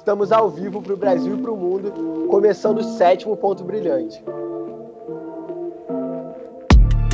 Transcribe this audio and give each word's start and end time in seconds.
Estamos 0.00 0.32
ao 0.32 0.48
vivo 0.48 0.80
para 0.80 0.94
o 0.94 0.96
Brasil 0.96 1.36
e 1.36 1.42
para 1.42 1.52
o 1.52 1.56
mundo, 1.58 2.26
começando 2.30 2.78
o 2.78 2.82
sétimo 2.82 3.36
ponto 3.36 3.62
brilhante. 3.62 4.24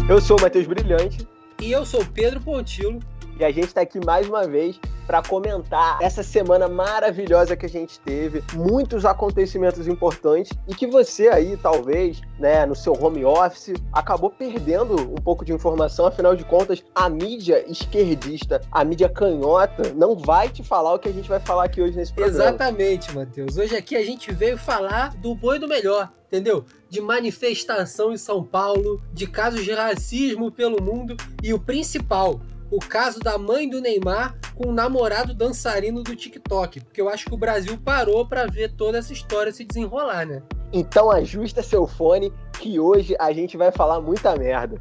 Eu 0.09 0.21
sou 0.21 0.39
o 0.39 0.41
Matheus 0.41 0.69
Brilhante. 0.69 1.27
E 1.61 1.73
eu 1.73 1.85
sou 1.85 2.01
o 2.03 2.07
Pedro 2.07 2.41
Pontilo. 2.41 3.01
E 3.41 3.45
a 3.45 3.51
gente 3.51 3.67
está 3.67 3.81
aqui 3.81 3.99
mais 4.07 4.29
uma 4.29 4.47
vez 4.47 4.79
para 5.07 5.23
comentar 5.23 5.99
essa 6.01 6.23
semana 6.23 6.69
maravilhosa 6.69 7.57
que 7.57 7.67
a 7.67 7.69
gente 7.69 8.01
teve, 8.01 8.43
muitos 8.55 9.05
acontecimentos 9.05 9.87
importantes 9.87 10.53
e 10.67 10.75
que 10.75 10.87
você 10.87 11.29
aí, 11.29 11.57
talvez, 11.57 12.21
né, 12.39 12.67
no 12.67 12.75
seu 12.75 12.93
home 12.93 13.25
office, 13.25 13.75
acabou 13.93 14.31
perdendo 14.31 14.95
um 14.95 15.17
pouco 15.23 15.45
de 15.45 15.53
informação, 15.53 16.07
afinal 16.07 16.35
de 16.35 16.45
contas, 16.45 16.85
a 16.95 17.09
mídia 17.09 17.65
esquerdista, 17.71 18.61
a 18.71 18.85
mídia 18.85 19.09
canhota, 19.09 19.93
não 19.95 20.17
vai 20.17 20.49
te 20.49 20.63
falar 20.63 20.95
o 20.95 20.99
que 20.99 21.09
a 21.09 21.13
gente 21.13 21.29
vai 21.29 21.41
falar 21.41 21.65
aqui 21.65 21.81
hoje 21.81 21.97
nesse 21.97 22.13
programa. 22.13 22.45
Exatamente, 22.45 23.15
Matheus. 23.15 23.57
Hoje 23.57 23.77
aqui 23.77 23.97
a 23.97 24.05
gente 24.05 24.33
veio 24.33 24.59
falar 24.59 25.15
do 25.17 25.35
bom 25.35 25.55
e 25.55 25.59
do 25.59 25.69
melhor, 25.69 26.11
entendeu? 26.27 26.65
De 26.89 27.01
manifestação 27.01 28.13
em 28.13 28.17
São 28.17 28.43
Paulo, 28.43 29.01
de 29.13 29.27
casos 29.27 29.65
de 29.65 29.73
racismo 29.73 30.51
pelo 30.51 30.83
mundo 30.83 31.17
e 31.43 31.53
o 31.53 31.59
principal, 31.59 32.41
o 32.71 32.79
caso 32.79 33.21
da 33.21 33.39
mãe 33.39 33.69
do 33.69 33.81
Neymar 33.81 34.37
com 34.55 34.69
o 34.69 34.73
namorado 34.73 35.35
dançarino 35.35 36.03
do 36.03 36.17
TikTok, 36.17 36.81
porque 36.81 37.01
eu 37.01 37.09
acho 37.09 37.27
que 37.27 37.35
o 37.35 37.39
Brasil 37.39 37.79
parou 37.79 38.27
para 38.27 38.47
ver 38.47 38.73
toda 38.73 38.99
essa 38.99 39.13
história 39.13 39.53
se 39.53 39.65
desenrolar, 39.65 40.27
né? 40.27 40.43
Então 40.73 41.11
ajusta 41.11 41.63
seu 41.63 41.87
fone 41.87 42.33
que 42.59 42.81
hoje 42.81 43.15
a 43.21 43.33
gente 43.33 43.57
vai 43.57 43.71
falar 43.71 44.01
muita 44.01 44.35
merda. 44.37 44.81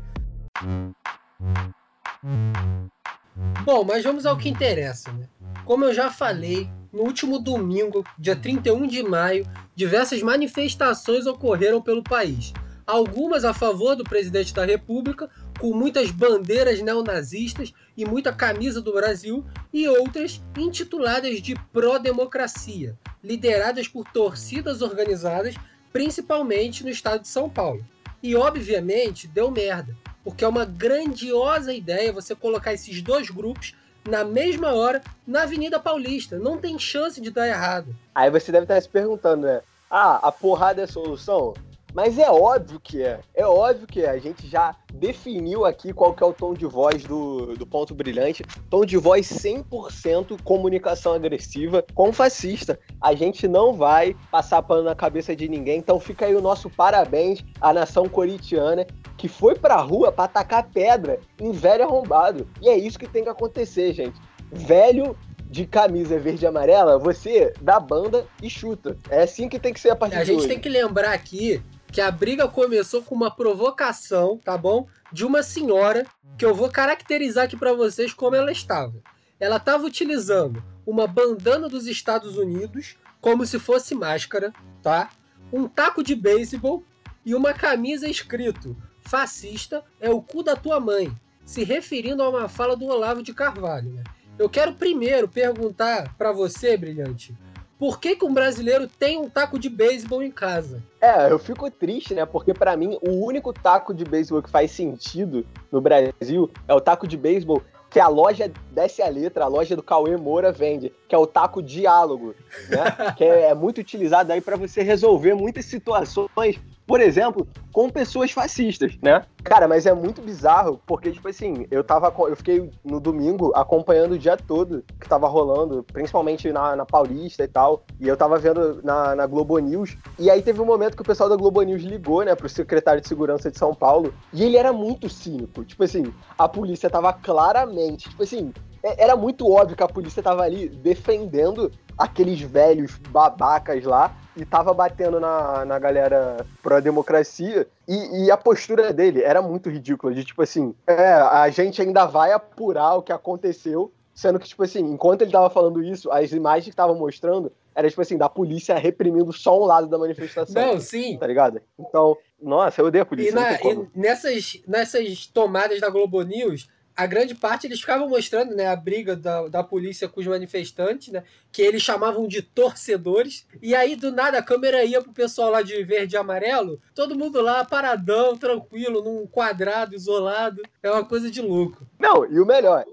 Bom, 3.64 3.84
mas 3.84 4.04
vamos 4.04 4.26
ao 4.26 4.38
que 4.38 4.50
interessa, 4.50 5.12
né? 5.12 5.28
Como 5.66 5.84
eu 5.84 5.94
já 5.94 6.10
falei, 6.10 6.70
no 6.94 7.02
último 7.02 7.40
domingo, 7.40 8.04
dia 8.18 8.36
31 8.36 8.88
de 8.88 9.04
maio, 9.04 9.46
diversas 9.76 10.22
manifestações 10.22 11.26
ocorreram 11.26 11.82
pelo 11.82 12.04
país. 12.04 12.54
Algumas 12.88 13.44
a 13.44 13.54
favor 13.54 13.96
do 13.96 14.04
presidente 14.04 14.54
da 14.54 14.64
República, 14.64 15.30
com 15.60 15.74
muitas 15.74 16.12
bandeiras 16.12 16.82
neonazistas 16.82 17.74
e 17.96 18.06
muita 18.06 18.34
camisa 18.34 18.82
do 18.82 18.94
Brasil, 18.94 19.46
e 19.72 19.88
outras 19.88 20.42
intituladas 20.58 21.42
de 21.42 21.56
pró-democracia, 21.72 22.98
lideradas 23.24 23.88
por 23.88 24.06
torcidas 24.12 24.82
organizadas, 24.82 25.56
principalmente 25.94 26.84
no 26.84 26.90
estado 26.90 27.22
de 27.22 27.28
São 27.28 27.50
Paulo. 27.50 27.86
E 28.22 28.36
obviamente 28.36 29.28
deu 29.28 29.50
merda, 29.50 29.96
porque 30.24 30.44
é 30.44 30.48
uma 30.48 30.66
grandiosa 30.66 31.74
ideia 31.74 32.12
você 32.12 32.36
colocar 32.36 32.74
esses 32.74 33.02
dois 33.02 33.30
grupos 33.30 33.76
na 34.08 34.24
mesma 34.24 34.74
hora 34.74 35.02
na 35.26 35.44
Avenida 35.44 35.80
Paulista. 35.80 36.38
Não 36.38 36.58
tem 36.58 36.78
chance 36.78 37.20
de 37.20 37.32
dar 37.32 37.48
errado. 37.48 37.96
Aí 38.14 38.30
você 38.30 38.52
deve 38.52 38.66
estar 38.66 38.80
se 38.82 38.90
perguntando, 38.90 39.48
né? 39.48 39.62
Ah, 39.90 40.20
a 40.28 40.32
porrada 40.32 40.82
é 40.82 40.84
a 40.86 40.88
solução? 40.88 41.54
Mas 41.96 42.20
é 42.20 42.30
óbvio 42.30 42.78
que 42.78 43.02
é. 43.02 43.22
É 43.34 43.46
óbvio 43.48 43.88
que 43.88 44.02
é. 44.02 44.10
A 44.10 44.20
gente 44.20 44.46
já 44.48 44.76
definiu 44.94 45.66
aqui 45.66 45.94
qual 45.94 46.14
que 46.14 46.22
é 46.22 46.26
o 46.26 46.34
tom 46.34 46.54
de 46.54 46.66
voz 46.66 47.06
do, 47.06 47.56
do 47.56 47.66
Ponto 47.66 47.96
Brilhante. 47.96 48.44
Tom 48.70 48.86
de 48.86 48.98
voz 48.98 49.26
100% 49.28 50.42
comunicação 50.44 51.14
agressiva 51.14 51.86
com 51.96 52.12
fascista. 52.12 52.78
A 53.00 53.16
gente 53.16 53.48
não 53.48 53.72
vai 53.72 54.14
passar 54.30 54.62
pano 54.62 54.84
na 54.84 54.94
cabeça 54.94 55.34
de 55.34 55.48
ninguém. 55.48 55.80
Então 55.80 55.98
fica 55.98 56.26
aí 56.26 56.36
o 56.36 56.42
nosso 56.42 56.70
parabéns 56.70 57.46
à 57.62 57.72
nação 57.72 58.10
coritiana 58.10 58.86
que 59.18 59.30
foi 59.30 59.56
pra 59.56 59.78
rua 59.78 60.12
pra 60.12 60.26
atacar 60.26 60.70
pedra 60.70 61.22
em 61.40 61.54
velho 61.54 61.86
arrombado. 61.86 62.46
E 62.62 62.68
é 62.68 62.78
isso 62.78 63.00
que 63.00 63.08
tem 63.08 63.24
que 63.24 63.30
acontecer, 63.30 63.94
gente. 63.94 64.20
Velho 64.52 65.18
de 65.50 65.66
camisa 65.66 66.20
verde 66.20 66.44
e 66.44 66.48
amarela, 66.48 67.00
você 67.00 67.54
dá 67.62 67.80
banda 67.80 68.26
e 68.44 68.50
chuta. 68.50 68.98
É 69.10 69.22
assim 69.24 69.48
que 69.48 69.58
tem 69.58 69.72
que 69.72 69.80
ser 69.80 69.92
a 69.92 69.96
partir 69.96 70.18
A 70.18 70.20
de 70.20 70.26
gente 70.26 70.40
hoje. 70.40 70.48
tem 70.50 70.60
que 70.60 70.68
lembrar 70.68 71.14
aqui 71.14 71.64
que 71.96 72.02
a 72.02 72.12
briga 72.12 72.46
começou 72.46 73.02
com 73.02 73.16
uma 73.16 73.32
provocação, 73.32 74.38
tá 74.44 74.58
bom? 74.58 74.86
De 75.14 75.26
uma 75.26 75.42
senhora 75.42 76.06
que 76.38 76.44
eu 76.44 76.54
vou 76.54 76.70
caracterizar 76.70 77.46
aqui 77.46 77.56
para 77.56 77.72
vocês 77.72 78.12
como 78.12 78.36
ela 78.36 78.52
estava. 78.52 79.02
Ela 79.40 79.56
estava 79.56 79.86
utilizando 79.86 80.62
uma 80.86 81.08
bandana 81.08 81.70
dos 81.70 81.88
Estados 81.88 82.36
Unidos 82.36 82.98
como 83.22 83.46
se 83.46 83.58
fosse 83.58 83.96
máscara, 83.96 84.52
tá? 84.84 85.10
Um 85.54 85.70
taco 85.70 86.04
de 86.04 86.16
beisebol 86.16 86.84
e 87.26 87.34
uma 87.34 87.54
camisa 87.54 88.10
escrito 88.10 88.76
fascista 89.02 89.82
é 90.02 90.10
o 90.10 90.22
cu 90.22 90.44
da 90.44 90.58
tua 90.58 90.82
mãe, 90.82 91.10
se 91.46 91.64
referindo 91.64 92.22
a 92.22 92.28
uma 92.28 92.50
fala 92.50 92.76
do 92.76 92.88
Olavo 92.88 93.24
de 93.24 93.34
Carvalho, 93.34 93.94
né? 93.94 94.04
Eu 94.38 94.50
quero 94.50 94.74
primeiro 94.74 95.30
perguntar 95.30 96.14
para 96.18 96.34
você, 96.34 96.76
brilhante, 96.76 97.34
por 97.78 98.00
que, 98.00 98.16
que 98.16 98.26
um 98.26 98.34
brasileiro 98.34 98.88
tem 98.88 99.18
um 99.18 99.30
taco 99.30 99.60
de 99.60 99.70
beisebol 99.70 100.24
em 100.24 100.32
casa? 100.32 100.82
É, 101.02 101.30
eu 101.30 101.38
fico 101.38 101.70
triste, 101.70 102.14
né? 102.14 102.26
Porque 102.26 102.54
para 102.54 102.76
mim 102.78 102.98
o 103.02 103.26
único 103.26 103.52
taco 103.52 103.94
de 103.94 104.06
beisebol 104.06 104.42
que 104.42 104.50
faz 104.50 104.72
sentido 104.72 105.46
no 105.72 105.82
Brasil 105.82 106.50
é 106.68 106.74
o 106.74 106.82
taco 106.82 107.08
de 107.08 107.18
beisebol 107.18 107.62
que 107.90 108.00
a 108.00 108.08
loja 108.08 108.52
desce 108.72 109.02
a 109.02 109.08
letra, 109.08 109.46
a 109.46 109.48
loja 109.48 109.74
do 109.74 109.82
Cauê 109.82 110.18
Moura 110.18 110.52
vende, 110.52 110.92
que 111.08 111.16
é 111.16 111.18
o 111.18 111.26
taco 111.26 111.62
diálogo, 111.62 112.36
né? 112.70 112.84
que 113.16 113.24
é, 113.24 113.54
muito 113.54 113.80
utilizado 113.80 114.34
aí 114.34 114.42
para 114.42 114.58
você 114.58 114.82
resolver 114.82 115.34
muitas 115.34 115.66
situações 115.66 116.60
por 116.88 117.02
exemplo, 117.02 117.48
com 117.72 117.90
pessoas 117.90 118.32
fascistas, 118.32 118.96
né? 119.02 119.24
Cara, 119.44 119.68
mas 119.68 119.86
é 119.86 119.94
muito 119.94 120.22
bizarro, 120.22 120.80
porque, 120.86 121.12
tipo 121.12 121.28
assim, 121.28 121.66
eu 121.72 121.84
tava. 121.84 122.14
Eu 122.28 122.36
fiquei 122.36 122.70
no 122.84 123.00
domingo 123.00 123.52
acompanhando 123.56 124.14
o 124.14 124.20
dia 124.20 124.38
todo 124.38 124.84
que 125.00 125.10
tava 125.10 125.28
rolando, 125.28 125.84
principalmente 125.92 126.52
na, 126.52 126.76
na 126.76 126.86
Paulista 126.86 127.44
e 127.44 127.48
tal. 127.48 127.84
E 128.00 128.08
eu 128.08 128.16
tava 128.16 128.38
vendo 128.38 128.82
na, 128.84 129.16
na 129.16 129.26
Globo 129.26 129.58
News. 129.58 129.98
E 130.20 130.30
aí 130.30 130.42
teve 130.42 130.62
um 130.62 130.66
momento 130.66 130.96
que 130.96 131.02
o 131.02 131.06
pessoal 131.06 131.28
da 131.28 131.36
Globo 131.36 131.62
News 131.64 131.82
ligou, 131.82 132.24
né, 132.24 132.36
pro 132.36 132.48
secretário 132.48 133.02
de 133.02 133.08
segurança 133.08 133.50
de 133.50 133.58
São 133.58 133.74
Paulo. 133.74 134.14
E 134.32 134.44
ele 134.44 134.58
era 134.58 134.72
muito 134.72 135.10
cínico. 135.10 135.64
Tipo 135.66 135.84
assim, 135.84 136.14
a 136.38 136.48
polícia 136.48 136.90
tava 136.90 137.12
claramente, 137.14 138.10
tipo 138.10 138.24
assim, 138.24 138.54
era 138.84 139.16
muito 139.16 139.50
óbvio 139.52 139.76
que 139.76 139.84
a 139.84 139.88
polícia 139.88 140.22
tava 140.22 140.44
ali 140.44 140.70
defendendo 140.70 141.72
aqueles 141.98 142.40
velhos 142.42 143.00
babacas 143.10 143.84
lá 143.84 144.16
e 144.36 144.46
tava 144.46 144.74
batendo 144.74 145.20
na, 145.20 145.66
na 145.66 145.80
galera 145.80 146.46
pró-democracia. 146.62 147.68
E, 147.88 148.26
e, 148.26 148.32
a 148.32 148.38
postura 148.38 148.92
dele 148.92 149.22
era 149.22 149.42
muito 149.42 149.70
ridícula, 149.70 150.14
de 150.14 150.26
tipo 150.26 150.42
assim, 150.42 150.74
é, 150.86 151.14
a 151.14 151.50
gente 151.50 151.82
ainda 151.82 152.06
vai 152.06 152.32
apurar 152.32 152.96
o 152.96 153.02
que 153.02 153.14
aconteceu, 153.14 153.92
sendo 154.14 154.40
que, 154.40 154.48
tipo 154.48 154.64
assim, 154.64 154.80
enquanto 154.80 155.22
ele 155.22 155.32
tava 155.32 155.50
falando 155.50 155.84
isso, 155.84 156.12
as 156.12 156.32
imagens 156.32 156.66
que 156.66 156.70
estavam 156.72 156.96
mostrando 156.96 157.52
era, 157.74 157.90
tipo 157.90 158.02
assim, 158.02 158.18
da 158.18 158.30
polícia 158.30 158.78
reprimindo 158.78 159.32
só 159.34 159.62
um 159.62 159.66
lado 159.66 159.88
da 159.88 159.98
manifestação. 159.98 160.62
Não, 160.62 160.80
sim. 160.80 161.18
Tá 161.18 161.28
ligado? 161.28 161.62
Então, 161.78 162.18
nossa, 162.42 162.82
eu 162.82 162.86
odeio 162.86 163.04
a 163.04 163.06
polícia. 163.06 163.32
E, 163.32 163.34
na, 163.34 163.54
e 163.54 163.88
nessas, 163.94 164.62
nessas 164.66 165.28
tomadas 165.28 165.82
da 165.82 165.90
Globo 165.90 166.22
News, 166.22 166.70
a 166.96 167.06
grande 167.06 167.36
parte 167.36 167.68
eles 167.68 167.82
ficavam 167.82 168.08
mostrando 168.08 168.56
né, 168.56 168.68
a 168.68 168.76
briga 168.76 169.16
da, 169.16 169.48
da 169.48 169.64
polícia 169.64 170.08
com 170.08 170.22
os 170.22 170.28
manifestantes, 170.28 171.12
né, 171.12 171.24
que 171.52 171.62
eles 171.62 171.82
chamavam 171.82 172.28
de 172.28 172.42
torcedores. 172.42 173.46
E 173.62 173.76
aí, 173.76 173.96
do 173.96 174.12
nada, 174.12 174.38
a 174.38 174.44
câmera 174.44 174.84
ia 174.84 175.02
pro 175.02 175.12
pessoal 175.12 175.52
lá 175.52 175.62
de 175.62 175.84
verde 175.84 176.16
e 176.16 176.18
amarelo, 176.18 176.80
todo 176.94 177.18
mundo 177.18 177.42
lá 177.42 177.66
paradão, 177.66 178.38
tranquilo, 178.38 179.04
num 179.04 179.28
quadrado 179.28 179.94
isolado. 179.94 180.62
É 180.82 180.90
uma 180.90 181.04
coisa 181.04 181.30
de 181.30 181.42
louco. 181.42 181.86
Não, 182.00 182.26
e 182.26 182.40
o 182.40 182.46
melhor, 182.46 182.86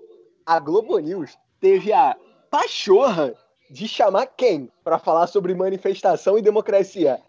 a 0.44 0.58
Globo 0.58 0.98
News 0.98 1.36
teve 1.60 1.92
a 1.92 2.16
pachorra 2.50 3.34
de 3.70 3.86
chamar 3.86 4.26
quem 4.26 4.70
para 4.82 4.98
falar 4.98 5.28
sobre 5.28 5.54
manifestação 5.54 6.36
e 6.36 6.42
democracia? 6.42 7.20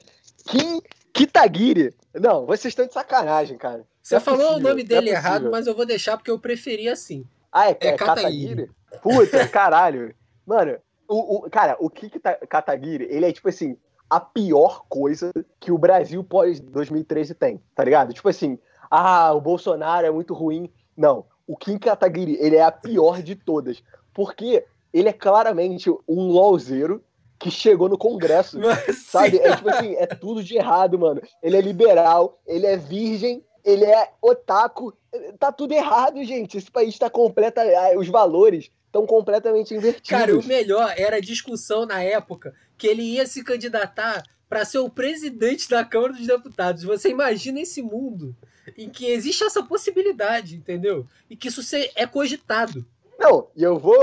Kim 0.47 0.81
Kitaguiri. 1.13 1.95
Não, 2.13 2.45
vocês 2.45 2.71
estão 2.71 2.87
de 2.87 2.93
sacanagem, 2.93 3.57
cara. 3.57 3.85
Você 4.03 4.15
é 4.15 4.19
falou 4.19 4.47
possível, 4.47 4.59
o 4.59 4.69
nome 4.69 4.83
dele 4.83 5.09
é 5.09 5.13
errado, 5.13 5.49
mas 5.49 5.65
eu 5.65 5.73
vou 5.73 5.85
deixar 5.85 6.17
porque 6.17 6.29
eu 6.29 6.37
preferi 6.37 6.89
assim. 6.89 7.25
Ah, 7.49 7.69
é, 7.69 7.77
é, 7.79 7.87
é 7.87 7.97
Kataguiri? 7.97 8.69
Puta, 9.01 9.47
caralho. 9.47 10.13
Mano, 10.45 10.77
o, 11.07 11.37
o, 11.37 11.49
cara, 11.49 11.77
o 11.79 11.89
Kiki 11.89 12.19
Kataguiri, 12.19 13.07
ele 13.09 13.25
é 13.25 13.31
tipo 13.31 13.47
assim, 13.47 13.77
a 14.09 14.19
pior 14.19 14.83
coisa 14.89 15.31
que 15.57 15.71
o 15.71 15.77
Brasil 15.77 16.21
pós 16.21 16.59
2013 16.59 17.33
tem, 17.33 17.61
tá 17.73 17.83
ligado? 17.83 18.13
Tipo 18.13 18.27
assim, 18.27 18.59
ah, 18.91 19.31
o 19.33 19.39
Bolsonaro 19.39 20.05
é 20.05 20.11
muito 20.11 20.33
ruim. 20.33 20.69
Não, 20.97 21.25
o 21.47 21.55
Kim 21.55 21.77
Kataguiri, 21.77 22.37
ele 22.41 22.57
é 22.57 22.63
a 22.63 22.71
pior 22.71 23.21
de 23.21 23.35
todas. 23.35 23.81
Porque 24.13 24.65
ele 24.93 25.07
é 25.07 25.13
claramente 25.13 25.89
um 26.07 26.27
lolzeiro 26.27 27.01
que 27.39 27.49
chegou 27.49 27.87
no 27.87 27.97
Congresso, 27.97 28.59
Mas, 28.61 29.05
sabe? 29.05 29.37
Sim. 29.37 29.43
É 29.43 29.55
tipo 29.55 29.69
assim, 29.69 29.95
é 29.95 30.05
tudo 30.07 30.43
de 30.43 30.57
errado, 30.57 30.99
mano. 30.99 31.21
Ele 31.41 31.55
é 31.55 31.61
liberal, 31.61 32.39
ele 32.45 32.65
é 32.65 32.75
virgem 32.75 33.43
ele 33.63 33.85
é 33.85 34.11
otaku. 34.21 34.93
Tá 35.39 35.51
tudo 35.51 35.73
errado, 35.73 36.23
gente. 36.23 36.57
Esse 36.57 36.71
país 36.71 36.97
tá 36.97 37.09
completa. 37.09 37.61
Os 37.97 38.07
valores 38.07 38.71
estão 38.85 39.05
completamente 39.05 39.73
invertidos. 39.73 40.09
Cara, 40.09 40.37
o 40.37 40.43
melhor 40.43 40.93
era 40.97 41.17
a 41.17 41.21
discussão 41.21 41.85
na 41.85 42.01
época 42.01 42.53
que 42.77 42.87
ele 42.87 43.01
ia 43.01 43.25
se 43.25 43.43
candidatar 43.43 44.23
para 44.49 44.65
ser 44.65 44.79
o 44.79 44.89
presidente 44.89 45.69
da 45.69 45.83
Câmara 45.83 46.13
dos 46.13 46.27
Deputados. 46.27 46.83
Você 46.83 47.09
imagina 47.09 47.59
esse 47.59 47.81
mundo 47.81 48.35
em 48.77 48.89
que 48.89 49.07
existe 49.07 49.43
essa 49.43 49.63
possibilidade, 49.63 50.55
entendeu? 50.55 51.07
E 51.29 51.35
que 51.35 51.47
isso 51.47 51.61
é 51.95 52.05
cogitado. 52.05 52.85
Não, 53.19 53.47
e 53.55 53.63
eu 53.63 53.79
vou 53.79 53.95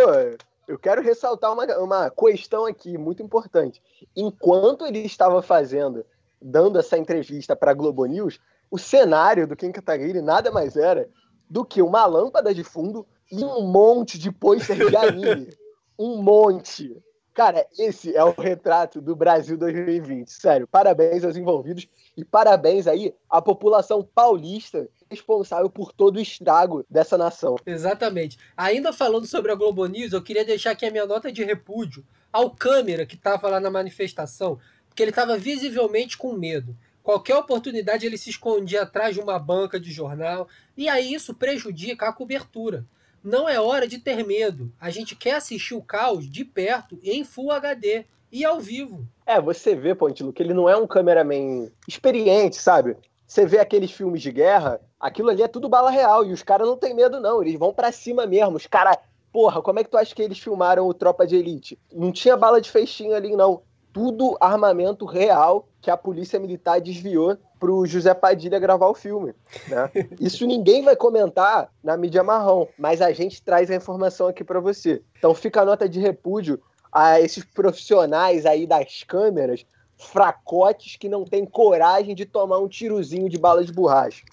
eu 0.70 0.78
quero 0.78 1.02
ressaltar 1.02 1.52
uma, 1.52 1.64
uma 1.78 2.10
questão 2.10 2.64
aqui 2.64 2.96
muito 2.96 3.20
importante. 3.22 3.82
Enquanto 4.14 4.86
ele 4.86 5.00
estava 5.00 5.42
fazendo, 5.42 6.06
dando 6.40 6.78
essa 6.78 6.96
entrevista 6.96 7.56
para 7.56 7.72
a 7.72 7.74
Globo 7.74 8.06
News, 8.06 8.38
o 8.70 8.78
cenário 8.78 9.46
do 9.46 9.56
Kim 9.56 9.72
Kataguiri 9.72 10.22
nada 10.22 10.50
mais 10.50 10.76
era 10.76 11.08
do 11.49 11.64
que 11.64 11.82
uma 11.82 12.06
lâmpada 12.06 12.55
de 12.55 12.62
fundo 12.62 13.06
e 13.31 13.44
um 13.44 13.62
monte 13.62 14.19
de 14.19 14.31
pôster 14.31 14.76
de 14.76 14.96
anime. 14.96 15.49
um 15.99 16.22
monte. 16.22 16.96
Cara, 17.34 17.67
esse 17.78 18.14
é 18.17 18.25
o 18.25 18.32
retrato 18.32 19.00
do 19.00 19.14
Brasil 19.14 19.56
2020. 19.56 20.31
Sério, 20.31 20.67
parabéns 20.67 21.25
aos 21.25 21.37
envolvidos 21.37 21.88
e 22.17 22.25
parabéns 22.25 22.87
aí 22.87 23.14
à 23.28 23.40
população 23.40 24.02
paulista 24.02 24.88
responsável 25.11 25.69
por 25.69 25.93
todo 25.93 26.16
o 26.16 26.20
estrago 26.20 26.84
dessa 26.88 27.19
nação. 27.19 27.56
Exatamente. 27.66 28.38
Ainda 28.56 28.93
falando 28.93 29.26
sobre 29.26 29.50
a 29.50 29.55
Globo 29.55 29.87
News, 29.87 30.12
eu 30.12 30.23
queria 30.23 30.44
deixar 30.44 30.73
aqui 30.73 30.87
a 30.87 30.90
minha 30.90 31.06
nota 31.06 31.32
de 31.32 31.43
repúdio 31.44 32.05
ao 32.32 32.50
câmera 32.50 33.05
que 33.05 33.16
estava 33.16 33.49
lá 33.49 33.58
na 33.58 33.70
manifestação, 33.70 34.58
porque 34.88 35.02
ele 35.02 35.11
estava 35.11 35.37
visivelmente 35.37 36.16
com 36.16 36.32
medo. 36.32 36.76
Qualquer 37.02 37.37
oportunidade 37.37 38.06
ele 38.06 38.19
se 38.19 38.31
escondia 38.31 38.82
atrás 38.82 39.14
de 39.14 39.20
uma 39.20 39.38
banca 39.38 39.81
de 39.81 39.91
jornal, 39.91 40.49
e 40.76 40.88
aí 40.88 41.14
isso 41.14 41.35
prejudica 41.35 42.08
a 42.08 42.12
cobertura. 42.12 42.85
Não 43.23 43.49
é 43.49 43.61
hora 43.61 43.87
de 43.87 43.99
ter 43.99 44.25
medo. 44.26 44.73
A 44.81 44.91
gente 44.91 45.14
quer 45.14 45.35
assistir 45.35 45.75
o 45.75 45.82
caos 45.82 46.29
de 46.29 46.44
perto 46.44 46.99
em 47.02 47.23
Full 47.23 47.52
HD 47.52 48.05
e 48.32 48.44
ao 48.44 48.61
vivo. 48.61 49.06
É, 49.26 49.41
você 49.41 49.75
vê, 49.75 49.94
Pontilo, 49.94 50.32
que 50.32 50.43
ele 50.43 50.55
não 50.55 50.69
é 50.69 50.76
um 50.76 50.87
cameraman 50.87 51.70
experiente, 51.87 52.56
sabe? 52.56 52.97
Você 53.26 53.47
vê 53.47 53.58
aqueles 53.58 53.91
filmes 53.93 54.23
de 54.23 54.32
guerra, 54.32 54.81
aquilo 54.99 55.31
ali 55.31 55.43
é 55.43 55.49
tudo 55.49 55.69
bala 55.69 55.91
real 55.91 56.25
e 56.25 56.32
os 56.32 56.43
caras 56.43 56.67
não 56.67 56.76
têm 56.76 56.94
medo, 56.94 57.20
não. 57.20 57.43
Eles 57.43 57.58
vão 57.58 57.73
para 57.73 57.93
cima 57.93 58.26
mesmo. 58.26 58.56
Os 58.56 58.67
caras. 58.67 58.97
Porra, 59.32 59.62
como 59.62 59.79
é 59.79 59.85
que 59.85 59.91
tu 59.91 59.97
acha 59.97 60.12
que 60.12 60.20
eles 60.20 60.41
filmaram 60.41 60.88
o 60.88 60.93
Tropa 60.93 61.25
de 61.25 61.37
Elite? 61.37 61.79
Não 61.93 62.11
tinha 62.11 62.37
bala 62.37 62.61
de 62.61 62.69
feixinho 62.69 63.14
ali, 63.14 63.37
não. 63.37 63.62
Tudo 63.92 64.37
armamento 64.40 65.04
real 65.04 65.69
que 65.81 65.90
a 65.90 65.96
polícia 65.96 66.38
militar 66.38 66.81
desviou 66.81 67.37
pro 67.58 67.84
José 67.84 68.14
Padilha 68.14 68.58
gravar 68.58 68.88
o 68.88 68.94
filme. 68.94 69.34
Né? 69.69 69.90
Isso 70.20 70.46
ninguém 70.46 70.82
vai 70.82 70.96
comentar 70.96 71.70
na 71.82 71.96
mídia 71.96 72.22
marrom, 72.22 72.66
mas 72.78 73.02
a 73.02 73.12
gente 73.12 73.42
traz 73.42 73.70
a 73.70 73.75
informação 73.75 74.28
aqui 74.28 74.42
para 74.42 74.60
você. 74.60 75.02
Então 75.19 75.34
fica 75.34 75.60
a 75.60 75.64
nota 75.64 75.88
de 75.88 76.00
repúdio 76.00 76.60
a 76.92 77.20
esses 77.20 77.44
profissionais 77.44 78.46
aí 78.46 78.66
das 78.66 79.04
câmeras, 79.04 79.64
fracotes 79.96 80.96
que 80.96 81.08
não 81.08 81.25
têm 81.25 81.44
coragem 81.44 82.14
de 82.14 82.25
tomar 82.25 82.58
um 82.58 82.69
tirozinho 82.69 83.28
de 83.28 83.38
bala 83.38 83.62
de 83.62 83.72
borracha. 83.72 84.25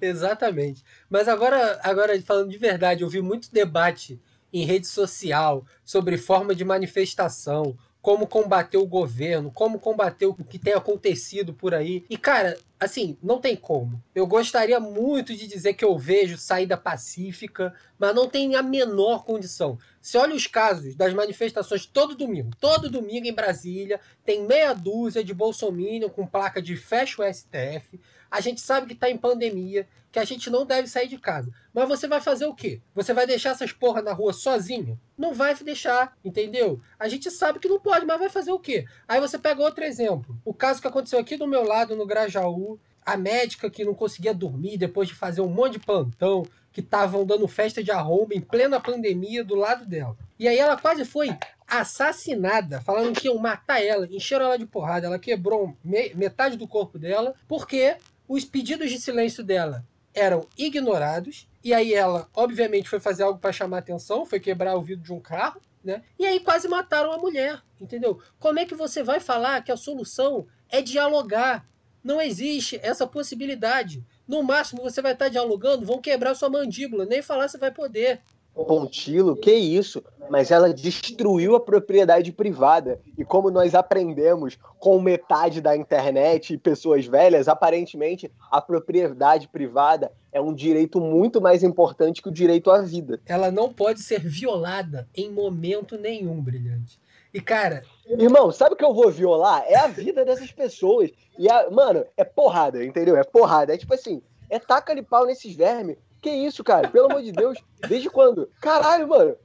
Exatamente. 0.00 0.84
Mas 1.08 1.28
agora, 1.28 1.78
agora 1.82 2.20
falando 2.22 2.50
de 2.50 2.58
verdade, 2.58 3.02
eu 3.02 3.08
vi 3.08 3.22
muito 3.22 3.50
debate 3.52 4.20
em 4.52 4.64
rede 4.64 4.86
social 4.86 5.64
sobre 5.84 6.18
forma 6.18 6.54
de 6.54 6.64
manifestação, 6.64 7.76
como 8.02 8.26
combater 8.26 8.78
o 8.78 8.86
governo, 8.86 9.52
como 9.52 9.78
combater 9.78 10.26
o 10.26 10.34
que 10.34 10.58
tem 10.58 10.74
acontecido 10.74 11.54
por 11.54 11.72
aí. 11.72 12.04
E, 12.10 12.16
cara, 12.16 12.58
assim, 12.78 13.16
não 13.22 13.40
tem 13.40 13.54
como. 13.54 14.02
Eu 14.12 14.26
gostaria 14.26 14.80
muito 14.80 15.36
de 15.36 15.46
dizer 15.46 15.74
que 15.74 15.84
eu 15.84 15.96
vejo 15.96 16.36
saída 16.36 16.76
pacífica, 16.76 17.72
mas 17.96 18.12
não 18.12 18.28
tem 18.28 18.56
a 18.56 18.62
menor 18.62 19.24
condição. 19.24 19.78
Se 20.00 20.18
olha 20.18 20.34
os 20.34 20.48
casos 20.48 20.96
das 20.96 21.14
manifestações 21.14 21.86
todo 21.86 22.16
domingo, 22.16 22.50
todo 22.58 22.90
domingo 22.90 23.28
em 23.28 23.32
Brasília, 23.32 24.00
tem 24.24 24.44
meia 24.44 24.74
dúzia 24.74 25.22
de 25.22 25.32
bolsominion 25.32 26.08
com 26.08 26.26
placa 26.26 26.60
de 26.60 26.76
fecha 26.76 27.22
o 27.22 27.32
STF. 27.32 28.00
A 28.32 28.40
gente 28.40 28.62
sabe 28.62 28.86
que 28.86 28.94
está 28.94 29.10
em 29.10 29.18
pandemia, 29.18 29.86
que 30.10 30.18
a 30.18 30.24
gente 30.24 30.48
não 30.48 30.64
deve 30.64 30.88
sair 30.88 31.06
de 31.06 31.18
casa. 31.18 31.52
Mas 31.74 31.86
você 31.86 32.08
vai 32.08 32.18
fazer 32.18 32.46
o 32.46 32.54
quê? 32.54 32.80
Você 32.94 33.12
vai 33.12 33.26
deixar 33.26 33.50
essas 33.50 33.72
porra 33.72 34.00
na 34.00 34.14
rua 34.14 34.32
sozinho? 34.32 34.98
Não 35.18 35.34
vai 35.34 35.54
deixar, 35.54 36.16
entendeu? 36.24 36.80
A 36.98 37.08
gente 37.08 37.30
sabe 37.30 37.58
que 37.58 37.68
não 37.68 37.78
pode, 37.78 38.06
mas 38.06 38.18
vai 38.18 38.30
fazer 38.30 38.50
o 38.50 38.58
quê? 38.58 38.86
Aí 39.06 39.20
você 39.20 39.38
pega 39.38 39.62
outro 39.62 39.84
exemplo. 39.84 40.34
O 40.46 40.54
caso 40.54 40.80
que 40.80 40.88
aconteceu 40.88 41.18
aqui 41.18 41.36
do 41.36 41.46
meu 41.46 41.62
lado, 41.62 41.94
no 41.94 42.06
Grajaú, 42.06 42.80
a 43.04 43.18
médica 43.18 43.68
que 43.68 43.84
não 43.84 43.92
conseguia 43.94 44.32
dormir 44.32 44.78
depois 44.78 45.08
de 45.08 45.14
fazer 45.14 45.42
um 45.42 45.48
monte 45.48 45.74
de 45.74 45.80
plantão, 45.80 46.46
que 46.72 46.80
estavam 46.80 47.26
dando 47.26 47.46
festa 47.46 47.84
de 47.84 47.90
arromba 47.90 48.34
em 48.34 48.40
plena 48.40 48.80
pandemia 48.80 49.44
do 49.44 49.54
lado 49.54 49.84
dela. 49.84 50.16
E 50.38 50.48
aí 50.48 50.58
ela 50.58 50.76
quase 50.76 51.04
foi 51.04 51.36
assassinada, 51.68 52.80
falando 52.80 53.18
que 53.18 53.28
iam 53.28 53.38
matar 53.38 53.82
ela, 53.82 54.06
encheram 54.10 54.46
ela 54.46 54.58
de 54.58 54.66
porrada, 54.66 55.06
ela 55.06 55.18
quebrou 55.18 55.76
metade 55.84 56.56
do 56.56 56.66
corpo 56.66 56.98
dela, 56.98 57.34
porque 57.46 57.96
os 58.28 58.44
pedidos 58.44 58.90
de 58.90 59.00
silêncio 59.00 59.42
dela 59.44 59.84
eram 60.14 60.46
ignorados. 60.56 61.48
E 61.64 61.72
aí 61.72 61.94
ela, 61.94 62.28
obviamente, 62.34 62.88
foi 62.88 63.00
fazer 63.00 63.22
algo 63.22 63.38
para 63.38 63.52
chamar 63.52 63.78
atenção, 63.78 64.26
foi 64.26 64.40
quebrar 64.40 64.76
o 64.76 64.82
vidro 64.82 65.04
de 65.04 65.12
um 65.12 65.20
carro, 65.20 65.60
né? 65.82 66.02
E 66.18 66.26
aí 66.26 66.40
quase 66.40 66.68
mataram 66.68 67.12
a 67.12 67.18
mulher, 67.18 67.62
entendeu? 67.80 68.20
Como 68.38 68.58
é 68.58 68.64
que 68.64 68.74
você 68.74 69.02
vai 69.02 69.20
falar 69.20 69.62
que 69.62 69.72
a 69.72 69.76
solução 69.76 70.46
é 70.68 70.80
dialogar? 70.80 71.66
Não 72.02 72.20
existe 72.20 72.80
essa 72.82 73.06
possibilidade. 73.06 74.04
No 74.26 74.42
máximo 74.42 74.82
você 74.82 75.00
vai 75.00 75.12
estar 75.12 75.28
dialogando, 75.28 75.86
vão 75.86 76.00
quebrar 76.00 76.34
sua 76.34 76.50
mandíbula, 76.50 77.06
nem 77.06 77.22
falar 77.22 77.48
você 77.48 77.58
vai 77.58 77.70
poder. 77.70 78.20
Pontilo, 78.54 79.34
que 79.34 79.52
isso? 79.52 80.02
Mas 80.30 80.50
ela 80.50 80.72
destruiu 80.72 81.56
a 81.56 81.60
propriedade 81.60 82.32
privada. 82.32 83.00
E 83.16 83.24
como 83.24 83.50
nós 83.50 83.74
aprendemos 83.74 84.58
com 84.78 85.00
metade 85.00 85.60
da 85.60 85.76
internet 85.76 86.54
e 86.54 86.58
pessoas 86.58 87.06
velhas, 87.06 87.48
aparentemente 87.48 88.30
a 88.50 88.60
propriedade 88.60 89.48
privada 89.48 90.12
é 90.30 90.40
um 90.40 90.54
direito 90.54 91.00
muito 91.00 91.40
mais 91.40 91.62
importante 91.62 92.22
que 92.22 92.28
o 92.28 92.32
direito 92.32 92.70
à 92.70 92.80
vida. 92.82 93.20
Ela 93.26 93.50
não 93.50 93.72
pode 93.72 94.00
ser 94.00 94.20
violada 94.20 95.08
em 95.14 95.30
momento 95.30 95.96
nenhum, 95.96 96.40
brilhante. 96.40 97.00
E 97.32 97.40
cara. 97.40 97.82
Irmão, 98.06 98.52
sabe 98.52 98.74
o 98.74 98.76
que 98.76 98.84
eu 98.84 98.92
vou 98.92 99.10
violar? 99.10 99.64
É 99.66 99.76
a 99.76 99.86
vida 99.86 100.24
dessas 100.24 100.52
pessoas. 100.52 101.10
E, 101.38 101.50
a, 101.50 101.70
mano, 101.70 102.04
é 102.16 102.24
porrada, 102.24 102.84
entendeu? 102.84 103.16
É 103.16 103.24
porrada. 103.24 103.74
É 103.74 103.78
tipo 103.78 103.94
assim, 103.94 104.22
é 104.50 104.58
taca-lhe 104.58 105.02
pau 105.02 105.24
nesses 105.24 105.54
vermes 105.54 105.96
que 106.22 106.30
isso, 106.30 106.62
cara? 106.62 106.88
Pelo 106.88 107.10
amor 107.10 107.22
de 107.22 107.32
Deus. 107.32 107.58
Desde 107.88 108.08
quando? 108.08 108.48
Caralho, 108.60 109.08
mano. 109.08 109.36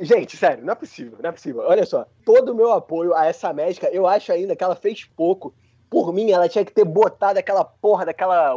Gente, 0.00 0.36
sério, 0.36 0.64
não 0.64 0.72
é 0.72 0.76
possível, 0.76 1.18
não 1.20 1.30
é 1.30 1.32
possível. 1.32 1.62
Olha 1.62 1.84
só, 1.84 2.06
todo 2.24 2.52
o 2.52 2.54
meu 2.54 2.72
apoio 2.72 3.14
a 3.14 3.26
essa 3.26 3.52
médica, 3.52 3.88
eu 3.88 4.06
acho 4.06 4.32
ainda 4.32 4.54
que 4.54 4.62
ela 4.62 4.76
fez 4.76 5.04
pouco. 5.04 5.54
Por 5.90 6.12
mim, 6.12 6.30
ela 6.30 6.48
tinha 6.48 6.64
que 6.64 6.72
ter 6.72 6.84
botado 6.84 7.38
aquela 7.38 7.64
porra 7.64 8.06
daquela 8.06 8.54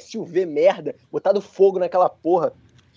SUV 0.00 0.46
merda, 0.46 0.94
botado 1.12 1.40
fogo 1.40 1.78
naquela 1.78 2.08
porra. 2.08 2.52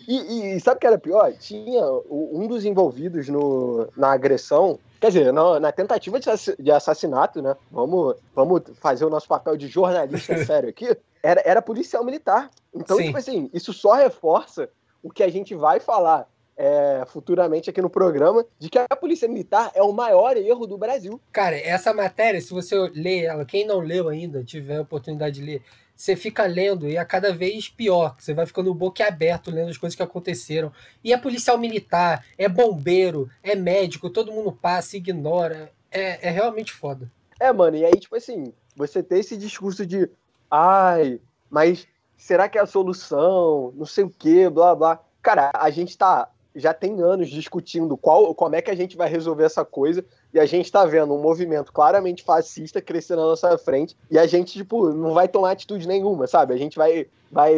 E, 0.07 0.55
e 0.55 0.59
sabe 0.59 0.77
o 0.77 0.79
que 0.79 0.87
era 0.87 0.97
pior? 0.97 1.33
Tinha 1.33 1.85
um 2.09 2.47
dos 2.47 2.65
envolvidos 2.65 3.27
no, 3.27 3.87
na 3.95 4.13
agressão, 4.13 4.79
quer 4.99 5.07
dizer, 5.07 5.33
na, 5.33 5.59
na 5.59 5.71
tentativa 5.71 6.19
de 6.57 6.71
assassinato, 6.71 7.41
né? 7.41 7.55
Vamos, 7.69 8.15
vamos 8.33 8.61
fazer 8.79 9.05
o 9.05 9.09
nosso 9.09 9.27
papel 9.27 9.57
de 9.57 9.67
jornalista 9.67 10.37
sério 10.45 10.69
aqui 10.69 10.97
era, 11.23 11.41
era 11.45 11.61
policial 11.61 12.03
militar. 12.03 12.49
Então, 12.73 12.97
Sim. 12.97 13.05
tipo 13.05 13.17
assim, 13.17 13.49
isso 13.53 13.73
só 13.73 13.93
reforça 13.93 14.69
o 15.03 15.09
que 15.09 15.23
a 15.23 15.29
gente 15.29 15.55
vai 15.55 15.79
falar 15.79 16.27
é, 16.55 17.03
futuramente 17.07 17.69
aqui 17.69 17.81
no 17.81 17.89
programa, 17.89 18.45
de 18.59 18.69
que 18.69 18.77
a 18.77 18.95
polícia 18.95 19.27
militar 19.27 19.71
é 19.73 19.81
o 19.81 19.91
maior 19.91 20.37
erro 20.37 20.67
do 20.67 20.77
Brasil. 20.77 21.19
Cara, 21.31 21.57
essa 21.57 21.93
matéria, 21.93 22.39
se 22.39 22.51
você 22.51 22.75
ler 22.93 23.23
ela, 23.23 23.45
quem 23.45 23.65
não 23.65 23.79
leu 23.79 24.09
ainda, 24.09 24.43
tiver 24.43 24.77
a 24.77 24.81
oportunidade 24.81 25.39
de 25.39 25.45
ler, 25.45 25.63
você 25.95 26.15
fica 26.15 26.45
lendo 26.45 26.87
e 26.87 26.97
é 26.97 27.05
cada 27.05 27.33
vez 27.33 27.69
pior. 27.69 28.15
Você 28.17 28.33
vai 28.33 28.45
ficando 28.45 28.73
boquiaberto 28.73 29.51
lendo 29.51 29.69
as 29.69 29.77
coisas 29.77 29.95
que 29.95 30.03
aconteceram. 30.03 30.71
E 31.03 31.13
é 31.13 31.17
policial 31.17 31.57
militar, 31.57 32.25
é 32.37 32.49
bombeiro, 32.49 33.29
é 33.43 33.55
médico, 33.55 34.09
todo 34.09 34.31
mundo 34.31 34.51
passa, 34.51 34.97
ignora. 34.97 35.71
É, 35.91 36.27
é 36.27 36.31
realmente 36.31 36.73
foda. 36.73 37.11
É, 37.39 37.51
mano, 37.51 37.75
e 37.75 37.85
aí, 37.85 37.99
tipo 37.99 38.15
assim, 38.15 38.53
você 38.75 39.03
ter 39.03 39.19
esse 39.19 39.35
discurso 39.35 39.85
de 39.85 40.09
ai, 40.51 41.19
mas 41.49 41.87
será 42.17 42.49
que 42.49 42.57
é 42.57 42.61
a 42.61 42.65
solução? 42.65 43.73
Não 43.75 43.85
sei 43.85 44.03
o 44.03 44.09
que, 44.09 44.49
blá 44.49 44.75
blá. 44.75 44.99
Cara, 45.21 45.51
a 45.53 45.69
gente 45.69 45.97
tá 45.97 46.29
já 46.55 46.73
tem 46.73 47.01
anos 47.01 47.29
discutindo 47.29 47.95
qual, 47.95 48.33
como 48.35 48.55
é 48.55 48.61
que 48.61 48.71
a 48.71 48.75
gente 48.75 48.97
vai 48.97 49.09
resolver 49.09 49.45
essa 49.45 49.63
coisa, 49.63 50.03
e 50.33 50.39
a 50.39 50.45
gente 50.45 50.71
tá 50.71 50.85
vendo 50.85 51.13
um 51.13 51.21
movimento 51.21 51.71
claramente 51.71 52.23
fascista 52.23 52.81
crescer 52.81 53.15
na 53.15 53.23
nossa 53.23 53.57
frente, 53.57 53.95
e 54.09 54.19
a 54.19 54.27
gente, 54.27 54.53
tipo, 54.53 54.89
não 54.89 55.13
vai 55.13 55.27
tomar 55.27 55.51
atitude 55.51 55.87
nenhuma, 55.87 56.27
sabe? 56.27 56.53
A 56.53 56.57
gente 56.57 56.77
vai, 56.77 57.07
vai 57.31 57.53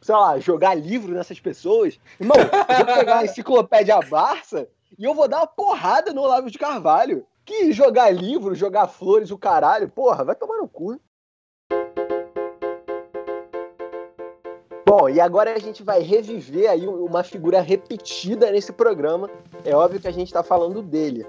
sei 0.00 0.14
lá, 0.14 0.38
jogar 0.38 0.74
livro 0.74 1.12
nessas 1.12 1.40
pessoas. 1.40 1.98
Irmão, 2.20 2.36
eu 2.38 2.86
vou 2.86 2.94
pegar 2.94 3.18
a 3.18 3.24
enciclopédia 3.24 3.98
Barça 4.00 4.68
e 4.98 5.04
eu 5.04 5.14
vou 5.14 5.28
dar 5.28 5.38
uma 5.38 5.46
porrada 5.46 6.12
no 6.12 6.22
Olavo 6.22 6.50
de 6.50 6.58
Carvalho. 6.58 7.26
Que 7.44 7.72
jogar 7.72 8.10
livro, 8.10 8.54
jogar 8.54 8.86
flores, 8.86 9.30
o 9.30 9.38
caralho, 9.38 9.88
porra, 9.88 10.24
vai 10.24 10.36
tomar 10.36 10.58
no 10.58 10.68
cu. 10.68 11.00
Bom, 14.90 15.08
e 15.08 15.20
agora 15.20 15.54
a 15.54 15.58
gente 15.60 15.84
vai 15.84 16.02
reviver 16.02 16.68
aí 16.68 16.84
uma 16.84 17.22
figura 17.22 17.60
repetida 17.60 18.50
nesse 18.50 18.72
programa. 18.72 19.30
É 19.64 19.72
óbvio 19.72 20.00
que 20.00 20.08
a 20.08 20.10
gente 20.10 20.26
está 20.26 20.42
falando 20.42 20.82
dele. 20.82 21.24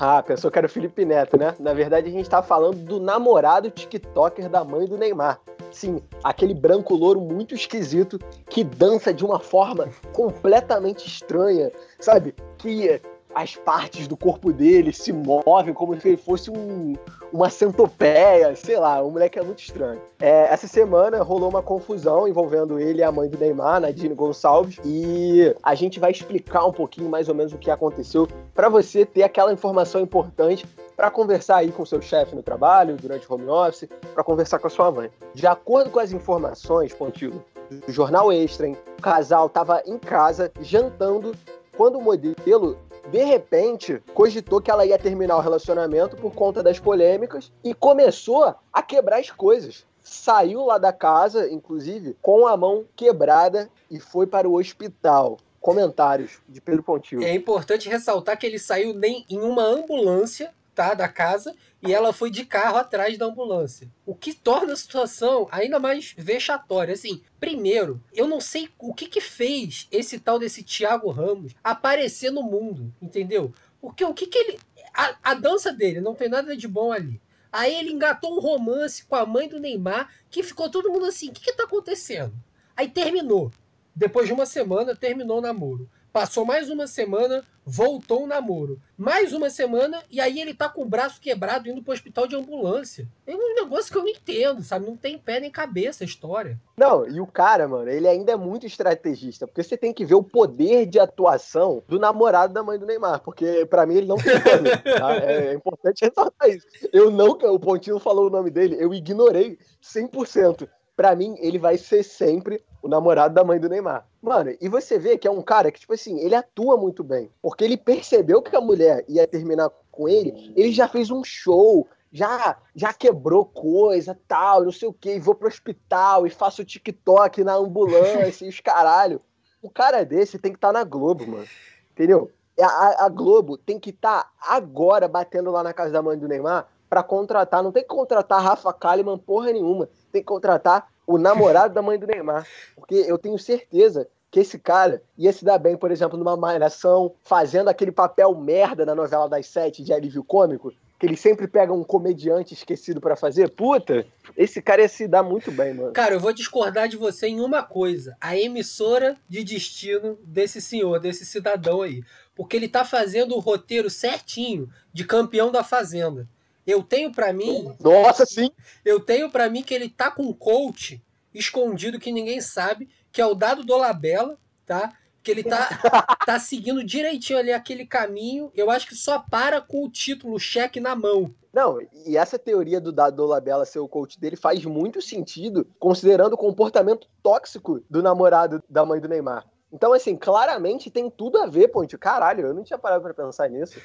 Ah, 0.00 0.22
pensou 0.22 0.50
que 0.50 0.56
era 0.56 0.66
o 0.66 0.70
Felipe 0.70 1.04
Neto, 1.04 1.36
né? 1.36 1.54
Na 1.60 1.74
verdade, 1.74 2.08
a 2.08 2.10
gente 2.10 2.22
está 2.22 2.42
falando 2.42 2.78
do 2.78 2.98
namorado 2.98 3.70
TikToker 3.70 4.48
da 4.48 4.64
mãe 4.64 4.86
do 4.86 4.96
Neymar. 4.96 5.38
Sim, 5.70 6.00
aquele 6.24 6.54
branco 6.54 6.94
louro 6.94 7.20
muito 7.20 7.54
esquisito 7.54 8.18
que 8.48 8.64
dança 8.64 9.12
de 9.12 9.22
uma 9.22 9.38
forma 9.38 9.90
completamente 10.14 11.06
estranha, 11.06 11.70
sabe? 12.00 12.34
Que 12.56 13.02
as 13.34 13.54
partes 13.54 14.08
do 14.08 14.16
corpo 14.16 14.50
dele 14.50 14.94
se 14.94 15.12
movem 15.12 15.74
como 15.74 15.94
se 16.00 16.08
ele 16.08 16.16
fosse 16.16 16.50
um, 16.50 16.94
uma 17.32 17.50
centopeia, 17.50 18.54
sei 18.56 18.78
lá, 18.78 19.02
o 19.02 19.10
moleque 19.10 19.38
é 19.38 19.42
muito 19.42 19.60
estranho. 19.60 20.00
É, 20.18 20.52
essa 20.52 20.66
semana 20.66 21.22
rolou 21.22 21.48
uma 21.48 21.62
confusão 21.62 22.26
envolvendo 22.26 22.78
ele 22.78 23.00
e 23.00 23.02
a 23.02 23.12
mãe 23.12 23.28
do 23.28 23.38
Neymar, 23.38 23.80
Nadine 23.80 24.14
Gonçalves, 24.14 24.78
e 24.84 25.54
a 25.62 25.74
gente 25.74 26.00
vai 26.00 26.10
explicar 26.10 26.64
um 26.64 26.72
pouquinho 26.72 27.08
mais 27.08 27.28
ou 27.28 27.34
menos 27.34 27.52
o 27.52 27.58
que 27.58 27.70
aconteceu 27.70 28.26
para 28.54 28.68
você 28.68 29.04
ter 29.04 29.22
aquela 29.22 29.52
informação 29.52 30.00
importante 30.00 30.66
para 30.96 31.10
conversar 31.10 31.58
aí 31.58 31.70
com 31.70 31.86
seu 31.86 32.02
chefe 32.02 32.34
no 32.34 32.42
trabalho, 32.42 32.96
durante 32.96 33.30
o 33.30 33.34
home 33.34 33.48
office, 33.48 33.88
para 34.12 34.24
conversar 34.24 34.58
com 34.58 34.66
a 34.66 34.70
sua 34.70 34.90
mãe. 34.90 35.10
De 35.32 35.46
acordo 35.46 35.90
com 35.90 36.00
as 36.00 36.10
informações, 36.10 36.92
Pontilho, 36.92 37.44
do 37.86 37.92
jornal 37.92 38.32
Extra, 38.32 38.66
hein, 38.66 38.76
o 38.98 39.02
casal 39.02 39.46
estava 39.46 39.80
em 39.86 39.98
casa 39.98 40.50
jantando 40.60 41.32
quando 41.76 41.98
o 41.98 42.02
modelo 42.02 42.76
de 43.10 43.24
repente, 43.24 44.02
cogitou 44.14 44.60
que 44.60 44.70
ela 44.70 44.84
ia 44.84 44.98
terminar 44.98 45.36
o 45.36 45.40
relacionamento 45.40 46.16
por 46.16 46.34
conta 46.34 46.62
das 46.62 46.78
polêmicas 46.78 47.52
e 47.64 47.74
começou 47.74 48.54
a 48.72 48.82
quebrar 48.82 49.18
as 49.18 49.30
coisas. 49.30 49.86
Saiu 50.00 50.64
lá 50.64 50.78
da 50.78 50.92
casa, 50.92 51.50
inclusive, 51.50 52.16
com 52.22 52.46
a 52.46 52.56
mão 52.56 52.84
quebrada 52.96 53.70
e 53.90 54.00
foi 54.00 54.26
para 54.26 54.48
o 54.48 54.54
hospital. 54.54 55.38
Comentários 55.60 56.40
de 56.48 56.60
Pedro 56.60 56.82
Pontil. 56.82 57.20
É 57.22 57.34
importante 57.34 57.88
ressaltar 57.88 58.38
que 58.38 58.46
ele 58.46 58.58
saiu 58.58 58.94
nem 58.94 59.26
em 59.28 59.40
uma 59.40 59.64
ambulância 59.64 60.54
tá, 60.74 60.94
da 60.94 61.08
casa 61.08 61.54
e 61.80 61.94
ela 61.94 62.12
foi 62.12 62.30
de 62.30 62.44
carro 62.44 62.76
atrás 62.76 63.16
da 63.16 63.26
ambulância. 63.26 63.88
O 64.04 64.14
que 64.14 64.34
torna 64.34 64.72
a 64.72 64.76
situação 64.76 65.46
ainda 65.50 65.78
mais 65.78 66.14
vexatória. 66.16 66.94
Assim, 66.94 67.22
primeiro, 67.38 68.02
eu 68.12 68.26
não 68.26 68.40
sei 68.40 68.68
o 68.78 68.92
que 68.92 69.06
que 69.06 69.20
fez 69.20 69.86
esse 69.90 70.18
tal 70.18 70.38
desse 70.38 70.62
Thiago 70.62 71.10
Ramos 71.10 71.54
aparecer 71.62 72.30
no 72.30 72.42
mundo, 72.42 72.92
entendeu? 73.00 73.52
Porque 73.80 74.04
o 74.04 74.12
que 74.12 74.26
que 74.26 74.38
ele... 74.38 74.58
A, 74.92 75.16
a 75.22 75.34
dança 75.34 75.72
dele 75.72 76.00
não 76.00 76.14
tem 76.14 76.28
nada 76.28 76.56
de 76.56 76.66
bom 76.66 76.90
ali. 76.90 77.20
Aí 77.52 77.74
ele 77.74 77.92
engatou 77.92 78.36
um 78.36 78.40
romance 78.40 79.04
com 79.04 79.14
a 79.14 79.24
mãe 79.24 79.48
do 79.48 79.60
Neymar, 79.60 80.12
que 80.28 80.42
ficou 80.42 80.68
todo 80.68 80.90
mundo 80.90 81.06
assim, 81.06 81.28
o 81.28 81.32
que 81.32 81.40
que 81.40 81.52
tá 81.52 81.64
acontecendo? 81.64 82.34
Aí 82.76 82.88
terminou. 82.88 83.50
Depois 83.94 84.26
de 84.26 84.32
uma 84.32 84.46
semana, 84.46 84.94
terminou 84.94 85.38
o 85.38 85.40
namoro. 85.40 85.88
Passou 86.18 86.44
mais 86.44 86.68
uma 86.68 86.88
semana, 86.88 87.44
voltou 87.64 88.24
um 88.24 88.26
namoro. 88.26 88.80
Mais 88.96 89.32
uma 89.32 89.48
semana, 89.48 90.02
e 90.10 90.20
aí 90.20 90.40
ele 90.40 90.52
tá 90.52 90.68
com 90.68 90.82
o 90.82 90.88
braço 90.88 91.20
quebrado 91.20 91.68
indo 91.68 91.80
pro 91.80 91.92
hospital 91.92 92.26
de 92.26 92.34
ambulância. 92.34 93.06
É 93.24 93.36
um 93.36 93.54
negócio 93.54 93.92
que 93.92 93.96
eu 93.96 94.02
não 94.02 94.08
entendo, 94.08 94.60
sabe? 94.64 94.84
Não 94.84 94.96
tem 94.96 95.16
pé 95.16 95.38
nem 95.38 95.48
cabeça 95.48 96.02
a 96.02 96.04
história. 96.04 96.60
Não, 96.76 97.06
e 97.06 97.20
o 97.20 97.26
cara, 97.28 97.68
mano, 97.68 97.88
ele 97.88 98.08
ainda 98.08 98.32
é 98.32 98.36
muito 98.36 98.66
estrategista, 98.66 99.46
porque 99.46 99.62
você 99.62 99.76
tem 99.76 99.92
que 99.92 100.04
ver 100.04 100.16
o 100.16 100.24
poder 100.24 100.86
de 100.86 100.98
atuação 100.98 101.84
do 101.86 102.00
namorado 102.00 102.52
da 102.52 102.64
mãe 102.64 102.80
do 102.80 102.86
Neymar, 102.86 103.20
porque 103.20 103.64
para 103.66 103.86
mim 103.86 103.98
ele 103.98 104.08
não 104.08 104.16
tem 104.16 104.40
poder, 104.40 104.82
tá? 104.82 105.14
É, 105.22 105.50
é 105.50 105.54
importante 105.54 106.04
ressaltar 106.04 106.50
isso. 106.50 106.66
Eu 106.92 107.12
não, 107.12 107.28
o 107.28 107.60
Pontinho 107.60 108.00
falou 108.00 108.26
o 108.26 108.30
nome 108.30 108.50
dele, 108.50 108.76
eu 108.80 108.92
ignorei 108.92 109.56
100% 109.80 110.68
para 110.96 111.14
mim, 111.14 111.36
ele 111.38 111.60
vai 111.60 111.78
ser 111.78 112.02
sempre 112.02 112.60
o 112.82 112.88
namorado 112.88 113.34
da 113.34 113.44
mãe 113.44 113.58
do 113.58 113.68
Neymar. 113.68 114.06
Mano, 114.22 114.54
e 114.60 114.68
você 114.68 114.98
vê 114.98 115.16
que 115.18 115.26
é 115.26 115.30
um 115.30 115.42
cara 115.42 115.70
que, 115.70 115.80
tipo 115.80 115.92
assim, 115.92 116.18
ele 116.20 116.34
atua 116.34 116.76
muito 116.76 117.02
bem. 117.02 117.30
Porque 117.42 117.64
ele 117.64 117.76
percebeu 117.76 118.42
que 118.42 118.54
a 118.54 118.60
mulher 118.60 119.04
ia 119.08 119.26
terminar 119.26 119.70
com 119.90 120.08
ele, 120.08 120.52
ele 120.56 120.72
já 120.72 120.86
fez 120.86 121.10
um 121.10 121.24
show, 121.24 121.86
já 122.12 122.56
já 122.74 122.92
quebrou 122.92 123.44
coisa, 123.44 124.18
tal, 124.28 124.64
não 124.64 124.72
sei 124.72 124.88
o 124.88 124.92
que, 124.92 125.16
e 125.16 125.20
vou 125.20 125.34
pro 125.34 125.48
hospital 125.48 126.26
e 126.26 126.30
faço 126.30 126.64
TikTok 126.64 127.42
na 127.42 127.54
ambulância 127.54 128.44
e 128.44 128.48
os 128.48 128.60
caralho. 128.60 129.20
O 129.60 129.68
cara 129.68 130.04
desse 130.04 130.38
tem 130.38 130.52
que 130.52 130.58
estar 130.58 130.68
tá 130.68 130.72
na 130.72 130.84
Globo, 130.84 131.26
mano. 131.26 131.46
Entendeu? 131.90 132.30
A, 132.60 133.06
a 133.06 133.08
Globo 133.08 133.56
tem 133.56 133.78
que 133.78 133.90
estar 133.90 134.24
tá 134.24 134.30
agora 134.40 135.08
batendo 135.08 135.50
lá 135.50 135.62
na 135.62 135.72
casa 135.72 135.92
da 135.92 136.02
mãe 136.02 136.16
do 136.16 136.28
Neymar 136.28 136.68
para 136.88 137.02
contratar. 137.02 137.62
Não 137.62 137.72
tem 137.72 137.82
que 137.82 137.88
contratar 137.88 138.42
Rafa 138.42 138.72
Kalimann 138.72 139.18
porra 139.18 139.52
nenhuma 139.52 139.88
tem 140.12 140.22
que 140.22 140.26
contratar 140.26 140.88
o 141.08 141.16
namorado 141.16 141.72
da 141.72 141.80
mãe 141.80 141.98
do 141.98 142.06
Neymar. 142.06 142.46
Porque 142.76 142.94
eu 142.94 143.16
tenho 143.16 143.38
certeza 143.38 144.06
que 144.30 144.40
esse 144.40 144.58
cara 144.58 145.02
ia 145.16 145.32
se 145.32 145.42
dar 145.42 145.56
bem, 145.56 145.74
por 145.74 145.90
exemplo, 145.90 146.18
numa 146.18 146.36
malhação, 146.36 147.14
fazendo 147.24 147.68
aquele 147.68 147.90
papel 147.90 148.34
merda 148.34 148.84
na 148.84 148.94
novela 148.94 149.26
das 149.26 149.46
sete 149.46 149.82
de 149.82 149.90
alívio 149.90 150.22
cômico, 150.22 150.70
que 151.00 151.06
ele 151.06 151.16
sempre 151.16 151.48
pega 151.48 151.72
um 151.72 151.82
comediante 151.82 152.52
esquecido 152.52 153.00
para 153.00 153.16
fazer. 153.16 153.48
Puta, 153.48 154.04
esse 154.36 154.60
cara 154.60 154.82
ia 154.82 154.88
se 154.88 155.08
dar 155.08 155.22
muito 155.22 155.50
bem, 155.50 155.72
mano. 155.72 155.92
Cara, 155.94 156.14
eu 156.14 156.20
vou 156.20 156.32
discordar 156.32 156.88
de 156.88 156.98
você 156.98 157.28
em 157.28 157.40
uma 157.40 157.62
coisa: 157.62 158.14
a 158.20 158.36
emissora 158.36 159.16
de 159.26 159.42
destino 159.42 160.18
desse 160.22 160.60
senhor, 160.60 161.00
desse 161.00 161.24
cidadão 161.24 161.80
aí. 161.80 162.02
Porque 162.34 162.54
ele 162.54 162.68
tá 162.68 162.84
fazendo 162.84 163.34
o 163.34 163.40
roteiro 163.40 163.88
certinho 163.88 164.68
de 164.92 165.04
campeão 165.04 165.50
da 165.50 165.64
Fazenda. 165.64 166.28
Eu 166.68 166.82
tenho 166.82 167.10
para 167.10 167.32
mim. 167.32 167.74
Nossa, 167.80 168.26
sim! 168.26 168.50
Eu 168.84 169.00
tenho 169.00 169.30
para 169.30 169.48
mim 169.48 169.62
que 169.62 169.72
ele 169.72 169.88
tá 169.88 170.10
com 170.10 170.24
um 170.24 170.34
coach 170.34 171.02
escondido 171.32 171.98
que 171.98 172.12
ninguém 172.12 172.42
sabe, 172.42 172.90
que 173.10 173.22
é 173.22 173.26
o 173.26 173.34
Dado 173.34 173.64
Dolabella, 173.64 174.38
tá? 174.66 174.92
Que 175.22 175.30
ele 175.30 175.42
tá, 175.42 175.66
tá 176.26 176.38
seguindo 176.38 176.84
direitinho 176.84 177.38
ali 177.38 177.54
aquele 177.54 177.86
caminho. 177.86 178.52
Eu 178.54 178.70
acho 178.70 178.86
que 178.86 178.94
só 178.94 179.18
para 179.18 179.62
com 179.62 179.82
o 179.82 179.90
título, 179.90 180.34
o 180.34 180.38
cheque 180.38 180.78
na 180.78 180.94
mão. 180.94 181.34
Não, 181.54 181.80
e 182.04 182.18
essa 182.18 182.38
teoria 182.38 182.78
do 182.78 182.92
Dado 182.92 183.16
Dolabella 183.16 183.64
ser 183.64 183.78
o 183.78 183.88
coach 183.88 184.20
dele 184.20 184.36
faz 184.36 184.62
muito 184.66 185.00
sentido, 185.00 185.66
considerando 185.78 186.34
o 186.34 186.38
comportamento 186.38 187.08
tóxico 187.22 187.82
do 187.88 188.02
namorado 188.02 188.62
da 188.68 188.84
mãe 188.84 189.00
do 189.00 189.08
Neymar. 189.08 189.46
Então, 189.72 189.94
assim, 189.94 190.16
claramente 190.16 190.90
tem 190.90 191.10
tudo 191.10 191.38
a 191.38 191.46
ver, 191.46 191.68
Ponte. 191.68 191.96
Caralho, 191.96 192.46
eu 192.46 192.54
não 192.54 192.62
tinha 192.62 192.78
parado 192.78 193.02
para 193.02 193.14
pensar 193.14 193.48
nisso. 193.48 193.80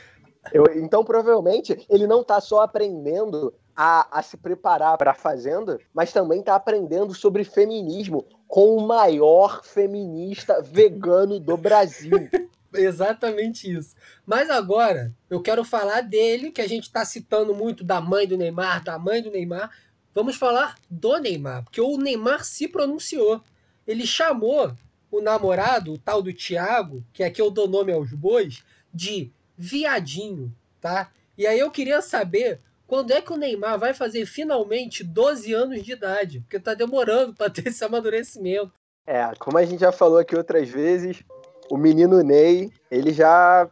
Eu, 0.51 0.65
então, 0.75 1.03
provavelmente, 1.03 1.85
ele 1.89 2.05
não 2.05 2.21
está 2.21 2.41
só 2.41 2.61
aprendendo 2.61 3.53
a, 3.75 4.19
a 4.19 4.21
se 4.21 4.37
preparar 4.37 4.97
para 4.97 5.11
a 5.11 5.15
Fazenda, 5.15 5.79
mas 5.93 6.11
também 6.11 6.39
está 6.39 6.55
aprendendo 6.55 7.13
sobre 7.13 7.43
feminismo 7.43 8.25
com 8.47 8.75
o 8.75 8.85
maior 8.85 9.63
feminista 9.63 10.61
vegano 10.61 11.39
do 11.39 11.57
Brasil. 11.57 12.11
Exatamente 12.73 13.71
isso. 13.71 13.95
Mas 14.25 14.49
agora, 14.49 15.13
eu 15.29 15.41
quero 15.41 15.63
falar 15.63 16.01
dele, 16.01 16.51
que 16.51 16.61
a 16.61 16.67
gente 16.67 16.83
está 16.83 17.05
citando 17.05 17.53
muito 17.53 17.83
da 17.83 18.01
mãe 18.01 18.27
do 18.27 18.37
Neymar, 18.37 18.83
da 18.83 18.97
mãe 18.97 19.21
do 19.21 19.31
Neymar. 19.31 19.71
Vamos 20.13 20.35
falar 20.35 20.75
do 20.89 21.17
Neymar, 21.17 21.63
porque 21.63 21.81
o 21.81 21.97
Neymar 21.97 22.43
se 22.43 22.67
pronunciou. 22.67 23.41
Ele 23.85 24.05
chamou 24.05 24.73
o 25.11 25.21
namorado, 25.21 25.93
o 25.93 25.97
tal 25.97 26.21
do 26.21 26.33
Thiago, 26.33 27.03
que 27.13 27.23
aqui 27.23 27.41
eu 27.41 27.51
dou 27.51 27.67
nome 27.67 27.91
aos 27.91 28.11
bois, 28.11 28.63
de 28.93 29.31
viadinho, 29.57 30.53
tá? 30.79 31.11
E 31.37 31.47
aí 31.47 31.59
eu 31.59 31.71
queria 31.71 32.01
saber 32.01 32.59
quando 32.87 33.11
é 33.11 33.21
que 33.21 33.33
o 33.33 33.37
Neymar 33.37 33.79
vai 33.79 33.93
fazer 33.93 34.25
finalmente 34.25 35.03
12 35.03 35.53
anos 35.53 35.83
de 35.83 35.93
idade, 35.93 36.41
porque 36.41 36.59
tá 36.59 36.73
demorando 36.73 37.33
para 37.33 37.49
ter 37.49 37.67
esse 37.67 37.83
amadurecimento. 37.83 38.71
É, 39.05 39.33
como 39.39 39.57
a 39.57 39.65
gente 39.65 39.81
já 39.81 39.91
falou 39.91 40.17
aqui 40.19 40.35
outras 40.35 40.69
vezes, 40.69 41.23
o 41.69 41.77
menino 41.77 42.21
Ney, 42.21 42.71
ele 42.91 43.11
já 43.11 43.69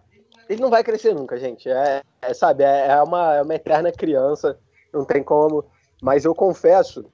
ele 0.51 0.61
não 0.61 0.69
vai 0.69 0.83
crescer 0.83 1.13
nunca, 1.13 1.37
gente. 1.37 1.69
É, 1.69 2.01
é 2.21 2.33
sabe, 2.33 2.63
é, 2.63 2.87
é 2.87 3.01
uma, 3.01 3.35
é 3.35 3.41
uma 3.41 3.55
eterna 3.55 3.91
criança, 3.91 4.59
não 4.91 5.05
tem 5.05 5.23
como. 5.23 5.63
Mas 6.01 6.25
eu 6.25 6.35
confesso, 6.35 7.05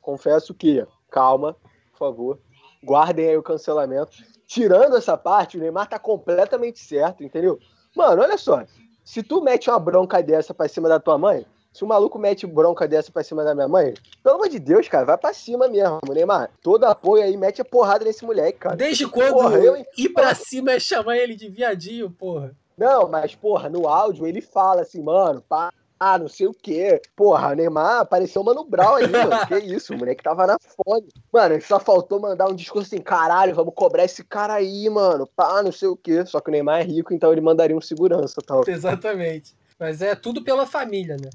confesso 0.00 0.54
que, 0.54 0.86
calma, 1.10 1.54
por 1.92 1.98
favor, 1.98 2.40
guardem 2.82 3.28
aí 3.28 3.36
o 3.36 3.42
cancelamento. 3.42 4.16
Tirando 4.46 4.96
essa 4.96 5.16
parte, 5.16 5.58
o 5.58 5.60
Neymar 5.60 5.88
tá 5.88 5.98
completamente 5.98 6.78
certo, 6.78 7.22
entendeu? 7.22 7.58
Mano, 7.96 8.22
olha 8.22 8.36
só. 8.36 8.62
Se 9.02 9.22
tu 9.22 9.40
mete 9.40 9.70
uma 9.70 9.78
bronca 9.78 10.22
dessa 10.22 10.52
pra 10.52 10.68
cima 10.68 10.88
da 10.88 11.00
tua 11.00 11.16
mãe, 11.16 11.46
se 11.72 11.82
o 11.82 11.86
maluco 11.86 12.18
mete 12.18 12.46
bronca 12.46 12.86
dessa 12.86 13.10
pra 13.10 13.24
cima 13.24 13.42
da 13.42 13.54
minha 13.54 13.68
mãe, 13.68 13.94
pelo 14.22 14.36
amor 14.36 14.48
de 14.48 14.58
Deus, 14.58 14.88
cara, 14.88 15.06
vai 15.06 15.16
pra 15.16 15.32
cima 15.32 15.66
mesmo, 15.68 16.00
Neymar. 16.08 16.50
Todo 16.62 16.84
apoio 16.84 17.22
aí, 17.22 17.36
mete 17.36 17.62
a 17.62 17.64
porrada 17.64 18.04
nesse 18.04 18.24
moleque, 18.24 18.58
cara. 18.58 18.76
Desde 18.76 19.06
quando 19.08 19.32
porra, 19.32 19.58
eu... 19.58 19.84
ir 19.96 20.08
pra 20.10 20.34
cima 20.34 20.72
é 20.72 20.80
chamar 20.80 21.16
ele 21.16 21.34
de 21.34 21.48
viadinho, 21.48 22.10
porra? 22.10 22.54
Não, 22.76 23.08
mas, 23.08 23.34
porra, 23.34 23.70
no 23.70 23.88
áudio 23.88 24.26
ele 24.26 24.42
fala 24.42 24.82
assim, 24.82 25.02
mano, 25.02 25.42
pá, 25.48 25.72
ah, 25.98 26.18
não 26.18 26.28
sei 26.28 26.46
o 26.46 26.52
quê. 26.54 27.00
Porra, 27.14 27.52
o 27.52 27.54
Neymar 27.54 28.00
apareceu 28.00 28.42
o 28.42 28.44
Mano 28.44 28.64
Brown 28.64 28.96
aí, 28.96 29.08
mano. 29.08 29.46
Que 29.46 29.58
isso, 29.58 29.94
o 29.94 29.98
moleque 29.98 30.22
tava 30.22 30.46
na 30.46 30.56
fome. 30.58 31.08
Mano, 31.32 31.60
só 31.62 31.80
faltou 31.80 32.20
mandar 32.20 32.48
um 32.48 32.54
discurso 32.54 32.94
assim, 32.94 33.02
caralho, 33.02 33.54
vamos 33.54 33.74
cobrar 33.74 34.04
esse 34.04 34.22
cara 34.22 34.54
aí, 34.54 34.88
mano. 34.90 35.26
Pá, 35.34 35.62
não 35.62 35.72
sei 35.72 35.88
o 35.88 35.96
quê. 35.96 36.24
Só 36.26 36.40
que 36.40 36.50
o 36.50 36.52
Neymar 36.52 36.80
é 36.80 36.84
rico, 36.84 37.14
então 37.14 37.32
ele 37.32 37.40
mandaria 37.40 37.76
um 37.76 37.80
segurança 37.80 38.40
tal. 38.46 38.62
Exatamente. 38.66 39.56
Mas 39.78 40.02
é 40.02 40.14
tudo 40.14 40.42
pela 40.42 40.66
família, 40.66 41.16
né? 41.16 41.30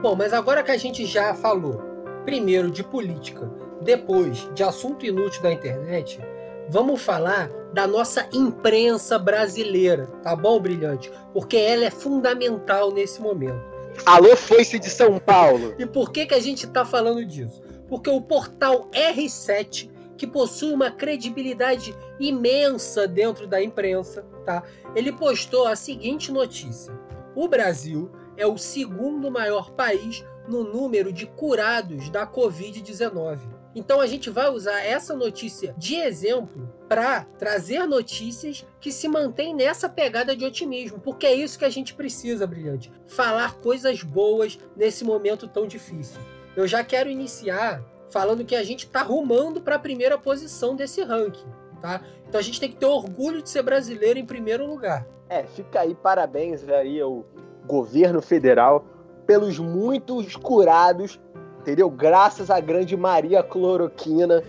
Bom, 0.00 0.14
mas 0.14 0.32
agora 0.32 0.62
que 0.62 0.70
a 0.70 0.76
gente 0.76 1.04
já 1.04 1.34
falou, 1.34 1.80
primeiro 2.24 2.70
de 2.70 2.84
política, 2.84 3.50
depois 3.82 4.48
de 4.54 4.62
assunto 4.62 5.04
inútil 5.04 5.42
da 5.42 5.52
internet, 5.52 6.20
vamos 6.68 7.00
falar 7.00 7.50
da 7.72 7.86
nossa 7.86 8.28
imprensa 8.32 9.18
brasileira, 9.18 10.06
tá 10.22 10.34
bom, 10.34 10.60
Brilhante? 10.60 11.10
Porque 11.32 11.56
ela 11.56 11.84
é 11.84 11.90
fundamental 11.90 12.92
nesse 12.92 13.20
momento. 13.20 13.60
Alô, 14.06 14.36
foice 14.36 14.78
de 14.78 14.88
São 14.88 15.18
Paulo! 15.18 15.74
e 15.78 15.86
por 15.86 16.12
que, 16.12 16.26
que 16.26 16.34
a 16.34 16.40
gente 16.40 16.66
está 16.66 16.84
falando 16.84 17.24
disso? 17.24 17.62
Porque 17.88 18.10
o 18.10 18.20
portal 18.20 18.88
R7 18.92 19.90
que 20.16 20.26
possui 20.26 20.72
uma 20.72 20.90
credibilidade 20.90 21.94
imensa 22.18 23.06
dentro 23.06 23.46
da 23.46 23.62
imprensa, 23.62 24.26
tá? 24.44 24.64
Ele 24.94 25.12
postou 25.12 25.66
a 25.66 25.76
seguinte 25.76 26.32
notícia: 26.32 26.92
O 27.34 27.48
Brasil 27.48 28.10
é 28.36 28.46
o 28.46 28.58
segundo 28.58 29.30
maior 29.30 29.70
país 29.70 30.24
no 30.48 30.64
número 30.64 31.12
de 31.12 31.26
curados 31.26 32.10
da 32.10 32.26
Covid-19. 32.26 33.57
Então 33.74 34.00
a 34.00 34.06
gente 34.06 34.30
vai 34.30 34.48
usar 34.48 34.80
essa 34.80 35.14
notícia 35.14 35.74
de 35.76 35.96
exemplo 35.96 36.72
para 36.88 37.24
trazer 37.38 37.86
notícias 37.86 38.66
que 38.80 38.90
se 38.90 39.08
mantêm 39.08 39.54
nessa 39.54 39.88
pegada 39.88 40.34
de 40.34 40.44
otimismo, 40.44 40.98
porque 40.98 41.26
é 41.26 41.34
isso 41.34 41.58
que 41.58 41.64
a 41.64 41.70
gente 41.70 41.94
precisa, 41.94 42.46
brilhante. 42.46 42.90
Falar 43.06 43.56
coisas 43.56 44.02
boas 44.02 44.58
nesse 44.76 45.04
momento 45.04 45.46
tão 45.46 45.66
difícil. 45.66 46.20
Eu 46.56 46.66
já 46.66 46.82
quero 46.82 47.10
iniciar 47.10 47.84
falando 48.10 48.44
que 48.44 48.56
a 48.56 48.64
gente 48.64 48.86
está 48.86 49.02
rumando 49.02 49.60
para 49.60 49.76
a 49.76 49.78
primeira 49.78 50.16
posição 50.16 50.74
desse 50.74 51.02
ranking, 51.02 51.46
tá? 51.80 52.00
Então 52.26 52.38
a 52.38 52.42
gente 52.42 52.58
tem 52.58 52.70
que 52.70 52.76
ter 52.76 52.86
orgulho 52.86 53.42
de 53.42 53.50
ser 53.50 53.62
brasileiro 53.62 54.18
em 54.18 54.24
primeiro 54.24 54.66
lugar. 54.66 55.06
É, 55.28 55.44
fica 55.44 55.80
aí 55.80 55.94
parabéns 55.94 56.66
aí 56.68 57.00
ao 57.00 57.26
governo 57.66 58.22
federal 58.22 58.84
pelos 59.26 59.58
muitos 59.58 60.34
curados, 60.36 61.20
entendeu? 61.68 61.90
Graças 61.90 62.50
à 62.50 62.58
grande 62.60 62.96
Maria 62.96 63.42
Cloroquina. 63.42 64.42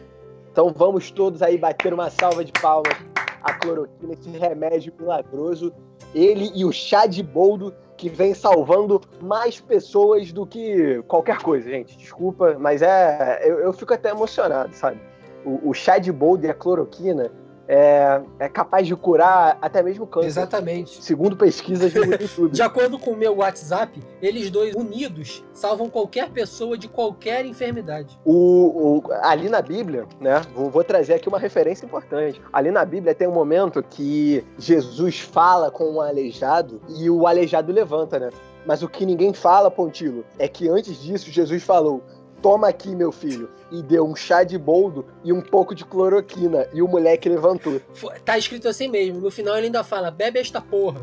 Então 0.50 0.74
vamos 0.74 1.12
todos 1.12 1.42
aí 1.42 1.58
bater 1.58 1.94
uma 1.94 2.10
salva 2.10 2.46
de 2.46 2.52
palmas 2.54 2.96
à 3.44 3.54
cloroquina, 3.54 4.14
esse 4.14 4.30
remédio 4.30 4.94
milagroso. 4.98 5.74
Ele 6.16 6.50
e 6.56 6.64
o 6.64 6.72
chá 6.72 7.06
de 7.06 7.22
boldo 7.22 7.74
que 7.98 8.08
vem 8.08 8.34
salvando 8.34 9.02
mais 9.22 9.60
pessoas 9.60 10.32
do 10.32 10.46
que 10.46 11.04
qualquer 11.08 11.40
coisa, 11.40 11.70
gente. 11.70 11.98
Desculpa, 11.98 12.58
mas 12.58 12.82
é. 12.82 13.42
Eu, 13.44 13.60
eu 13.60 13.74
fico 13.74 13.94
até 13.94 14.12
emocionado, 14.12 14.74
sabe? 14.74 15.00
O, 15.46 15.70
o 15.70 15.74
chá 15.74 15.98
de 15.98 16.12
boldo 16.12 16.46
e 16.46 16.50
a 16.50 16.54
cloroquina 16.54 17.30
é, 17.72 18.20
é 18.40 18.50
capaz 18.50 18.88
de 18.88 18.96
curar 18.96 19.60
até 19.62 19.84
mesmo 19.84 20.08
câncer. 20.08 20.26
Exatamente. 20.26 21.04
Segundo 21.04 21.38
pesquisas 21.38 21.94
do 21.94 22.04
YouTube. 22.04 22.52
De 22.52 22.64
acordo 22.64 22.98
com 22.98 23.12
o 23.12 23.16
meu 23.16 23.38
WhatsApp, 23.38 24.02
eles 24.20 24.50
dois 24.50 24.74
unidos 24.74 25.46
salvam 25.54 25.88
qualquer 25.88 26.32
pessoa 26.32 26.76
de 26.76 26.88
qualquer 26.88 27.46
enfermidade. 27.46 28.20
O, 28.26 28.98
o 28.98 29.04
ali 29.22 29.50
na 29.50 29.62
Bíblia, 29.62 30.08
né? 30.20 30.42
Vou, 30.56 30.72
vou, 30.72 30.84
trazer 30.84 31.14
aqui 31.14 31.30
uma 31.30 31.38
referência 31.38 31.86
importante. 31.86 32.42
Ali 32.52 32.72
na 32.72 32.84
Bíblia 32.84 33.14
tem 33.14 33.28
um 33.28 33.34
momento 33.34 33.84
que 33.84 34.44
Jesus 34.58 35.20
fala 35.20 35.70
com 35.70 35.92
um 35.92 36.02
aleijado 36.02 36.82
e 36.98 37.08
o 37.08 37.28
aleijado 37.28 37.72
levanta, 37.72 38.18
né? 38.18 38.30
Mas 38.66 38.82
o 38.82 38.90
que 38.90 39.06
ninguém 39.06 39.32
fala, 39.32 39.70
Pontilo, 39.70 40.26
é 40.38 40.48
que 40.48 40.68
antes 40.68 41.02
disso 41.02 41.30
Jesus 41.30 41.62
falou: 41.64 42.02
toma 42.42 42.68
aqui, 42.68 42.96
meu 42.96 43.12
filho. 43.12 43.50
E 43.72 43.82
deu 43.82 44.06
um 44.06 44.16
chá 44.16 44.44
de 44.44 44.58
boldo 44.58 45.06
e 45.24 45.32
um 45.32 45.42
pouco 45.42 45.76
de 45.76 45.86
cloroquina. 45.86 46.68
E 46.74 46.82
o 46.82 46.88
moleque 46.88 47.30
levantou. 47.30 47.80
Tá 48.26 48.38
escrito 48.38 48.68
assim 48.68 48.88
mesmo. 48.88 49.20
No 49.20 49.32
final 49.32 49.56
ele 49.58 49.68
ainda 49.68 49.84
fala: 49.84 50.10
bebe 50.10 50.40
esta 50.40 50.62
porra. 50.62 51.02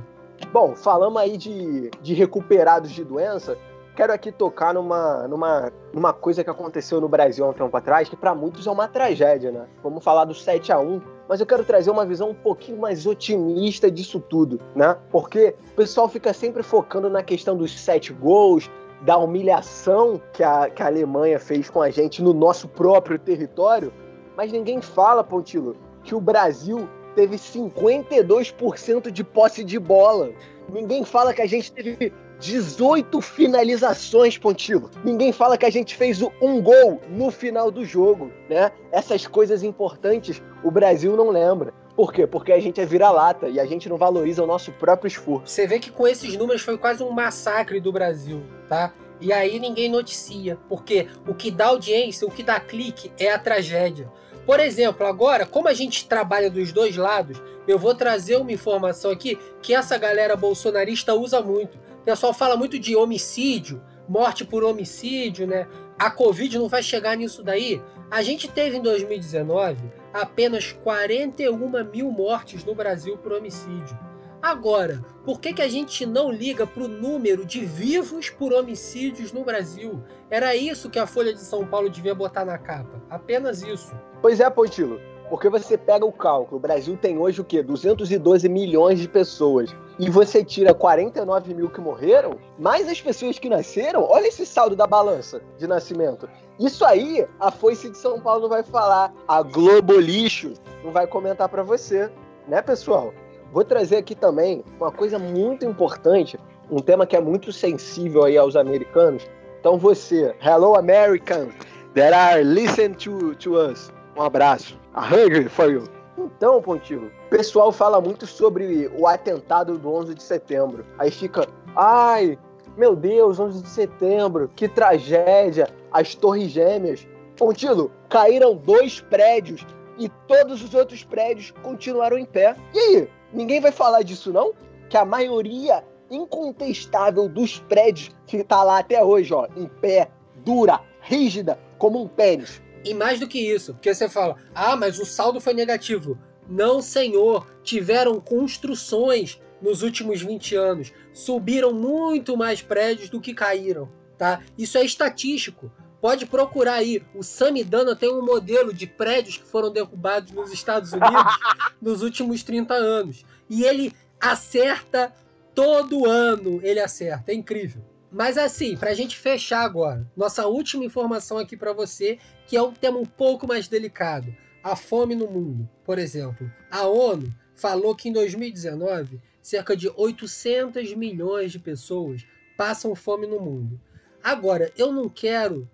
Bom, 0.52 0.74
falamos 0.74 1.20
aí 1.20 1.36
de, 1.36 1.90
de 2.02 2.14
recuperados 2.14 2.90
de 2.90 3.04
doença. 3.04 3.56
Quero 3.94 4.12
aqui 4.12 4.30
tocar 4.30 4.74
numa, 4.74 5.26
numa, 5.26 5.72
numa 5.92 6.12
coisa 6.12 6.44
que 6.44 6.50
aconteceu 6.50 7.00
no 7.00 7.08
Brasil 7.08 7.44
há 7.46 7.48
um 7.48 7.54
tempo 7.54 7.74
atrás, 7.74 8.08
que 8.08 8.16
para 8.16 8.34
muitos 8.34 8.66
é 8.66 8.70
uma 8.70 8.86
tragédia, 8.86 9.50
né? 9.50 9.66
Vamos 9.82 10.04
falar 10.04 10.26
do 10.26 10.34
7 10.34 10.70
a 10.70 10.78
1 10.78 11.16
mas 11.28 11.40
eu 11.40 11.46
quero 11.46 11.64
trazer 11.64 11.90
uma 11.90 12.04
visão 12.04 12.30
um 12.30 12.34
pouquinho 12.34 12.78
mais 12.78 13.06
otimista 13.06 13.90
disso 13.90 14.20
tudo, 14.20 14.60
né? 14.74 14.96
Porque 15.10 15.54
o 15.72 15.74
pessoal 15.74 16.08
fica 16.08 16.32
sempre 16.32 16.62
focando 16.62 17.10
na 17.10 17.22
questão 17.22 17.56
dos 17.56 17.78
sete 17.78 18.12
gols, 18.12 18.70
da 19.06 19.16
humilhação 19.16 20.20
que 20.32 20.42
a, 20.42 20.68
que 20.68 20.82
a 20.82 20.86
Alemanha 20.86 21.38
fez 21.38 21.70
com 21.70 21.80
a 21.80 21.88
gente 21.90 22.20
no 22.20 22.34
nosso 22.34 22.66
próprio 22.66 23.16
território, 23.16 23.92
mas 24.36 24.50
ninguém 24.50 24.82
fala, 24.82 25.22
Pontilo, 25.22 25.76
que 26.02 26.12
o 26.12 26.20
Brasil 26.20 26.88
teve 27.14 27.36
52% 27.36 29.12
de 29.12 29.22
posse 29.22 29.62
de 29.62 29.78
bola. 29.78 30.32
Ninguém 30.68 31.04
fala 31.04 31.32
que 31.32 31.40
a 31.40 31.46
gente 31.46 31.70
teve 31.70 32.12
18 32.40 33.20
finalizações, 33.20 34.36
Pontilo. 34.36 34.90
Ninguém 35.04 35.30
fala 35.30 35.56
que 35.56 35.64
a 35.64 35.70
gente 35.70 35.94
fez 35.94 36.20
um 36.42 36.60
gol 36.60 37.00
no 37.08 37.30
final 37.30 37.70
do 37.70 37.84
jogo, 37.84 38.32
né? 38.50 38.72
Essas 38.90 39.24
coisas 39.24 39.62
importantes 39.62 40.42
o 40.64 40.70
Brasil 40.70 41.16
não 41.16 41.30
lembra. 41.30 41.72
Por 41.96 42.12
quê? 42.12 42.26
Porque 42.26 42.52
a 42.52 42.60
gente 42.60 42.78
é 42.78 42.84
vira-lata 42.84 43.48
e 43.48 43.58
a 43.58 43.64
gente 43.64 43.88
não 43.88 43.96
valoriza 43.96 44.44
o 44.44 44.46
nosso 44.46 44.70
próprio 44.72 45.08
esforço. 45.08 45.46
Você 45.46 45.66
vê 45.66 45.78
que 45.78 45.90
com 45.90 46.06
esses 46.06 46.36
números 46.36 46.60
foi 46.60 46.76
quase 46.76 47.02
um 47.02 47.10
massacre 47.10 47.80
do 47.80 47.90
Brasil, 47.90 48.42
tá? 48.68 48.92
E 49.18 49.32
aí 49.32 49.58
ninguém 49.58 49.90
noticia, 49.90 50.58
porque 50.68 51.08
o 51.26 51.34
que 51.34 51.50
dá 51.50 51.68
audiência, 51.68 52.26
o 52.26 52.30
que 52.30 52.42
dá 52.42 52.60
clique 52.60 53.10
é 53.18 53.32
a 53.32 53.38
tragédia. 53.38 54.12
Por 54.44 54.60
exemplo, 54.60 55.06
agora, 55.06 55.46
como 55.46 55.68
a 55.68 55.72
gente 55.72 56.06
trabalha 56.06 56.50
dos 56.50 56.70
dois 56.70 56.96
lados, 56.96 57.42
eu 57.66 57.78
vou 57.78 57.94
trazer 57.94 58.36
uma 58.36 58.52
informação 58.52 59.10
aqui 59.10 59.38
que 59.62 59.74
essa 59.74 59.96
galera 59.96 60.36
bolsonarista 60.36 61.14
usa 61.14 61.40
muito. 61.40 61.78
O 61.78 62.04
pessoal 62.04 62.34
fala 62.34 62.56
muito 62.56 62.78
de 62.78 62.94
homicídio, 62.94 63.82
morte 64.06 64.44
por 64.44 64.62
homicídio, 64.62 65.46
né? 65.46 65.66
A 65.98 66.10
Covid 66.10 66.58
não 66.58 66.68
vai 66.68 66.82
chegar 66.82 67.16
nisso 67.16 67.42
daí. 67.42 67.82
A 68.10 68.22
gente 68.22 68.48
teve 68.48 68.76
em 68.76 68.82
2019 68.82 69.90
apenas 70.12 70.72
41 70.72 71.84
mil 71.84 72.10
mortes 72.10 72.64
no 72.64 72.74
Brasil 72.74 73.16
por 73.16 73.32
homicídio. 73.32 73.98
Agora, 74.40 75.04
por 75.24 75.40
que, 75.40 75.54
que 75.54 75.62
a 75.62 75.68
gente 75.68 76.04
não 76.06 76.30
liga 76.30 76.66
para 76.66 76.84
o 76.84 76.88
número 76.88 77.44
de 77.44 77.64
vivos 77.64 78.30
por 78.30 78.52
homicídios 78.52 79.32
no 79.32 79.42
Brasil? 79.42 80.02
Era 80.30 80.54
isso 80.54 80.90
que 80.90 80.98
a 80.98 81.06
Folha 81.06 81.32
de 81.32 81.40
São 81.40 81.66
Paulo 81.66 81.90
devia 81.90 82.14
botar 82.14 82.44
na 82.44 82.58
capa. 82.58 83.02
Apenas 83.10 83.62
isso. 83.62 83.94
Pois 84.20 84.38
é, 84.38 84.48
Pontilo. 84.48 85.00
Porque 85.28 85.48
você 85.48 85.76
pega 85.76 86.04
o 86.04 86.12
cálculo, 86.12 86.58
o 86.58 86.60
Brasil 86.60 86.96
tem 86.96 87.18
hoje 87.18 87.40
o 87.40 87.44
quê? 87.44 87.62
212 87.62 88.48
milhões 88.48 89.00
de 89.00 89.08
pessoas. 89.08 89.74
E 89.98 90.10
você 90.10 90.44
tira 90.44 90.74
49 90.74 91.54
mil 91.54 91.70
que 91.70 91.80
morreram, 91.80 92.38
mais 92.58 92.86
as 92.86 93.00
pessoas 93.00 93.38
que 93.38 93.48
nasceram, 93.48 94.04
olha 94.04 94.26
esse 94.26 94.44
saldo 94.44 94.76
da 94.76 94.86
balança 94.86 95.40
de 95.56 95.66
nascimento. 95.66 96.28
Isso 96.60 96.84
aí, 96.84 97.26
a 97.40 97.50
Foice 97.50 97.88
de 97.90 97.96
São 97.96 98.20
Paulo 98.20 98.42
não 98.42 98.48
vai 98.50 98.62
falar. 98.62 99.12
A 99.26 99.42
Globo 99.42 99.98
Lixo 99.98 100.52
não 100.84 100.92
vai 100.92 101.06
comentar 101.06 101.48
para 101.48 101.62
você, 101.62 102.10
né, 102.46 102.60
pessoal? 102.60 103.14
Vou 103.52 103.64
trazer 103.64 103.96
aqui 103.96 104.14
também 104.14 104.62
uma 104.78 104.92
coisa 104.92 105.18
muito 105.18 105.64
importante, 105.64 106.38
um 106.70 106.78
tema 106.78 107.06
que 107.06 107.16
é 107.16 107.20
muito 107.20 107.50
sensível 107.50 108.24
aí 108.24 108.36
aos 108.36 108.54
americanos. 108.54 109.26
Então 109.60 109.78
você, 109.78 110.34
hello 110.42 110.76
Americans 110.76 111.54
that 111.94 112.12
are 112.12 112.44
listening 112.44 112.94
to, 112.94 113.34
to 113.36 113.54
us. 113.54 113.90
Um 114.14 114.22
abraço. 114.22 114.78
A 114.94 115.06
hug 115.06 115.48
for 115.48 115.70
you. 115.70 115.95
Então, 116.18 116.62
Pontilho, 116.62 117.12
o 117.26 117.30
pessoal 117.30 117.70
fala 117.70 118.00
muito 118.00 118.26
sobre 118.26 118.90
o 118.98 119.06
atentado 119.06 119.76
do 119.76 119.92
11 119.92 120.14
de 120.14 120.22
setembro. 120.22 120.84
Aí 120.98 121.10
fica, 121.10 121.46
ai, 121.74 122.38
meu 122.76 122.96
Deus, 122.96 123.38
11 123.38 123.62
de 123.62 123.68
setembro, 123.68 124.50
que 124.56 124.68
tragédia, 124.68 125.68
as 125.92 126.14
torres 126.14 126.50
gêmeas. 126.50 127.06
Pontilo, 127.36 127.90
caíram 128.08 128.56
dois 128.56 129.00
prédios 129.00 129.66
e 129.98 130.08
todos 130.26 130.62
os 130.62 130.74
outros 130.74 131.04
prédios 131.04 131.52
continuaram 131.62 132.18
em 132.18 132.24
pé. 132.24 132.56
E 132.74 132.78
aí, 132.78 133.10
ninguém 133.32 133.60
vai 133.60 133.72
falar 133.72 134.02
disso 134.02 134.32
não? 134.32 134.52
Que 134.88 134.96
a 134.96 135.04
maioria 135.04 135.84
incontestável 136.10 137.28
dos 137.28 137.58
prédios 137.60 138.10
que 138.26 138.42
tá 138.44 138.62
lá 138.62 138.78
até 138.78 139.02
hoje, 139.04 139.34
ó, 139.34 139.46
em 139.56 139.66
pé, 139.66 140.08
dura, 140.44 140.80
rígida, 141.00 141.58
como 141.78 142.00
um 142.00 142.08
pênis. 142.08 142.62
E 142.86 142.94
mais 142.94 143.18
do 143.18 143.26
que 143.26 143.38
isso, 143.38 143.74
porque 143.74 143.92
você 143.92 144.08
fala, 144.08 144.36
ah, 144.54 144.76
mas 144.76 144.98
o 144.98 145.04
saldo 145.04 145.40
foi 145.40 145.52
negativo. 145.52 146.18
Não, 146.48 146.80
senhor, 146.80 147.46
tiveram 147.62 148.20
construções 148.20 149.40
nos 149.60 149.82
últimos 149.82 150.22
20 150.22 150.54
anos. 150.54 150.92
Subiram 151.12 151.72
muito 151.72 152.36
mais 152.36 152.62
prédios 152.62 153.08
do 153.08 153.20
que 153.20 153.34
caíram, 153.34 153.90
tá? 154.16 154.40
Isso 154.56 154.78
é 154.78 154.84
estatístico. 154.84 155.70
Pode 156.00 156.26
procurar 156.26 156.74
aí. 156.74 157.02
O 157.14 157.22
Samidana 157.22 157.96
tem 157.96 158.12
um 158.12 158.24
modelo 158.24 158.72
de 158.72 158.86
prédios 158.86 159.38
que 159.38 159.48
foram 159.48 159.72
derrubados 159.72 160.30
nos 160.30 160.52
Estados 160.52 160.92
Unidos 160.92 161.38
nos 161.82 162.02
últimos 162.02 162.44
30 162.44 162.74
anos. 162.74 163.24
E 163.50 163.64
ele 163.64 163.92
acerta 164.20 165.12
todo 165.54 166.06
ano. 166.06 166.60
Ele 166.62 166.78
acerta. 166.78 167.32
É 167.32 167.34
incrível. 167.34 167.82
Mas 168.16 168.38
assim, 168.38 168.78
para 168.78 168.92
a 168.92 168.94
gente 168.94 169.14
fechar 169.14 169.60
agora, 169.60 170.10
nossa 170.16 170.46
última 170.46 170.82
informação 170.82 171.36
aqui 171.36 171.54
para 171.54 171.74
você, 171.74 172.18
que 172.46 172.56
é 172.56 172.62
um 172.62 172.72
tema 172.72 172.96
um 172.96 173.04
pouco 173.04 173.46
mais 173.46 173.68
delicado, 173.68 174.34
a 174.64 174.74
fome 174.74 175.14
no 175.14 175.26
mundo. 175.26 175.68
Por 175.84 175.98
exemplo, 175.98 176.50
a 176.70 176.86
ONU 176.86 177.30
falou 177.54 177.94
que 177.94 178.08
em 178.08 178.12
2019 178.14 179.20
cerca 179.42 179.76
de 179.76 179.92
800 179.94 180.94
milhões 180.94 181.52
de 181.52 181.58
pessoas 181.58 182.24
passam 182.56 182.94
fome 182.94 183.26
no 183.26 183.38
mundo. 183.38 183.78
Agora, 184.24 184.72
eu 184.78 184.90
não 184.90 185.10
quero, 185.10 185.68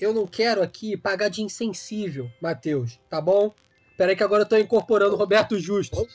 eu 0.00 0.14
não 0.14 0.26
quero 0.26 0.62
aqui 0.62 0.96
pagar 0.96 1.28
de 1.28 1.42
insensível, 1.42 2.30
Matheus, 2.40 2.98
tá 3.10 3.20
bom? 3.20 3.52
Peraí 3.98 4.16
que 4.16 4.24
agora 4.24 4.44
eu 4.44 4.48
tô 4.48 4.56
incorporando 4.56 5.14
Roberto 5.14 5.60
Justo. 5.60 6.08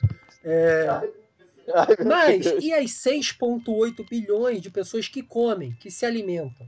É, 0.43 1.07
mas 2.05 2.45
e 2.61 2.73
as 2.73 2.91
6,8 2.91 4.07
bilhões 4.09 4.61
de 4.61 4.69
pessoas 4.69 5.07
que 5.07 5.21
comem, 5.21 5.73
que 5.79 5.91
se 5.91 6.05
alimentam? 6.05 6.67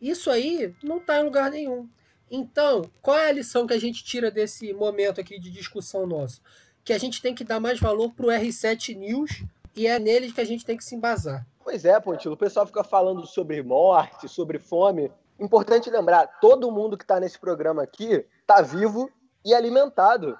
Isso 0.00 0.30
aí 0.30 0.74
não 0.82 0.98
está 0.98 1.20
em 1.20 1.24
lugar 1.24 1.50
nenhum. 1.50 1.88
Então, 2.30 2.82
qual 3.00 3.18
é 3.18 3.28
a 3.28 3.32
lição 3.32 3.66
que 3.66 3.74
a 3.74 3.78
gente 3.78 4.02
tira 4.02 4.30
desse 4.30 4.72
momento 4.72 5.20
aqui 5.20 5.38
de 5.38 5.50
discussão 5.50 6.06
nosso? 6.06 6.40
Que 6.82 6.92
a 6.92 6.98
gente 6.98 7.20
tem 7.20 7.34
que 7.34 7.44
dar 7.44 7.60
mais 7.60 7.78
valor 7.78 8.12
pro 8.12 8.28
R7 8.28 8.96
News 8.96 9.44
e 9.76 9.86
é 9.86 9.98
neles 9.98 10.32
que 10.32 10.40
a 10.40 10.44
gente 10.44 10.64
tem 10.64 10.76
que 10.76 10.84
se 10.84 10.94
embasar. 10.94 11.46
Pois 11.62 11.84
é, 11.84 12.00
Pontilo, 12.00 12.34
o 12.34 12.38
pessoal 12.38 12.66
fica 12.66 12.82
falando 12.82 13.26
sobre 13.26 13.62
morte, 13.62 14.28
sobre 14.28 14.58
fome. 14.58 15.12
Importante 15.38 15.90
lembrar, 15.90 16.26
todo 16.40 16.72
mundo 16.72 16.96
que 16.96 17.04
está 17.04 17.20
nesse 17.20 17.38
programa 17.38 17.82
aqui 17.82 18.24
está 18.40 18.60
vivo 18.62 19.10
e 19.44 19.54
alimentado. 19.54 20.36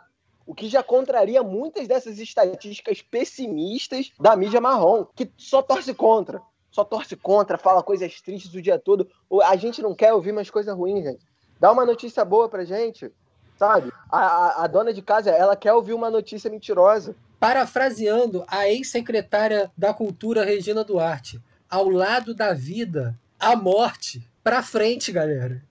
O 0.53 0.55
que 0.55 0.69
já 0.69 0.83
contraria 0.83 1.43
muitas 1.43 1.89
dessas 1.89 2.19
estatísticas 2.19 3.01
pessimistas 3.01 4.13
da 4.21 4.37
mídia 4.37 4.61
marrom, 4.61 5.07
que 5.17 5.33
só 5.35 5.63
torce 5.63 5.95
contra. 5.95 6.43
Só 6.71 6.85
torce 6.85 7.17
contra, 7.17 7.57
fala 7.57 7.83
coisas 7.83 8.21
tristes 8.21 8.53
o 8.53 8.61
dia 8.61 8.79
todo. 8.79 9.09
A 9.45 9.57
gente 9.57 9.81
não 9.81 9.95
quer 9.95 10.13
ouvir 10.13 10.31
mais 10.31 10.51
coisa 10.51 10.75
ruim, 10.75 11.03
gente. 11.03 11.25
Dá 11.59 11.73
uma 11.73 11.87
notícia 11.87 12.23
boa 12.23 12.51
pra 12.51 12.67
gente, 12.67 13.11
sabe? 13.59 13.91
A, 14.11 14.19
a, 14.19 14.65
a 14.65 14.67
dona 14.67 14.93
de 14.93 15.01
casa, 15.01 15.31
ela 15.31 15.57
quer 15.57 15.73
ouvir 15.73 15.95
uma 15.95 16.11
notícia 16.11 16.51
mentirosa. 16.51 17.17
Parafraseando 17.41 18.45
a 18.47 18.69
ex-secretária 18.69 19.73
da 19.75 19.95
Cultura 19.95 20.45
Regina 20.45 20.85
Duarte, 20.85 21.41
ao 21.67 21.89
lado 21.89 22.35
da 22.35 22.53
vida, 22.53 23.19
a 23.41 23.57
morte. 23.57 24.29
Pra 24.45 24.63
frente, 24.63 25.11
galera. 25.13 25.63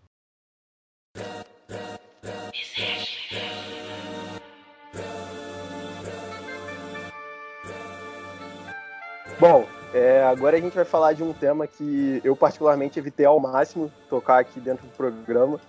Bom, 9.42 9.66
é, 9.92 10.24
agora 10.24 10.56
a 10.56 10.62
gente 10.62 10.76
vai 10.76 10.86
falar 10.86 11.14
de 11.14 11.24
um 11.24 11.34
tema 11.34 11.66
que 11.66 12.22
eu 12.24 12.36
particularmente 12.36 13.00
evitei 13.00 13.26
ao 13.26 13.40
máximo 13.40 13.92
tocar 14.08 14.38
aqui 14.38 14.60
dentro 14.60 14.86
do 14.86 14.94
programa, 14.94 15.60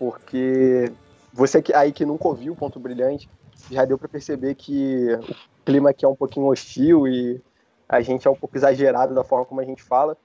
porque 0.00 0.92
você 1.32 1.62
aí 1.72 1.92
que 1.92 2.04
nunca 2.04 2.26
ouviu 2.26 2.54
o 2.54 2.56
Ponto 2.56 2.80
Brilhante, 2.80 3.30
já 3.70 3.84
deu 3.84 3.96
para 3.96 4.08
perceber 4.08 4.56
que 4.56 5.14
o 5.14 5.64
clima 5.64 5.90
aqui 5.90 6.04
é 6.04 6.08
um 6.08 6.16
pouquinho 6.16 6.46
hostil 6.46 7.06
e 7.06 7.40
a 7.88 8.00
gente 8.00 8.26
é 8.26 8.30
um 8.32 8.34
pouco 8.34 8.58
exagerado 8.58 9.14
da 9.14 9.22
forma 9.22 9.46
como 9.46 9.60
a 9.60 9.64
gente 9.64 9.80
fala, 9.80 10.16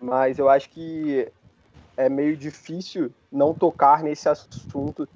mas 0.00 0.36
eu 0.36 0.48
acho 0.48 0.70
que 0.70 1.30
é 1.96 2.08
meio 2.08 2.36
difícil 2.36 3.12
não 3.30 3.54
tocar 3.54 4.02
nesse 4.02 4.28
assunto 4.28 5.08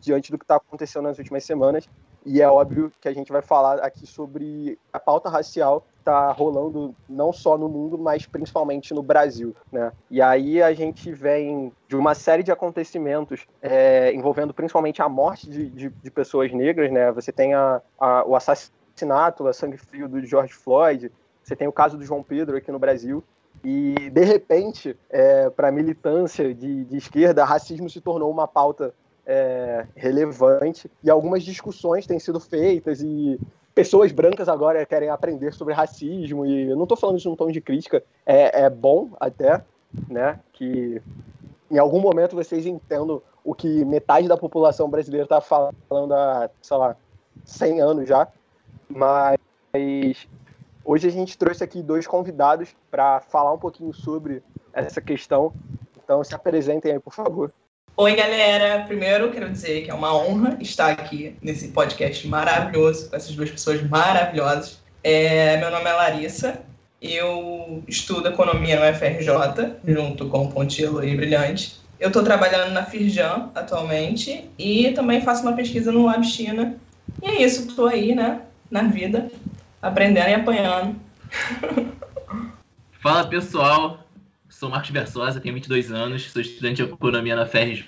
diante 0.00 0.32
do 0.32 0.38
que 0.38 0.42
está 0.42 0.56
acontecendo 0.56 1.04
nas 1.04 1.16
últimas 1.16 1.44
semanas. 1.44 1.88
E 2.24 2.42
é 2.42 2.48
óbvio 2.50 2.92
que 3.00 3.06
a 3.06 3.14
gente 3.14 3.30
vai 3.30 3.40
falar 3.40 3.78
aqui 3.78 4.04
sobre 4.04 4.76
a 4.92 4.98
pauta 4.98 5.28
racial 5.28 5.86
está 6.06 6.30
rolando 6.30 6.94
não 7.08 7.32
só 7.32 7.58
no 7.58 7.68
mundo, 7.68 7.98
mas 7.98 8.24
principalmente 8.24 8.94
no 8.94 9.02
Brasil. 9.02 9.54
Né? 9.72 9.90
E 10.08 10.22
aí 10.22 10.62
a 10.62 10.72
gente 10.72 11.12
vem 11.12 11.72
de 11.88 11.96
uma 11.96 12.14
série 12.14 12.44
de 12.44 12.52
acontecimentos 12.52 13.44
é, 13.60 14.12
envolvendo 14.14 14.54
principalmente 14.54 15.02
a 15.02 15.08
morte 15.08 15.50
de, 15.50 15.68
de, 15.68 15.88
de, 15.88 16.10
pessoas 16.10 16.52
negras. 16.52 16.92
Né? 16.92 17.10
Você 17.10 17.32
tem 17.32 17.54
a, 17.54 17.82
a, 17.98 18.24
o 18.24 18.36
assassinato, 18.36 19.48
a 19.48 19.52
sangue 19.52 19.76
frio 19.76 20.08
do 20.08 20.24
George 20.24 20.54
Floyd, 20.54 21.10
você 21.42 21.56
tem 21.56 21.66
o 21.66 21.72
caso 21.72 21.98
do 21.98 22.04
João 22.04 22.22
Pedro 22.22 22.56
aqui 22.56 22.70
no 22.70 22.78
Brasil. 22.78 23.22
E, 23.64 24.10
de 24.10 24.24
repente, 24.24 24.96
é, 25.10 25.50
para 25.50 25.68
a 25.68 25.72
militância 25.72 26.54
de, 26.54 26.84
de 26.84 26.96
esquerda, 26.96 27.44
racismo 27.44 27.90
se 27.90 28.00
tornou 28.00 28.30
uma 28.30 28.46
pauta 28.46 28.94
é, 29.26 29.86
relevante 29.96 30.88
e 31.02 31.10
algumas 31.10 31.42
discussões 31.42 32.06
têm 32.06 32.18
sido 32.20 32.38
feitas 32.38 33.00
e 33.00 33.40
pessoas 33.76 34.10
brancas 34.10 34.48
agora 34.48 34.86
querem 34.86 35.10
aprender 35.10 35.52
sobre 35.52 35.74
racismo 35.74 36.46
e 36.46 36.70
eu 36.70 36.76
não 36.76 36.84
estou 36.84 36.96
falando 36.96 37.18
isso 37.18 37.28
num 37.28 37.36
tom 37.36 37.50
de 37.50 37.60
crítica, 37.60 38.02
é, 38.24 38.62
é 38.62 38.70
bom 38.70 39.10
até, 39.20 39.62
né, 40.08 40.40
que 40.54 41.02
em 41.70 41.76
algum 41.76 42.00
momento 42.00 42.34
vocês 42.34 42.64
entendam 42.64 43.20
o 43.44 43.54
que 43.54 43.84
metade 43.84 44.26
da 44.26 44.36
população 44.36 44.88
brasileira 44.88 45.26
está 45.26 45.42
falando 45.42 46.14
há, 46.14 46.48
sei 46.62 46.76
lá, 46.78 46.96
100 47.44 47.82
anos 47.82 48.08
já, 48.08 48.26
mas 48.88 49.36
hoje 50.82 51.08
a 51.08 51.12
gente 51.12 51.36
trouxe 51.36 51.62
aqui 51.62 51.82
dois 51.82 52.06
convidados 52.06 52.74
para 52.90 53.20
falar 53.20 53.52
um 53.52 53.58
pouquinho 53.58 53.92
sobre 53.92 54.42
essa 54.72 55.02
questão, 55.02 55.52
então 56.02 56.24
se 56.24 56.34
apresentem 56.34 56.92
aí, 56.92 56.98
por 56.98 57.12
favor. 57.12 57.52
Oi, 57.98 58.14
galera. 58.14 58.84
Primeiro, 58.84 59.30
quero 59.30 59.48
dizer 59.48 59.82
que 59.82 59.90
é 59.90 59.94
uma 59.94 60.14
honra 60.14 60.58
estar 60.60 60.90
aqui 60.90 61.34
nesse 61.40 61.68
podcast 61.68 62.28
maravilhoso 62.28 63.08
com 63.08 63.16
essas 63.16 63.34
duas 63.34 63.50
pessoas 63.50 63.82
maravilhosas. 63.88 64.82
É, 65.02 65.56
meu 65.56 65.70
nome 65.70 65.88
é 65.88 65.92
Larissa. 65.94 66.60
Eu 67.00 67.82
estudo 67.88 68.28
economia 68.28 68.78
no 68.78 68.94
FRJ, 68.94 69.76
junto 69.86 70.28
com 70.28 70.44
o 70.44 70.52
Pontilo 70.52 71.02
e 71.02 71.16
Brilhante. 71.16 71.80
Eu 71.98 72.08
estou 72.08 72.22
trabalhando 72.22 72.70
na 72.72 72.84
Firjan 72.84 73.48
atualmente 73.54 74.44
e 74.58 74.90
também 74.90 75.22
faço 75.22 75.40
uma 75.40 75.54
pesquisa 75.54 75.90
no 75.90 76.04
Lab 76.04 76.22
China. 76.22 76.76
E 77.22 77.26
é 77.26 77.42
isso, 77.42 77.66
estou 77.66 77.86
aí, 77.86 78.14
né, 78.14 78.42
na 78.70 78.82
vida, 78.82 79.30
aprendendo 79.80 80.28
e 80.28 80.34
apanhando. 80.34 80.96
Fala 83.02 83.26
pessoal, 83.26 84.05
sou 84.58 84.70
Marcos 84.70 84.88
Versosa, 84.88 85.38
tenho 85.38 85.54
22 85.54 85.92
anos, 85.92 86.30
sou 86.30 86.40
estudante 86.40 86.82
de 86.82 86.90
economia 86.90 87.36
na 87.36 87.44
FRJ. 87.44 87.84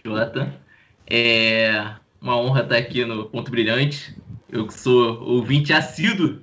É 1.08 1.94
uma 2.20 2.38
honra 2.38 2.60
estar 2.60 2.76
aqui 2.76 3.06
no 3.06 3.24
Ponto 3.24 3.50
Brilhante. 3.50 4.14
Eu 4.50 4.70
sou 4.70 5.18
ouvinte 5.22 5.72
assíduo 5.72 6.40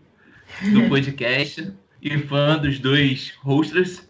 do 0.73 0.89
podcast 0.89 1.71
e 2.01 2.17
fã 2.17 2.57
dos 2.57 2.79
dois 2.79 3.35
hosters. 3.43 4.09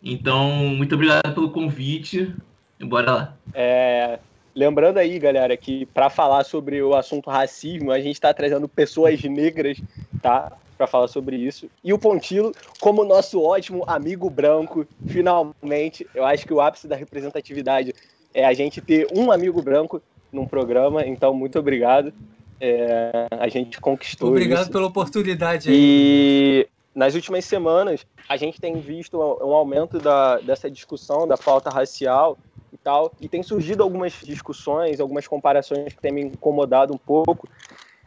Então, 0.00 0.50
muito 0.50 0.94
obrigado 0.94 1.34
pelo 1.34 1.50
convite. 1.50 2.32
E 2.78 2.84
bora 2.84 3.10
lá. 3.10 3.36
É, 3.52 4.20
lembrando 4.54 4.98
aí, 4.98 5.18
galera, 5.18 5.56
que 5.56 5.84
para 5.86 6.08
falar 6.08 6.44
sobre 6.44 6.80
o 6.80 6.94
assunto 6.94 7.28
racismo, 7.28 7.90
a 7.90 7.98
gente 7.98 8.14
está 8.14 8.32
trazendo 8.32 8.68
pessoas 8.68 9.20
negras, 9.24 9.82
tá? 10.22 10.52
Para 10.76 10.86
falar 10.86 11.08
sobre 11.08 11.36
isso. 11.36 11.68
E 11.82 11.92
o 11.92 11.98
Pontilo, 11.98 12.52
como 12.80 13.04
nosso 13.04 13.42
ótimo 13.42 13.84
amigo 13.86 14.28
branco, 14.28 14.86
finalmente, 15.06 16.06
eu 16.14 16.24
acho 16.24 16.46
que 16.46 16.52
o 16.52 16.60
ápice 16.60 16.86
da 16.86 16.96
representatividade 16.96 17.94
é 18.34 18.44
a 18.44 18.52
gente 18.52 18.80
ter 18.80 19.08
um 19.14 19.32
amigo 19.32 19.62
branco 19.62 20.02
num 20.32 20.44
programa, 20.44 21.06
então 21.06 21.32
muito 21.32 21.58
obrigado. 21.58 22.12
É, 22.60 23.26
a 23.30 23.48
gente 23.48 23.80
conquistou 23.80 24.30
Obrigado 24.30 24.62
isso. 24.62 24.70
pela 24.70 24.86
oportunidade. 24.86 25.68
E 25.70 26.66
nas 26.94 27.14
últimas 27.14 27.44
semanas, 27.44 28.06
a 28.28 28.36
gente 28.36 28.60
tem 28.60 28.80
visto 28.80 29.18
um 29.18 29.52
aumento 29.52 29.98
da, 29.98 30.38
dessa 30.38 30.70
discussão 30.70 31.26
da 31.26 31.36
pauta 31.36 31.68
racial 31.70 32.38
e 32.72 32.78
tal, 32.78 33.12
e 33.20 33.28
tem 33.28 33.42
surgido 33.42 33.82
algumas 33.82 34.14
discussões, 34.22 35.00
algumas 35.00 35.26
comparações 35.26 35.92
que 35.92 36.00
têm 36.00 36.12
me 36.12 36.22
incomodado 36.22 36.94
um 36.94 36.98
pouco, 36.98 37.48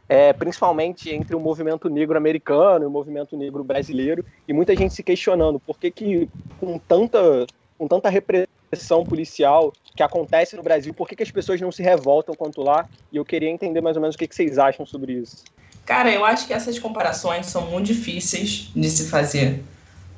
é, 0.09 0.33
principalmente 0.33 1.11
entre 1.11 1.35
o 1.35 1.39
movimento 1.39 1.87
negro 1.87 2.17
americano 2.17 2.83
e 2.83 2.87
o 2.87 2.91
movimento 2.91 3.37
negro 3.37 3.63
brasileiro, 3.63 4.25
e 4.47 4.51
muita 4.51 4.75
gente 4.75 4.95
se 4.95 5.03
questionando 5.03 5.59
por 5.59 5.79
que, 5.79 5.91
que 5.91 6.27
com, 6.59 6.79
tanta, 6.79 7.45
com 7.77 7.87
tanta 7.87 8.09
repressão 8.09 9.05
policial 9.05 9.71
que 9.95 10.01
acontece 10.01 10.55
no 10.55 10.63
Brasil, 10.63 10.93
por 10.93 11.07
que, 11.07 11.15
que 11.15 11.23
as 11.23 11.31
pessoas 11.31 11.61
não 11.61 11.71
se 11.71 11.83
revoltam 11.83 12.33
quanto 12.33 12.63
lá? 12.63 12.87
E 13.11 13.17
eu 13.17 13.25
queria 13.25 13.49
entender 13.49 13.81
mais 13.81 13.95
ou 13.95 14.01
menos 14.01 14.15
o 14.15 14.17
que, 14.17 14.27
que 14.27 14.35
vocês 14.35 14.57
acham 14.57 14.85
sobre 14.85 15.13
isso. 15.13 15.43
Cara, 15.85 16.11
eu 16.11 16.25
acho 16.25 16.47
que 16.47 16.53
essas 16.53 16.79
comparações 16.79 17.45
são 17.45 17.69
muito 17.69 17.87
difíceis 17.87 18.71
de 18.75 18.89
se 18.89 19.09
fazer. 19.09 19.63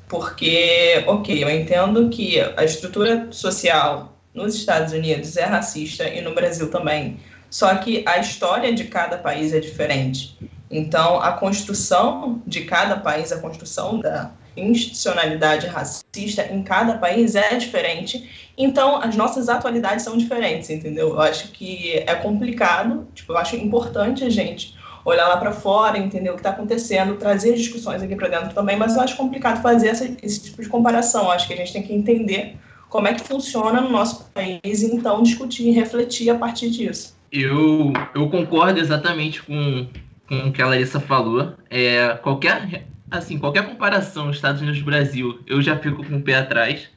Porque, 0.08 1.02
ok, 1.06 1.42
eu 1.42 1.50
entendo 1.50 2.10
que 2.10 2.38
a 2.38 2.64
estrutura 2.64 3.28
social 3.30 4.12
nos 4.34 4.54
Estados 4.54 4.92
Unidos 4.92 5.36
é 5.36 5.44
racista 5.44 6.06
e 6.08 6.20
no 6.20 6.34
Brasil 6.34 6.70
também. 6.70 7.18
Só 7.52 7.74
que 7.74 8.02
a 8.06 8.16
história 8.16 8.72
de 8.72 8.84
cada 8.84 9.18
país 9.18 9.52
é 9.52 9.60
diferente. 9.60 10.38
Então, 10.70 11.20
a 11.20 11.32
construção 11.32 12.40
de 12.46 12.62
cada 12.62 12.96
país, 12.96 13.30
a 13.30 13.38
construção 13.38 14.00
da 14.00 14.30
institucionalidade 14.56 15.66
racista 15.66 16.46
em 16.50 16.62
cada 16.62 16.94
país 16.94 17.34
é 17.34 17.54
diferente. 17.56 18.50
Então, 18.56 18.96
as 19.02 19.14
nossas 19.16 19.50
atualidades 19.50 20.02
são 20.02 20.16
diferentes, 20.16 20.70
entendeu? 20.70 21.10
Eu 21.10 21.20
acho 21.20 21.48
que 21.48 21.92
é 22.06 22.14
complicado, 22.14 23.06
tipo, 23.14 23.34
eu 23.34 23.36
acho 23.36 23.54
importante 23.54 24.24
a 24.24 24.30
gente 24.30 24.74
olhar 25.04 25.28
lá 25.28 25.36
para 25.36 25.52
fora, 25.52 25.98
entender 25.98 26.30
o 26.30 26.34
que 26.34 26.40
está 26.40 26.50
acontecendo, 26.50 27.16
trazer 27.16 27.52
discussões 27.52 28.02
aqui 28.02 28.16
para 28.16 28.28
dentro 28.28 28.54
também, 28.54 28.78
mas 28.78 28.96
eu 28.96 29.02
acho 29.02 29.14
complicado 29.14 29.60
fazer 29.60 29.88
essa, 29.88 30.10
esse 30.22 30.42
tipo 30.44 30.62
de 30.62 30.70
comparação. 30.70 31.24
Eu 31.24 31.32
acho 31.32 31.46
que 31.46 31.52
a 31.52 31.56
gente 31.56 31.74
tem 31.74 31.82
que 31.82 31.92
entender 31.92 32.56
como 32.88 33.08
é 33.08 33.12
que 33.12 33.22
funciona 33.22 33.78
no 33.82 33.90
nosso 33.90 34.24
país 34.32 34.80
e 34.82 34.94
então 34.94 35.22
discutir 35.22 35.68
e 35.68 35.70
refletir 35.70 36.30
a 36.30 36.34
partir 36.34 36.70
disso. 36.70 37.20
Eu, 37.32 37.94
eu 38.14 38.28
concordo 38.28 38.78
exatamente 38.78 39.42
com, 39.42 39.88
com 40.28 40.48
o 40.48 40.52
que 40.52 40.60
a 40.60 40.66
Larissa 40.66 41.00
falou. 41.00 41.56
É, 41.70 42.08
qualquer, 42.16 42.86
assim, 43.10 43.38
qualquer 43.38 43.66
comparação 43.66 44.30
Estados 44.30 44.60
Unidos 44.60 44.82
Brasil, 44.82 45.40
eu 45.46 45.62
já 45.62 45.78
fico 45.78 46.04
com 46.04 46.18
o 46.18 46.22
pé 46.22 46.34
atrás. 46.34 46.90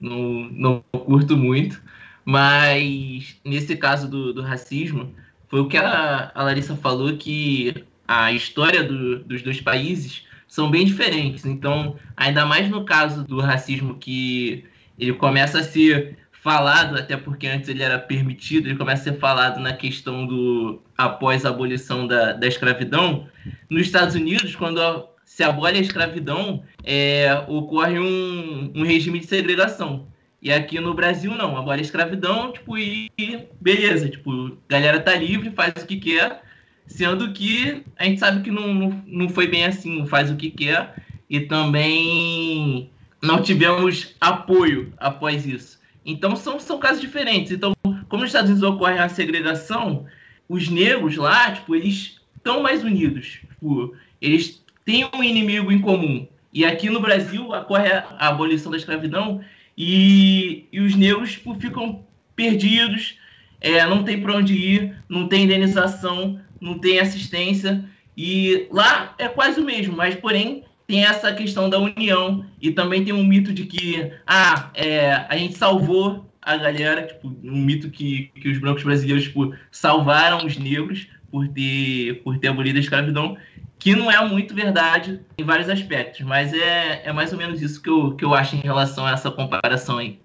Não, 0.00 0.48
não 0.52 0.84
curto 0.92 1.36
muito. 1.36 1.82
Mas 2.24 3.36
nesse 3.44 3.76
caso 3.76 4.08
do, 4.08 4.32
do 4.32 4.42
racismo, 4.42 5.12
foi 5.48 5.60
o 5.60 5.66
que 5.66 5.76
a, 5.76 6.30
a 6.32 6.42
Larissa 6.44 6.76
falou, 6.76 7.16
que 7.16 7.84
a 8.06 8.32
história 8.32 8.84
do, 8.84 9.18
dos 9.24 9.42
dois 9.42 9.60
países 9.60 10.24
são 10.46 10.70
bem 10.70 10.84
diferentes. 10.84 11.44
Então, 11.44 11.96
ainda 12.16 12.46
mais 12.46 12.70
no 12.70 12.84
caso 12.84 13.24
do 13.24 13.40
racismo 13.40 13.96
que 13.96 14.64
ele 14.96 15.14
começa 15.14 15.58
a 15.58 15.64
ser 15.64 16.16
falado, 16.42 16.96
até 16.96 17.16
porque 17.16 17.46
antes 17.46 17.68
ele 17.68 17.82
era 17.82 17.98
permitido, 17.98 18.66
ele 18.66 18.78
começa 18.78 19.02
a 19.02 19.12
ser 19.12 19.18
falado 19.18 19.60
na 19.60 19.72
questão 19.72 20.26
do 20.26 20.82
após 20.96 21.44
a 21.44 21.50
abolição 21.50 22.06
da, 22.06 22.32
da 22.32 22.46
escravidão. 22.46 23.28
Nos 23.68 23.82
Estados 23.82 24.14
Unidos, 24.14 24.56
quando 24.56 24.80
se 25.24 25.42
abole 25.42 25.78
a 25.78 25.80
escravidão, 25.80 26.62
é, 26.82 27.44
ocorre 27.46 27.98
um, 27.98 28.72
um 28.74 28.82
regime 28.82 29.20
de 29.20 29.26
segregação. 29.26 30.08
E 30.42 30.50
aqui 30.50 30.80
no 30.80 30.94
Brasil, 30.94 31.32
não. 31.34 31.56
Abole 31.56 31.80
a 31.80 31.82
escravidão, 31.82 32.52
tipo, 32.52 32.78
e 32.78 33.10
beleza, 33.60 34.08
tipo, 34.08 34.56
galera 34.68 34.98
tá 34.98 35.14
livre, 35.14 35.50
faz 35.50 35.74
o 35.82 35.86
que 35.86 35.96
quer, 35.96 36.42
sendo 36.86 37.32
que 37.32 37.84
a 37.98 38.04
gente 38.04 38.18
sabe 38.18 38.42
que 38.42 38.50
não, 38.50 39.02
não, 39.06 39.28
foi 39.28 39.46
bem 39.46 39.66
assim, 39.66 40.06
faz 40.06 40.30
o 40.30 40.36
que 40.36 40.50
quer, 40.50 40.94
e 41.28 41.40
também 41.40 42.90
não 43.22 43.42
tivemos 43.42 44.16
apoio 44.20 44.92
após 44.98 45.46
isso. 45.46 45.79
Então 46.10 46.34
são, 46.36 46.58
são 46.58 46.78
casos 46.78 47.00
diferentes. 47.00 47.52
Então, 47.52 47.72
como 48.08 48.22
nos 48.22 48.30
Estados 48.30 48.50
Unidos 48.50 48.68
ocorre 48.68 48.98
a 48.98 49.08
segregação, 49.08 50.06
os 50.48 50.68
negros 50.68 51.16
lá, 51.16 51.52
tipo, 51.52 51.74
eles 51.74 52.20
estão 52.36 52.62
mais 52.62 52.82
unidos. 52.82 53.40
Tipo, 53.48 53.94
eles 54.20 54.64
têm 54.84 55.08
um 55.14 55.22
inimigo 55.22 55.70
em 55.70 55.80
comum. 55.80 56.26
E 56.52 56.64
aqui 56.64 56.90
no 56.90 57.00
Brasil 57.00 57.50
ocorre 57.50 57.92
a, 57.92 58.16
a 58.18 58.28
abolição 58.28 58.70
da 58.70 58.76
escravidão 58.76 59.40
e, 59.76 60.66
e 60.72 60.80
os 60.80 60.96
negros 60.96 61.32
tipo, 61.32 61.54
ficam 61.54 62.04
perdidos, 62.34 63.18
é, 63.60 63.86
não 63.86 64.02
tem 64.02 64.20
para 64.20 64.36
onde 64.36 64.54
ir, 64.54 64.96
não 65.08 65.28
tem 65.28 65.44
indenização, 65.44 66.40
não 66.60 66.78
tem 66.78 66.98
assistência. 66.98 67.84
E 68.16 68.66
lá 68.70 69.14
é 69.18 69.28
quase 69.28 69.60
o 69.60 69.64
mesmo, 69.64 69.96
mas 69.96 70.14
porém 70.16 70.64
tem 70.90 71.04
essa 71.04 71.32
questão 71.32 71.70
da 71.70 71.78
união 71.78 72.44
e 72.60 72.72
também 72.72 73.04
tem 73.04 73.14
um 73.14 73.22
mito 73.22 73.52
de 73.52 73.64
que 73.64 74.12
ah, 74.26 74.70
é, 74.74 75.24
a 75.28 75.36
gente 75.36 75.56
salvou 75.56 76.26
a 76.42 76.56
galera, 76.56 77.06
tipo, 77.06 77.28
um 77.28 77.56
mito 77.58 77.88
que, 77.90 78.32
que 78.34 78.48
os 78.48 78.58
brancos 78.58 78.82
brasileiros 78.82 79.22
tipo, 79.22 79.54
salvaram 79.70 80.44
os 80.44 80.58
negros 80.58 81.06
por 81.30 81.46
ter, 81.46 82.20
por 82.24 82.38
ter 82.38 82.48
abolido 82.48 82.76
a 82.76 82.80
escravidão, 82.80 83.36
que 83.78 83.94
não 83.94 84.10
é 84.10 84.26
muito 84.26 84.52
verdade 84.52 85.20
em 85.38 85.44
vários 85.44 85.68
aspectos, 85.68 86.22
mas 86.22 86.52
é, 86.52 87.02
é 87.04 87.12
mais 87.12 87.32
ou 87.32 87.38
menos 87.38 87.62
isso 87.62 87.80
que 87.80 87.88
eu, 87.88 88.16
que 88.16 88.24
eu 88.24 88.34
acho 88.34 88.56
em 88.56 88.60
relação 88.60 89.06
a 89.06 89.12
essa 89.12 89.30
comparação 89.30 89.98
aí. 89.98 90.18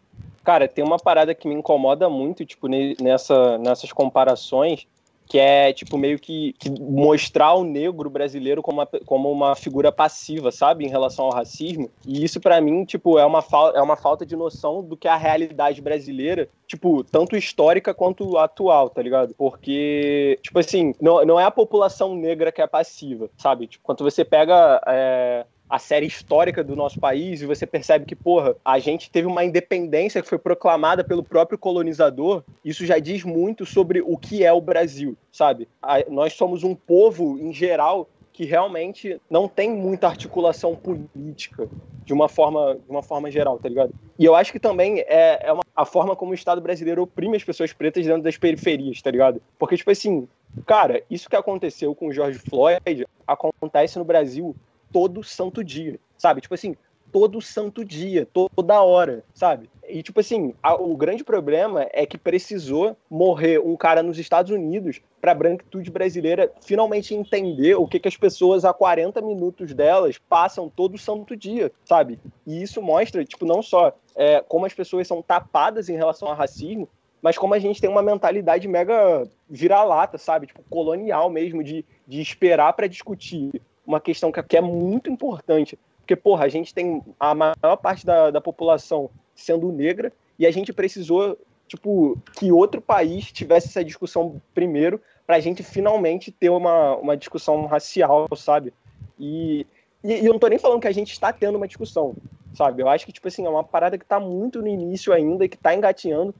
Cara, 0.44 0.68
tem 0.68 0.84
uma 0.84 0.98
parada 0.98 1.36
que 1.36 1.48
me 1.48 1.54
incomoda 1.54 2.10
muito, 2.10 2.44
tipo, 2.44 2.68
nessa, 2.68 3.60
nessas 3.60 3.92
comparações, 3.92 4.88
que 5.28 5.40
é 5.40 5.74
tipo 5.74 5.98
meio 5.98 6.20
que, 6.20 6.54
que, 6.54 6.70
mostrar 6.70 7.54
o 7.54 7.64
negro 7.64 8.10
brasileiro 8.10 8.62
como 8.62 8.82
uma, 8.82 8.88
como 9.06 9.32
uma 9.32 9.56
figura 9.56 9.92
passiva, 9.92 10.52
sabe, 10.52 10.86
em 10.86 10.90
relação 10.90 11.26
ao 11.26 11.34
racismo. 11.34 11.90
E 12.06 12.24
isso 12.24 12.40
para 12.40 12.62
mim, 12.62 12.86
tipo, 12.86 13.18
é 13.18 13.26
uma, 13.26 13.44
é 13.74 13.82
uma 13.82 13.96
falta 13.96 14.26
de 14.26 14.36
noção 14.36 14.84
do 14.84 14.96
que 14.96 15.08
é 15.08 15.12
a 15.12 15.18
realidade 15.18 15.82
brasileira, 15.82 16.48
tipo, 16.68 17.04
tanto 17.04 17.36
histórica 17.36 17.94
quanto 17.94 18.38
atual, 18.38 18.90
tá 18.90 19.02
ligado? 19.02 19.34
Porque, 19.36 20.40
tipo 20.42 20.60
assim, 20.60 20.94
não, 21.02 21.26
não 21.26 21.40
é 21.40 21.44
a 21.44 21.52
população 21.52 22.16
negra 22.16 22.52
que 22.52 22.62
é 22.62 22.68
passiva, 22.68 23.30
sabe? 23.38 23.68
Tipo, 23.68 23.84
quando 23.84 24.04
você 24.04 24.24
pega 24.24 24.82
é, 24.88 25.46
a 25.70 25.80
série 25.80 26.06
histórica 26.06 26.64
do 26.64 26.76
nosso 26.76 27.00
país 27.00 27.42
e 27.42 27.46
você 27.46 27.66
percebe 27.66 28.06
que, 28.06 28.16
porra, 28.16 28.56
a 28.64 28.80
gente 28.80 29.10
teve 29.10 29.28
uma 29.28 29.44
independência 29.44 30.22
que 30.22 30.28
foi 30.28 30.38
proclamada 30.38 31.04
pelo 31.04 31.24
próprio 31.24 31.58
colonizador, 31.58 32.44
isso 32.64 32.86
já 32.86 33.00
diz 33.00 33.24
muito 33.24 33.66
sobre 33.66 34.02
o 34.02 34.18
que 34.18 34.44
é 34.44 34.54
o 34.54 34.62
Brasil, 34.62 35.18
sabe? 35.32 35.68
A, 35.82 36.04
nós 36.10 36.34
somos 36.34 36.64
um 36.64 36.76
povo, 36.76 37.40
em 37.40 37.52
geral, 37.52 38.08
que 38.32 38.46
realmente 38.46 39.20
não 39.30 39.48
tem 39.48 39.72
muita 39.72 40.08
articulação 40.08 40.76
política 40.76 41.70
de 42.04 42.14
uma 42.14 42.30
forma, 42.30 42.76
de 42.76 42.92
uma 42.92 43.02
forma 43.02 43.32
geral, 43.32 43.58
tá 43.58 43.68
ligado? 43.68 43.94
E 44.20 44.26
eu 44.26 44.36
acho 44.36 44.52
que 44.52 44.60
também 44.60 45.00
é, 45.08 45.48
é 45.48 45.54
uma, 45.54 45.64
a 45.76 45.86
forma 45.86 46.16
como 46.16 46.32
o 46.32 46.36
Estado 46.36 46.62
brasileiro 46.62 47.02
oprime 47.02 47.38
as 47.38 47.44
pessoas 47.44 47.74
pretas 47.74 48.06
dentro 48.06 48.22
das 48.22 48.38
periferias, 48.38 49.02
tá 49.02 49.10
ligado? 49.10 49.42
Porque, 49.58 49.78
tipo 49.78 49.90
assim, 49.90 50.28
cara, 50.66 51.02
isso 51.10 51.30
que 51.30 51.36
aconteceu 51.36 51.96
com 51.96 52.08
o 52.08 52.14
George 52.14 52.38
Floyd 52.38 53.08
acontece 53.26 53.98
no 53.98 54.06
Brasil 54.06 54.56
todo 54.96 55.22
santo 55.26 55.62
dia, 55.62 56.00
sabe? 56.18 56.40
Tipo 56.40 56.54
assim, 56.54 56.74
todo 57.12 57.42
santo 57.42 57.84
dia, 57.84 58.26
toda 58.32 58.82
hora, 58.82 59.26
sabe? 59.34 59.70
E, 59.90 60.02
tipo 60.02 60.22
assim, 60.22 60.54
a, 60.64 60.74
o 60.74 60.96
grande 60.96 61.22
problema 61.22 61.86
é 61.92 62.06
que 62.06 62.18
precisou 62.18 62.96
morrer 63.10 63.60
um 63.60 63.76
cara 63.76 64.02
nos 64.02 64.18
Estados 64.18 64.54
Unidos 64.54 65.02
para 65.20 65.34
a 65.34 65.36
branquitude 65.36 65.92
brasileira 65.92 66.50
finalmente 66.62 67.14
entender 67.14 67.76
o 67.76 67.86
que, 67.86 68.00
que 68.00 68.08
as 68.08 68.16
pessoas 68.16 68.64
a 68.64 68.72
40 68.72 69.22
minutos 69.22 69.74
delas 69.74 70.18
passam 70.30 70.72
todo 70.74 70.98
santo 70.98 71.36
dia, 71.36 71.74
sabe? 71.84 72.18
E 72.48 72.64
isso 72.64 72.82
mostra, 72.82 73.26
tipo, 73.26 73.46
não 73.46 73.62
só 73.62 73.92
é, 74.16 74.40
como 74.48 74.66
as 74.66 74.74
pessoas 74.74 75.06
são 75.06 75.22
tapadas 75.22 75.90
em 75.90 75.98
relação 75.98 76.30
ao 76.30 76.36
racismo, 76.36 76.88
mas 77.22 77.38
como 77.38 77.54
a 77.54 77.60
gente 77.60 77.82
tem 77.82 77.90
uma 77.90 78.02
mentalidade 78.02 78.66
mega 78.66 79.28
vira-lata, 79.50 80.18
sabe? 80.18 80.48
Tipo, 80.48 80.64
colonial 80.70 81.30
mesmo, 81.30 81.62
de, 81.62 81.84
de 82.08 82.22
esperar 82.22 82.72
para 82.72 82.88
discutir 82.88 83.62
uma 83.86 84.00
questão 84.00 84.32
que 84.32 84.58
é 84.58 84.62
muito 84.62 85.10
importante. 85.10 85.78
Porque, 86.00 86.16
porra, 86.16 86.46
a 86.46 86.50
gente 86.50 86.74
tem 86.74 87.02
a 87.20 87.34
maior 87.34 87.78
parte 87.82 88.06
da, 88.06 88.30
da 88.30 88.40
população 88.40 89.10
sendo 89.36 89.72
negra 89.72 90.14
e 90.38 90.46
a 90.46 90.52
gente 90.52 90.72
precisou, 90.72 91.38
tipo, 91.68 92.18
que 92.34 92.52
outro 92.52 92.80
país 92.80 93.32
tivesse 93.32 93.68
essa 93.68 93.84
discussão 93.84 94.42
primeiro 94.54 95.02
para 95.26 95.38
a 95.38 95.40
gente 95.40 95.64
finalmente 95.64 96.32
ter 96.32 96.50
uma, 96.50 96.96
uma 96.98 97.18
discussão 97.18 97.66
racial, 97.66 98.28
sabe? 98.36 98.72
E, 99.20 99.66
e, 100.04 100.14
e, 100.14 100.26
eu 100.26 100.32
não 100.32 100.40
tô 100.40 100.48
nem 100.48 100.60
falando 100.60 100.82
que 100.82 100.88
a 100.88 100.94
gente 100.94 101.12
está 101.12 101.34
tendo 101.34 101.56
uma 101.56 101.68
discussão, 101.68 102.16
sabe? 102.54 102.84
Eu 102.84 102.90
acho 102.90 103.06
que, 103.06 103.12
tipo 103.12 103.28
assim, 103.28 103.46
é 103.46 103.50
uma 103.50 103.64
parada 103.64 103.98
que 103.98 104.06
está 104.06 104.20
muito 104.20 104.62
no 104.62 104.68
início 104.68 105.12
ainda 105.12 105.46
e 105.46 105.50
que 105.50 105.56
está 105.56 105.74
engatinhando, 105.74 106.36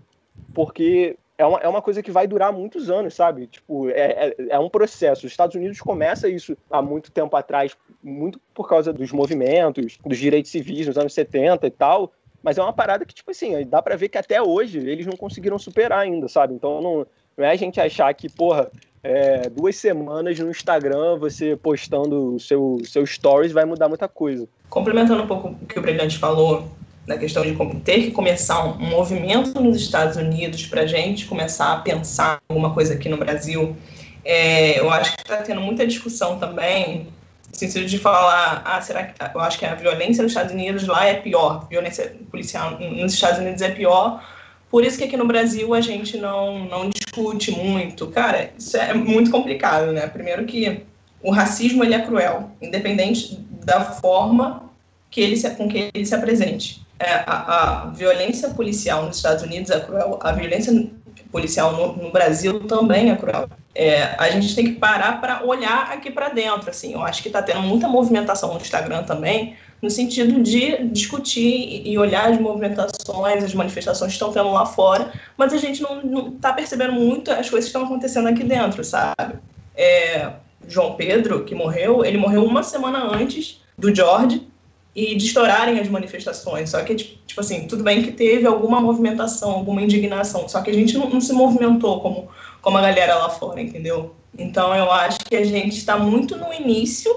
porque 0.54 1.18
é 1.38 1.46
uma, 1.46 1.60
é 1.60 1.68
uma 1.68 1.82
coisa 1.82 2.02
que 2.02 2.12
vai 2.12 2.28
durar 2.28 2.54
muitos 2.54 2.90
anos, 2.90 3.14
sabe? 3.14 3.48
Tipo, 3.48 3.90
é, 3.90 3.94
é, 4.28 4.36
é, 4.50 4.60
um 4.60 4.70
processo. 4.70 5.26
Os 5.26 5.32
Estados 5.32 5.56
Unidos 5.56 5.80
começa 5.80 6.30
isso 6.30 6.58
há 6.70 6.82
muito 6.82 7.12
tempo 7.12 7.36
atrás, 7.36 7.76
muito 8.02 8.40
por 8.54 8.68
causa 8.68 8.94
dos 8.94 9.12
movimentos, 9.12 9.98
dos 10.06 10.18
direitos 10.18 10.52
civis 10.52 10.88
nos 10.88 10.98
anos 10.98 11.14
70 11.14 11.68
e 11.68 11.72
tal. 11.72 12.12
Mas 12.42 12.58
é 12.58 12.62
uma 12.62 12.74
parada 12.74 13.06
que, 13.06 13.14
tipo 13.14 13.32
assim, 13.32 13.66
dá 13.66 13.82
para 13.82 13.96
ver 13.96 14.08
que 14.08 14.18
até 14.18 14.42
hoje 14.42 14.78
eles 14.78 15.06
não 15.06 15.18
conseguiram 15.18 15.58
superar 15.58 16.00
ainda, 16.00 16.28
sabe? 16.28 16.54
Então 16.54 16.82
não, 16.82 17.08
não 17.36 17.46
é 17.46 17.50
a 17.50 17.56
gente 17.56 17.82
achar 17.82 18.14
que, 18.14 18.30
porra, 18.30 18.72
é, 19.04 19.50
duas 19.50 19.76
semanas 19.76 20.40
no 20.40 20.50
Instagram 20.50 21.18
você 21.18 21.56
postando 21.56 22.36
o 22.36 22.40
seu, 22.40 22.78
seu 22.84 23.06
stories 23.06 23.52
vai 23.52 23.66
mudar 23.66 23.90
muita 23.90 24.08
coisa. 24.08 24.48
Complementando 24.70 25.24
um 25.24 25.28
pouco 25.28 25.50
o 25.50 25.66
que 25.66 25.78
o 25.78 25.82
Brilhante 25.82 26.18
falou 26.18 26.68
da 27.06 27.18
questão 27.18 27.44
de 27.44 27.56
ter 27.82 28.02
que 28.02 28.12
começar 28.12 28.66
um 28.66 28.78
movimento 28.80 29.62
nos 29.62 29.78
Estados 29.78 30.18
Unidos 30.18 30.66
para 30.66 30.82
a 30.82 30.88
gente 30.88 31.26
começar 31.26 31.74
a 31.74 31.78
pensar 31.78 32.40
alguma 32.50 32.74
coisa 32.74 32.96
aqui 32.96 33.08
no 33.08 33.18
Brasil. 33.18 33.76
É, 34.24 34.80
eu 34.80 34.90
acho 34.90 35.16
que 35.16 35.22
está 35.22 35.38
tendo 35.38 35.62
muita 35.62 35.86
discussão 35.86 36.40
também, 36.40 37.08
no 37.52 37.56
sentido 37.56 37.86
de 37.86 38.00
falar, 38.00 38.64
ah, 38.66 38.82
será 38.82 39.04
que 39.04 39.14
eu 39.38 39.42
acho 39.42 39.60
que 39.60 39.66
a 39.66 39.76
violência 39.76 40.24
nos 40.24 40.32
Estados 40.32 40.52
Unidos 40.52 40.88
lá 40.88 41.06
é 41.06 41.14
pior, 41.14 41.68
violência 41.70 42.16
policial 42.32 42.80
nos 42.80 43.14
Estados 43.14 43.40
Unidos 43.40 43.62
é 43.62 43.70
pior, 43.70 44.28
por 44.72 44.84
isso 44.84 44.98
que 44.98 45.04
aqui 45.04 45.16
no 45.16 45.28
Brasil 45.28 45.76
a 45.76 45.82
gente 45.82 46.18
não, 46.18 46.66
não 46.66 46.90
discute 46.90 47.52
muito. 47.52 48.08
Cara, 48.08 48.52
isso 48.58 48.76
é 48.76 48.94
muito 48.96 49.30
complicado, 49.30 49.92
né? 49.92 50.08
Primeiro 50.08 50.44
que 50.46 50.82
o 51.22 51.32
racismo 51.32 51.84
ele 51.84 51.94
é 51.94 52.00
cruel, 52.00 52.50
independente 52.60 53.40
da 53.64 53.82
forma 53.86 54.64
que 55.10 55.22
ele 55.22 55.38
se, 55.38 55.50
com 55.52 55.70
que 55.70 55.92
ele 55.94 56.06
se 56.06 56.16
apresente 56.16 56.85
a, 57.00 57.84
a, 57.84 57.86
violência 57.88 58.50
policial 58.50 59.06
nos 59.06 59.18
Estados 59.18 59.44
Unidos 59.44 59.70
é 59.70 59.80
cruel, 59.80 60.20
a 60.22 60.32
violência 60.32 60.90
policial 61.32 61.74
no, 61.74 62.04
no 62.04 62.12
Brasil 62.12 62.62
também 62.62 63.12
é 63.12 63.16
cruel. 63.16 63.50
É, 63.74 64.16
a 64.18 64.30
gente 64.30 64.56
tem 64.56 64.66
que 64.66 64.80
parar 64.80 65.20
para 65.20 65.44
olhar 65.44 65.92
aqui 65.92 66.10
para 66.10 66.30
dentro. 66.30 66.70
Assim, 66.70 66.94
eu 66.94 67.04
acho 67.04 67.22
que 67.22 67.28
está 67.28 67.42
tendo 67.42 67.62
muita 67.62 67.90
movimentação 67.90 68.54
no 68.54 68.62
Instagram 68.62 69.04
também, 69.04 69.58
no 69.82 69.90
sentido 69.90 70.42
de 70.42 70.86
discutir 70.86 71.82
e 71.86 71.98
olhar 71.98 72.32
as 72.32 72.40
movimentações, 72.40 73.44
as 73.44 73.54
manifestações 73.54 74.12
que 74.12 74.16
estão 74.16 74.32
tendo 74.32 74.52
lá 74.52 74.66
fora, 74.66 75.12
mas 75.38 75.52
a 75.52 75.58
gente 75.58 75.82
não 75.82 76.30
está 76.30 76.54
percebendo 76.54 76.94
muito 76.94 77.30
as 77.30 77.50
coisas 77.50 77.70
que 77.70 77.78
estão 77.78 77.84
acontecendo 77.84 78.30
aqui 78.30 78.44
dentro, 78.44 78.84
sabe? 78.84 79.36
É, 79.76 80.32
João 80.68 80.96
Pedro, 80.96 81.44
que 81.44 81.54
morreu, 81.54 82.06
ele 82.06 82.18
morreu 82.18 82.46
uma 82.46 82.64
semana 82.64 83.04
antes 83.04 83.62
do 83.78 83.94
George, 83.94 84.48
e 84.96 85.16
de 85.16 85.26
estourarem 85.26 85.80
as 85.80 85.90
manifestações. 85.90 86.70
Só 86.70 86.82
que, 86.84 86.96
tipo 86.96 87.42
assim, 87.42 87.68
tudo 87.68 87.84
bem 87.84 88.02
que 88.02 88.12
teve 88.14 88.48
alguma 88.48 88.80
movimentação, 88.80 89.52
alguma 89.52 89.82
indignação, 89.82 90.48
só 90.48 90.62
que 90.62 90.72
a 90.72 90.74
gente 90.74 90.98
não, 90.98 91.10
não 91.10 91.20
se 91.20 91.34
movimentou 91.34 92.00
como, 92.00 92.30
como 92.62 92.78
a 92.78 92.82
galera 92.82 93.16
lá 93.16 93.30
fora, 93.30 93.62
entendeu? 93.62 94.16
Então 94.38 94.74
eu 94.74 94.90
acho 94.92 95.20
que 95.20 95.36
a 95.36 95.44
gente 95.44 95.78
está 95.78 95.98
muito 95.98 96.38
no 96.38 96.54
início 96.54 97.14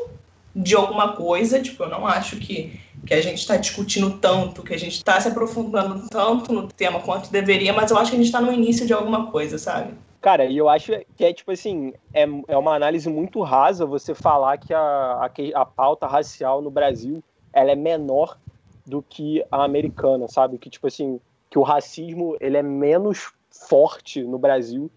de 0.54 0.74
alguma 0.74 1.12
coisa, 1.12 1.60
tipo, 1.60 1.84
eu 1.84 1.88
não 1.88 2.04
acho 2.04 2.36
que, 2.36 2.80
que 3.06 3.14
a 3.14 3.20
gente 3.20 3.38
está 3.38 3.56
discutindo 3.56 4.18
tanto, 4.18 4.62
que 4.62 4.74
a 4.74 4.78
gente 4.78 4.94
está 4.94 5.20
se 5.20 5.28
aprofundando 5.28 6.08
tanto 6.08 6.52
no 6.52 6.66
tema 6.66 7.00
quanto 7.00 7.30
deveria, 7.30 7.72
mas 7.72 7.92
eu 7.92 7.98
acho 7.98 8.10
que 8.10 8.16
a 8.16 8.18
gente 8.18 8.26
está 8.26 8.40
no 8.40 8.52
início 8.52 8.84
de 8.84 8.92
alguma 8.92 9.30
coisa, 9.30 9.56
sabe? 9.56 9.94
Cara, 10.20 10.46
e 10.46 10.56
eu 10.56 10.68
acho 10.68 10.92
que 11.16 11.24
é 11.24 11.32
tipo 11.32 11.52
assim, 11.52 11.92
é, 12.12 12.26
é 12.48 12.56
uma 12.56 12.74
análise 12.74 13.08
muito 13.08 13.40
rasa 13.40 13.86
você 13.86 14.16
falar 14.16 14.58
que 14.58 14.74
a, 14.74 14.80
a, 14.80 15.30
a 15.54 15.64
pauta 15.64 16.08
racial 16.08 16.60
no 16.60 16.70
Brasil 16.70 17.22
ela 17.52 17.72
é 17.72 17.76
menor 17.76 18.38
do 18.86 19.02
que 19.02 19.44
a 19.50 19.64
americana, 19.64 20.28
sabe? 20.28 20.58
Que, 20.58 20.70
tipo 20.70 20.86
assim, 20.86 21.20
que 21.50 21.58
o 21.58 21.62
racismo 21.62 22.36
ele 22.40 22.56
é 22.56 22.62
menos 22.62 23.32
forte 23.50 24.22
no 24.22 24.38
Brasil 24.38 24.90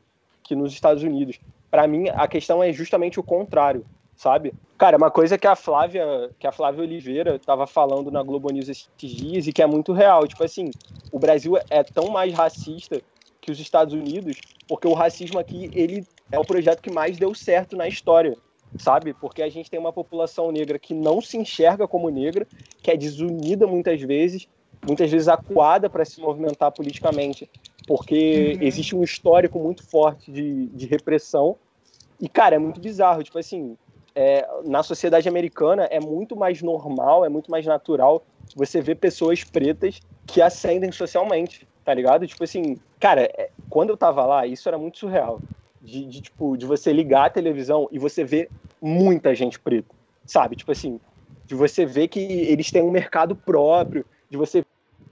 que 0.43 0.55
nos 0.55 0.73
Estados 0.73 1.03
Unidos. 1.03 1.39
Para 1.69 1.87
mim, 1.87 2.09
a 2.09 2.27
questão 2.27 2.63
é 2.63 2.71
justamente 2.71 3.19
o 3.19 3.23
contrário, 3.23 3.85
sabe? 4.15 4.53
Cara, 4.77 4.97
uma 4.97 5.11
coisa 5.11 5.37
que 5.37 5.47
a 5.47 5.55
Flávia, 5.55 6.31
que 6.39 6.47
a 6.47 6.51
Flávia 6.51 6.83
Oliveira 6.83 7.35
estava 7.35 7.67
falando 7.67 8.11
na 8.11 8.23
Globo 8.23 8.51
News 8.51 8.67
esses 8.67 8.89
dias 8.97 9.47
e 9.47 9.53
que 9.53 9.61
é 9.61 9.67
muito 9.67 9.93
real, 9.93 10.27
tipo 10.27 10.43
assim, 10.43 10.71
o 11.11 11.19
Brasil 11.19 11.57
é 11.69 11.83
tão 11.83 12.09
mais 12.09 12.33
racista 12.33 13.01
que 13.39 13.51
os 13.51 13.59
Estados 13.59 13.93
Unidos, 13.93 14.39
porque 14.67 14.87
o 14.87 14.93
racismo 14.93 15.39
aqui, 15.39 15.69
ele 15.73 16.05
é 16.31 16.39
o 16.39 16.45
projeto 16.45 16.81
que 16.81 16.91
mais 16.91 17.17
deu 17.17 17.33
certo 17.33 17.75
na 17.75 17.87
história, 17.87 18.37
sabe? 18.77 19.13
Porque 19.13 19.41
a 19.41 19.49
gente 19.49 19.69
tem 19.69 19.79
uma 19.79 19.93
população 19.93 20.51
negra 20.51 20.79
que 20.79 20.93
não 20.93 21.21
se 21.21 21.37
enxerga 21.37 21.87
como 21.87 22.09
negra, 22.09 22.47
que 22.81 22.91
é 22.91 22.97
desunida 22.97 23.67
muitas 23.67 24.01
vezes, 24.01 24.47
muitas 24.85 25.11
vezes 25.11 25.27
acuada 25.27 25.89
para 25.89 26.05
se 26.05 26.19
movimentar 26.19 26.71
politicamente, 26.71 27.49
porque 27.87 28.55
uhum. 28.55 28.67
existe 28.67 28.95
um 28.95 29.03
histórico 29.03 29.59
muito 29.59 29.85
forte 29.85 30.31
de, 30.31 30.67
de 30.67 30.85
repressão. 30.85 31.55
E, 32.19 32.29
cara, 32.29 32.55
é 32.55 32.59
muito 32.59 32.79
bizarro. 32.79 33.23
Tipo 33.23 33.39
assim, 33.39 33.75
é, 34.13 34.47
na 34.65 34.83
sociedade 34.83 35.27
americana 35.27 35.85
é 35.85 35.99
muito 35.99 36.35
mais 36.35 36.61
normal, 36.61 37.25
é 37.25 37.29
muito 37.29 37.49
mais 37.49 37.65
natural 37.65 38.23
você 38.55 38.81
ver 38.81 38.95
pessoas 38.95 39.43
pretas 39.43 39.99
que 40.27 40.41
ascendem 40.41 40.91
socialmente, 40.91 41.67
tá 41.83 41.93
ligado? 41.93 42.27
Tipo 42.27 42.43
assim, 42.43 42.77
cara, 42.99 43.23
é, 43.37 43.49
quando 43.69 43.89
eu 43.89 43.97
tava 43.97 44.25
lá, 44.25 44.45
isso 44.45 44.67
era 44.67 44.77
muito 44.77 44.99
surreal. 44.99 45.39
De, 45.81 46.05
de, 46.05 46.21
tipo, 46.21 46.55
de 46.55 46.65
você 46.65 46.93
ligar 46.93 47.25
a 47.25 47.29
televisão 47.29 47.89
e 47.91 47.97
você 47.97 48.23
ver 48.23 48.49
muita 48.79 49.33
gente 49.33 49.59
preta, 49.59 49.93
sabe? 50.25 50.55
Tipo 50.55 50.71
assim, 50.71 50.99
de 51.45 51.55
você 51.55 51.85
ver 51.85 52.07
que 52.07 52.19
eles 52.19 52.71
têm 52.71 52.83
um 52.83 52.91
mercado 52.91 53.35
próprio, 53.35 54.05
de 54.29 54.37
você 54.37 54.63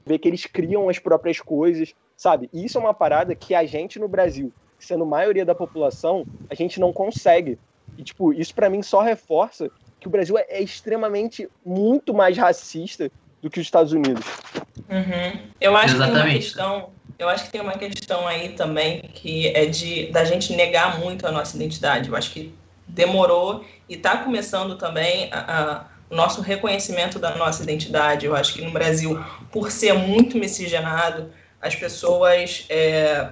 ver 0.05 0.19
que 0.19 0.27
eles 0.27 0.45
criam 0.45 0.87
as 0.87 0.99
próprias 0.99 1.39
coisas, 1.39 1.93
sabe? 2.15 2.49
E 2.53 2.65
isso 2.65 2.77
é 2.77 2.81
uma 2.81 2.93
parada 2.93 3.35
que 3.35 3.55
a 3.55 3.65
gente 3.65 3.99
no 3.99 4.07
Brasil, 4.07 4.51
sendo 4.77 5.05
maioria 5.05 5.45
da 5.45 5.55
população, 5.55 6.25
a 6.49 6.55
gente 6.55 6.79
não 6.79 6.93
consegue. 6.93 7.57
E, 7.97 8.03
tipo, 8.03 8.31
isso 8.33 8.53
para 8.55 8.69
mim 8.69 8.81
só 8.81 9.01
reforça 9.01 9.69
que 9.99 10.07
o 10.07 10.09
Brasil 10.09 10.37
é, 10.37 10.45
é, 10.49 10.61
extremamente 10.61 11.49
muito 11.65 12.13
mais 12.13 12.37
racista 12.37 13.11
do 13.41 13.49
que 13.49 13.59
os 13.59 13.65
Estados 13.65 13.91
Unidos. 13.91 14.25
Uhum. 14.89 15.41
Eu 15.59 15.75
acho 15.75 15.95
Exatamente. 15.95 16.21
que 16.21 16.27
uma 16.27 16.33
questão, 16.33 16.89
eu 17.19 17.27
acho 17.27 17.43
que 17.43 17.51
tem 17.51 17.59
uma 17.59 17.77
questão 17.77 18.25
aí 18.25 18.49
também 18.49 19.01
que 19.13 19.49
é 19.49 19.65
de 19.65 20.07
da 20.07 20.23
gente 20.23 20.55
negar 20.55 20.99
muito 20.99 21.27
a 21.27 21.31
nossa 21.31 21.55
identidade. 21.57 22.07
Eu 22.07 22.15
acho 22.15 22.31
que 22.31 22.55
demorou 22.87 23.65
e 23.89 23.95
está 23.95 24.17
começando 24.17 24.77
também 24.77 25.29
a, 25.31 25.39
a, 25.39 25.85
o 26.09 26.15
nosso 26.15 26.41
reconhecimento 26.41 27.19
da 27.19 27.35
nossa 27.35 27.61
identidade. 27.61 28.25
Eu 28.25 28.35
acho 28.35 28.53
que 28.53 28.61
no 28.61 28.71
Brasil, 28.71 29.21
por 29.51 29.69
ser 29.69 29.93
muito 29.93 30.37
miscigenado, 30.37 31.29
as 31.61 31.75
pessoas, 31.75 32.65
é, 32.69 33.29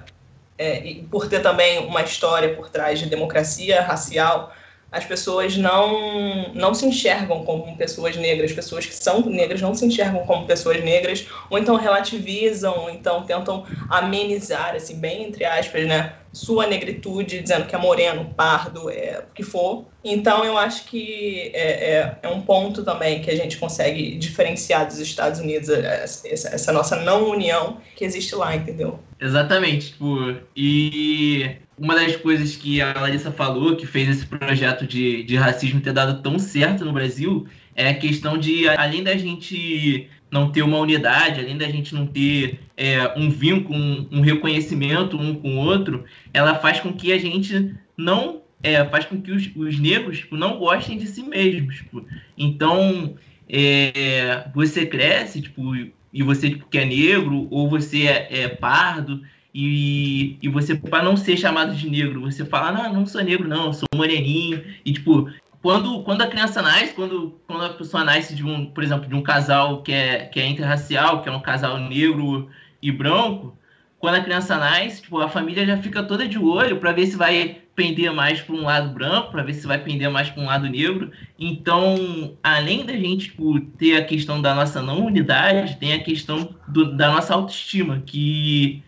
é, 0.58 1.00
por 1.10 1.26
ter 1.26 1.40
também 1.40 1.78
uma 1.86 2.02
história 2.02 2.54
por 2.54 2.68
trás 2.68 2.98
de 2.98 3.06
democracia 3.06 3.80
racial, 3.80 4.52
as 4.90 5.04
pessoas 5.04 5.56
não, 5.56 6.52
não 6.54 6.72
se 6.72 6.86
enxergam 6.86 7.44
como 7.44 7.76
pessoas 7.76 8.16
negras, 8.16 8.52
pessoas 8.52 8.86
que 8.86 8.94
são 8.94 9.20
negras 9.26 9.60
não 9.60 9.74
se 9.74 9.84
enxergam 9.84 10.24
como 10.24 10.46
pessoas 10.46 10.82
negras, 10.82 11.26
ou 11.50 11.58
então 11.58 11.76
relativizam, 11.76 12.76
ou 12.78 12.90
então 12.90 13.22
tentam 13.24 13.66
amenizar, 13.90 14.74
assim, 14.74 14.98
bem 14.98 15.24
entre 15.24 15.44
aspas, 15.44 15.86
né, 15.86 16.14
sua 16.32 16.66
negritude, 16.66 17.40
dizendo 17.40 17.66
que 17.66 17.74
é 17.74 17.78
moreno, 17.78 18.32
pardo, 18.36 18.90
é 18.90 19.24
o 19.28 19.34
que 19.34 19.42
for. 19.42 19.86
Então, 20.04 20.44
eu 20.44 20.56
acho 20.56 20.84
que 20.84 21.50
é, 21.54 21.94
é, 21.94 22.18
é, 22.22 22.28
um 22.28 22.40
ponto 22.40 22.82
também 22.82 23.20
que 23.20 23.30
a 23.30 23.36
gente 23.36 23.58
consegue 23.58 24.16
diferenciar 24.16 24.86
dos 24.86 24.98
Estados 24.98 25.40
Unidos, 25.40 25.68
é, 25.68 26.04
essa, 26.04 26.48
essa 26.48 26.72
nossa 26.72 26.96
não 26.96 27.28
união 27.28 27.78
que 27.96 28.04
existe 28.04 28.34
lá, 28.34 28.54
entendeu? 28.54 28.98
Exatamente, 29.20 29.88
tipo, 29.88 30.36
e 30.56 31.56
uma 31.78 31.94
das 31.94 32.16
coisas 32.16 32.56
que 32.56 32.80
a 32.80 32.92
Larissa 33.00 33.30
falou, 33.30 33.76
que 33.76 33.86
fez 33.86 34.08
esse 34.08 34.26
projeto 34.26 34.86
de, 34.86 35.22
de 35.22 35.36
racismo 35.36 35.80
ter 35.80 35.92
dado 35.92 36.22
tão 36.22 36.38
certo 36.38 36.84
no 36.84 36.92
Brasil, 36.92 37.46
é 37.74 37.88
a 37.88 37.94
questão 37.94 38.36
de, 38.36 38.68
além 38.68 39.04
da 39.04 39.16
gente 39.16 40.08
não 40.30 40.50
ter 40.50 40.62
uma 40.62 40.78
unidade, 40.78 41.40
além 41.40 41.56
da 41.56 41.68
gente 41.68 41.94
não 41.94 42.06
ter 42.06 42.60
é, 42.76 43.12
um 43.16 43.30
vínculo, 43.30 43.78
um, 43.78 44.08
um, 44.12 44.20
reconhecimento 44.20 45.16
um 45.16 45.34
com 45.34 45.56
o 45.56 45.60
outro, 45.60 46.04
ela 46.34 46.54
faz 46.56 46.80
com 46.80 46.92
que 46.92 47.12
a 47.12 47.18
gente 47.18 47.74
não. 47.96 48.42
É, 48.60 48.84
faz 48.84 49.04
com 49.04 49.22
que 49.22 49.30
os, 49.30 49.48
os 49.54 49.78
negros 49.78 50.18
tipo, 50.18 50.36
não 50.36 50.58
gostem 50.58 50.98
de 50.98 51.06
si 51.06 51.22
mesmos. 51.22 51.76
Tipo. 51.76 52.04
Então, 52.36 53.14
é, 53.48 54.44
você 54.52 54.84
cresce, 54.84 55.40
tipo, 55.40 55.74
e 56.12 56.22
você 56.22 56.50
tipo, 56.50 56.66
que 56.68 56.78
é 56.78 56.84
negro, 56.84 57.46
ou 57.50 57.70
você 57.70 58.08
é, 58.08 58.40
é 58.40 58.48
pardo, 58.48 59.22
e, 59.60 60.38
e 60.40 60.48
você, 60.48 60.76
para 60.76 61.02
não 61.02 61.16
ser 61.16 61.36
chamado 61.36 61.74
de 61.74 61.90
negro, 61.90 62.20
você 62.20 62.44
fala, 62.44 62.70
não, 62.70 62.92
não 62.92 63.06
sou 63.06 63.24
negro, 63.24 63.48
não, 63.48 63.72
sou 63.72 63.88
moreninho. 63.92 64.64
E, 64.84 64.92
tipo, 64.92 65.28
quando, 65.60 66.04
quando 66.04 66.22
a 66.22 66.28
criança 66.28 66.62
nasce, 66.62 66.94
quando, 66.94 67.40
quando 67.44 67.64
a 67.64 67.70
pessoa 67.70 68.04
nasce 68.04 68.36
de 68.36 68.46
um, 68.46 68.66
por 68.66 68.84
exemplo, 68.84 69.08
de 69.08 69.16
um 69.16 69.22
casal 69.22 69.82
que 69.82 69.90
é, 69.92 70.26
que 70.26 70.38
é 70.38 70.46
interracial, 70.46 71.22
que 71.22 71.28
é 71.28 71.32
um 71.32 71.40
casal 71.40 71.76
negro 71.76 72.48
e 72.80 72.92
branco, 72.92 73.58
quando 73.98 74.14
a 74.14 74.20
criança 74.20 74.56
nasce, 74.56 75.02
tipo, 75.02 75.18
a 75.18 75.28
família 75.28 75.66
já 75.66 75.76
fica 75.78 76.04
toda 76.04 76.28
de 76.28 76.38
olho 76.38 76.78
para 76.78 76.92
ver 76.92 77.06
se 77.06 77.16
vai 77.16 77.58
pender 77.74 78.12
mais 78.12 78.40
para 78.40 78.54
um 78.54 78.62
lado 78.62 78.94
branco, 78.94 79.32
para 79.32 79.42
ver 79.42 79.54
se 79.54 79.66
vai 79.66 79.78
pender 79.78 80.08
mais 80.08 80.30
para 80.30 80.40
um 80.40 80.46
lado 80.46 80.68
negro. 80.68 81.10
Então, 81.36 82.38
além 82.44 82.86
da 82.86 82.92
gente 82.92 83.30
tipo, 83.30 83.58
ter 83.76 83.96
a 83.96 84.04
questão 84.04 84.40
da 84.40 84.54
nossa 84.54 84.80
não 84.80 85.04
unidade, 85.04 85.78
tem 85.78 85.94
a 85.94 86.02
questão 86.02 86.54
do, 86.68 86.96
da 86.96 87.10
nossa 87.10 87.34
autoestima, 87.34 88.00
que 88.06 88.84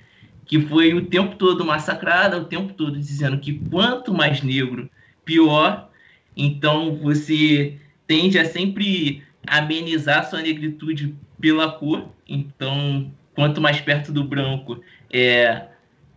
que 0.50 0.60
foi 0.62 0.92
o 0.92 1.06
tempo 1.06 1.36
todo 1.36 1.64
massacrada, 1.64 2.36
o 2.36 2.44
tempo 2.44 2.72
todo 2.72 2.98
dizendo 2.98 3.38
que 3.38 3.60
quanto 3.70 4.12
mais 4.12 4.42
negro, 4.42 4.90
pior. 5.24 5.88
Então 6.36 6.96
você 6.96 7.78
tende 8.04 8.36
a 8.36 8.44
sempre 8.44 9.22
amenizar 9.46 10.28
sua 10.28 10.42
negritude 10.42 11.14
pela 11.40 11.70
cor. 11.70 12.08
Então, 12.28 13.12
quanto 13.32 13.60
mais 13.60 13.80
perto 13.80 14.10
do 14.10 14.24
branco, 14.24 14.82
é 15.08 15.66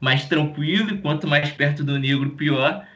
mais 0.01 0.25
tranquilo, 0.25 0.95
e 0.95 0.97
quanto 0.97 1.27
mais 1.27 1.51
perto 1.51 1.83
do 1.83 1.99
negro, 1.99 2.31
pior. 2.31 2.87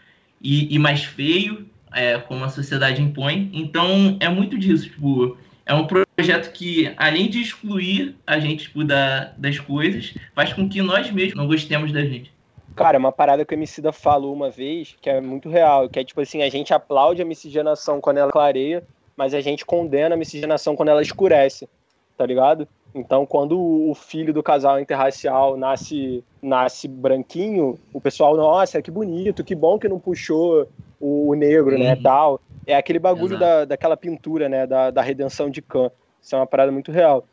E, 0.42 0.74
e 0.74 0.80
mais 0.80 1.04
feio, 1.04 1.70
é, 1.94 2.18
como 2.18 2.46
a 2.46 2.50
sociedade 2.50 3.00
impõe. 3.00 3.52
Então, 3.54 4.18
é 4.20 4.28
muito 4.28 4.58
disso. 4.58 4.86
Tipo, 4.86 5.38
é 5.68 5.74
um 5.74 5.86
projeto 5.86 6.52
que, 6.54 6.92
além 6.98 7.30
de 7.30 7.42
excluir 7.42 8.16
a 8.26 8.40
gente 8.40 8.64
tipo, 8.64 8.84
da, 8.84 9.34
das 9.38 9.60
coisas, 9.60 10.14
faz 10.34 10.54
com 10.54 10.68
que 10.68 10.82
nós 10.82 11.12
mesmos 11.12 11.36
não 11.36 11.46
gostemos 11.46 11.92
da 11.92 12.02
gente. 12.02 12.32
Cara, 12.76 12.98
uma 12.98 13.12
parada 13.12 13.44
que 13.44 13.54
a 13.54 13.58
Emicida 13.58 13.92
falou 13.92 14.34
uma 14.34 14.50
vez, 14.50 14.96
que 15.02 15.10
é 15.10 15.20
muito 15.20 15.50
real, 15.50 15.90
que 15.90 16.00
é 16.00 16.04
tipo 16.04 16.22
assim, 16.22 16.42
a 16.42 16.50
gente 16.50 16.74
aplaude 16.74 17.22
a 17.22 17.26
miscigenação 17.26 18.00
quando 18.00 18.18
ela 18.18 18.32
clareia, 18.32 18.84
mas 19.16 19.34
a 19.34 19.42
gente 19.42 19.66
condena 19.66 20.16
a 20.16 20.18
miscigenação 20.18 20.76
quando 20.76 20.90
ela 20.90 21.02
escurece, 21.02 21.68
tá 22.18 22.26
ligado? 22.26 22.68
Então, 22.96 23.26
quando 23.26 23.60
o 23.60 23.94
filho 23.94 24.34
do 24.34 24.42
casal 24.42 24.80
interracial 24.80 25.58
nasce, 25.58 26.24
nasce 26.42 26.88
branquinho, 26.88 27.78
o 27.94 28.00
pessoal, 28.00 28.38
nossa, 28.38 28.82
que 28.82 28.90
bonito, 28.90 29.44
que 29.44 29.54
bom 29.54 29.78
que 29.78 29.90
não 29.90 30.00
puxou 30.00 30.68
o, 31.00 31.30
o 31.30 31.36
negro, 31.36 31.72
né, 31.72 31.78
uhum. 31.78 31.84
né, 31.84 31.96
tal. 32.02 32.42
É 32.68 32.76
aquele 32.76 33.00
bagulho 33.00 33.40
da, 33.40 33.66
daquela 33.66 33.96
pintura, 33.96 34.50
né? 34.50 34.68
Da, 34.68 34.92
da 34.92 35.02
redenção 35.02 35.50
de 35.50 35.62
Khan. 35.62 35.90
Isso 36.22 36.36
é 36.36 36.38
uma 36.38 36.46
parada 36.46 36.72
muito 36.72 36.92
real. 36.92 37.26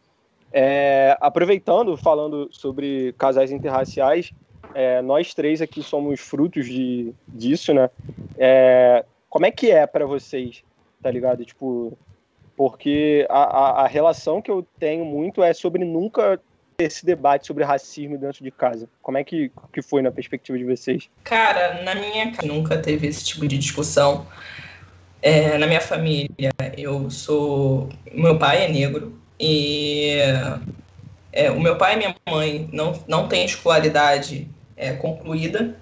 É, 0.52 1.16
aproveitando, 1.20 1.96
falando 1.96 2.48
sobre 2.52 3.12
casais 3.18 3.50
interraciais, 3.50 4.32
é, 4.72 5.02
nós 5.02 5.34
três 5.34 5.60
aqui 5.60 5.82
somos 5.82 6.20
frutos 6.20 6.66
de, 6.66 7.12
disso, 7.26 7.74
né? 7.74 7.90
É, 8.38 9.04
como 9.28 9.46
é 9.46 9.50
que 9.50 9.72
é 9.72 9.84
para 9.84 10.06
vocês, 10.06 10.62
tá 11.02 11.10
ligado? 11.10 11.44
Tipo, 11.44 11.98
porque 12.56 13.26
a, 13.28 13.42
a, 13.42 13.82
a, 13.82 13.86
relação 13.88 14.40
que 14.40 14.50
eu 14.50 14.64
tenho 14.78 15.04
muito 15.04 15.42
é 15.42 15.52
sobre 15.52 15.84
nunca 15.84 16.40
esse 16.78 17.04
debate 17.04 17.46
sobre 17.46 17.64
racismo 17.64 18.16
dentro 18.16 18.42
de 18.42 18.50
casa. 18.50 18.88
Como 19.02 19.18
é 19.18 19.24
que, 19.24 19.50
que 19.72 19.82
foi 19.82 20.02
na 20.02 20.10
perspectiva 20.10 20.56
de 20.56 20.64
vocês? 20.64 21.10
Cara, 21.24 21.82
na 21.82 21.94
minha 21.96 22.30
casa 22.32 22.46
nunca 22.46 22.78
teve 22.78 23.08
esse 23.08 23.24
tipo 23.24 23.46
de 23.48 23.58
discussão. 23.58 24.26
É, 25.24 25.56
na 25.56 25.66
minha 25.66 25.80
família, 25.80 26.28
eu 26.76 27.08
sou. 27.10 27.88
Meu 28.12 28.38
pai 28.38 28.66
é 28.66 28.68
negro 28.68 29.18
e 29.40 30.18
é, 31.32 31.50
o 31.50 31.58
meu 31.58 31.78
pai 31.78 31.94
e 31.94 31.96
minha 31.96 32.14
mãe 32.28 32.68
não, 32.70 32.92
não 33.08 33.26
têm 33.26 33.46
escolaridade 33.46 34.46
é, 34.76 34.92
concluída, 34.92 35.80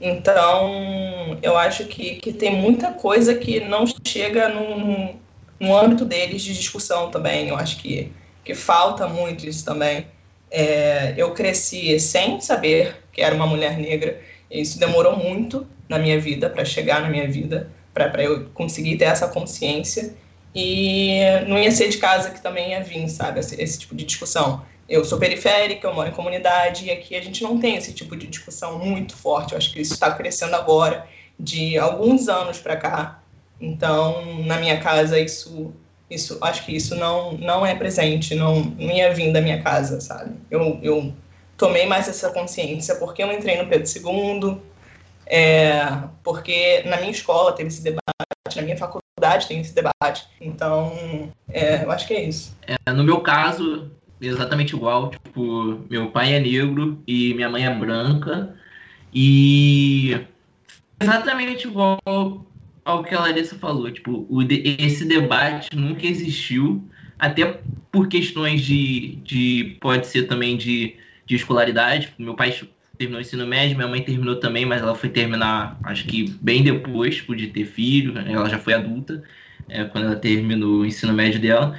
então 0.00 1.36
eu 1.42 1.58
acho 1.58 1.86
que, 1.86 2.14
que 2.20 2.32
tem 2.32 2.54
muita 2.54 2.92
coisa 2.92 3.34
que 3.34 3.58
não 3.58 3.84
chega 4.06 4.48
no, 4.48 5.16
no 5.58 5.76
âmbito 5.76 6.04
deles 6.04 6.42
de 6.42 6.54
discussão 6.54 7.10
também. 7.10 7.48
Eu 7.48 7.56
acho 7.56 7.78
que, 7.78 8.12
que 8.44 8.54
falta 8.54 9.08
muito 9.08 9.44
isso 9.44 9.64
também. 9.64 10.06
É, 10.52 11.14
eu 11.16 11.32
cresci 11.34 11.98
sem 11.98 12.40
saber 12.40 13.02
que 13.12 13.20
era 13.20 13.34
uma 13.34 13.46
mulher 13.46 13.76
negra, 13.76 14.20
e 14.48 14.60
isso 14.60 14.78
demorou 14.78 15.16
muito 15.16 15.66
na 15.88 15.98
minha 15.98 16.20
vida, 16.20 16.48
para 16.48 16.64
chegar 16.64 17.02
na 17.02 17.10
minha 17.10 17.26
vida 17.28 17.72
para 17.94 18.22
eu 18.22 18.46
conseguir 18.52 18.96
ter 18.96 19.04
essa 19.04 19.28
consciência. 19.28 20.14
E 20.54 21.20
não 21.48 21.58
ia 21.58 21.70
ser 21.70 21.88
de 21.88 21.98
casa 21.98 22.30
que 22.30 22.42
também 22.42 22.70
ia 22.70 22.82
vir, 22.82 23.08
sabe, 23.08 23.40
esse, 23.40 23.60
esse 23.60 23.78
tipo 23.78 23.94
de 23.94 24.04
discussão. 24.04 24.62
eu 24.88 25.04
sou 25.04 25.18
periférica, 25.18 25.88
eu 25.88 25.94
moro 25.94 26.08
em 26.08 26.12
comunidade, 26.12 26.84
e 26.84 26.90
aqui 26.90 27.16
a 27.16 27.20
gente 27.22 27.42
não 27.42 27.58
tem 27.58 27.76
esse 27.76 27.92
tipo 27.92 28.16
de 28.16 28.26
discussão 28.26 28.78
muito 28.78 29.16
forte. 29.16 29.52
Eu 29.52 29.58
acho 29.58 29.72
que 29.72 29.80
isso 29.80 29.94
está 29.94 30.12
crescendo 30.12 30.54
agora, 30.54 31.06
de 31.38 31.78
alguns 31.78 32.28
anos 32.28 32.58
para 32.58 32.76
cá. 32.76 33.20
Então, 33.60 34.36
na 34.44 34.58
minha 34.58 34.78
casa, 34.80 35.18
isso, 35.18 35.72
isso, 36.10 36.38
acho 36.40 36.64
que 36.64 36.76
isso 36.76 36.94
não, 36.96 37.32
não 37.32 37.64
é 37.64 37.74
presente, 37.74 38.34
não, 38.34 38.60
não 38.60 38.90
ia 38.90 39.12
vir 39.12 39.32
da 39.32 39.40
minha 39.40 39.62
casa, 39.62 40.00
sabe? 40.00 40.34
Eu, 40.50 40.78
eu 40.82 41.12
tomei 41.56 41.86
mais 41.86 42.08
essa 42.08 42.30
consciência 42.30 42.96
porque 42.96 43.22
eu 43.22 43.32
entrei 43.32 43.56
no 43.56 43.68
Pedro 43.68 43.88
II, 43.88 44.60
é, 45.26 45.86
porque 46.22 46.82
na 46.86 46.98
minha 46.98 47.10
escola 47.10 47.52
teve 47.52 47.68
esse 47.68 47.82
debate, 47.82 48.56
na 48.56 48.62
minha 48.62 48.76
faculdade 48.76 49.48
tem 49.48 49.60
esse 49.60 49.74
debate. 49.74 50.26
Então, 50.40 50.92
é, 51.48 51.84
eu 51.84 51.90
acho 51.90 52.06
que 52.06 52.14
é 52.14 52.22
isso. 52.24 52.56
É, 52.66 52.92
no 52.92 53.04
meu 53.04 53.20
caso, 53.20 53.90
exatamente 54.20 54.74
igual. 54.74 55.10
Tipo, 55.10 55.80
meu 55.88 56.10
pai 56.10 56.34
é 56.34 56.40
negro 56.40 57.02
e 57.06 57.34
minha 57.34 57.48
mãe 57.48 57.66
é 57.66 57.74
branca. 57.74 58.54
E 59.12 60.20
exatamente 61.00 61.66
igual 61.66 61.98
ao 62.84 63.02
que 63.02 63.14
a 63.14 63.20
Larissa 63.20 63.56
falou. 63.56 63.90
Tipo, 63.90 64.26
o, 64.28 64.42
esse 64.42 65.04
debate 65.04 65.74
nunca 65.76 66.06
existiu, 66.06 66.84
até 67.18 67.60
por 67.90 68.08
questões 68.08 68.62
de. 68.62 69.16
de 69.24 69.76
pode 69.80 70.06
ser 70.06 70.24
também 70.24 70.56
de, 70.56 70.96
de 71.26 71.36
escolaridade. 71.36 72.12
Meu 72.18 72.34
pai 72.34 72.52
terminou 72.98 73.18
o 73.18 73.22
ensino 73.22 73.46
médio, 73.46 73.76
minha 73.76 73.88
mãe 73.88 74.02
terminou 74.02 74.36
também, 74.36 74.64
mas 74.64 74.82
ela 74.82 74.94
foi 74.94 75.08
terminar, 75.08 75.78
acho 75.82 76.04
que 76.06 76.30
bem 76.40 76.62
depois 76.62 77.16
tipo, 77.16 77.34
de 77.34 77.48
ter 77.48 77.64
filho. 77.64 78.18
Ela 78.18 78.48
já 78.48 78.58
foi 78.58 78.74
adulta 78.74 79.22
é, 79.68 79.84
quando 79.84 80.06
ela 80.06 80.16
terminou 80.16 80.80
o 80.80 80.86
ensino 80.86 81.12
médio 81.12 81.40
dela. 81.40 81.76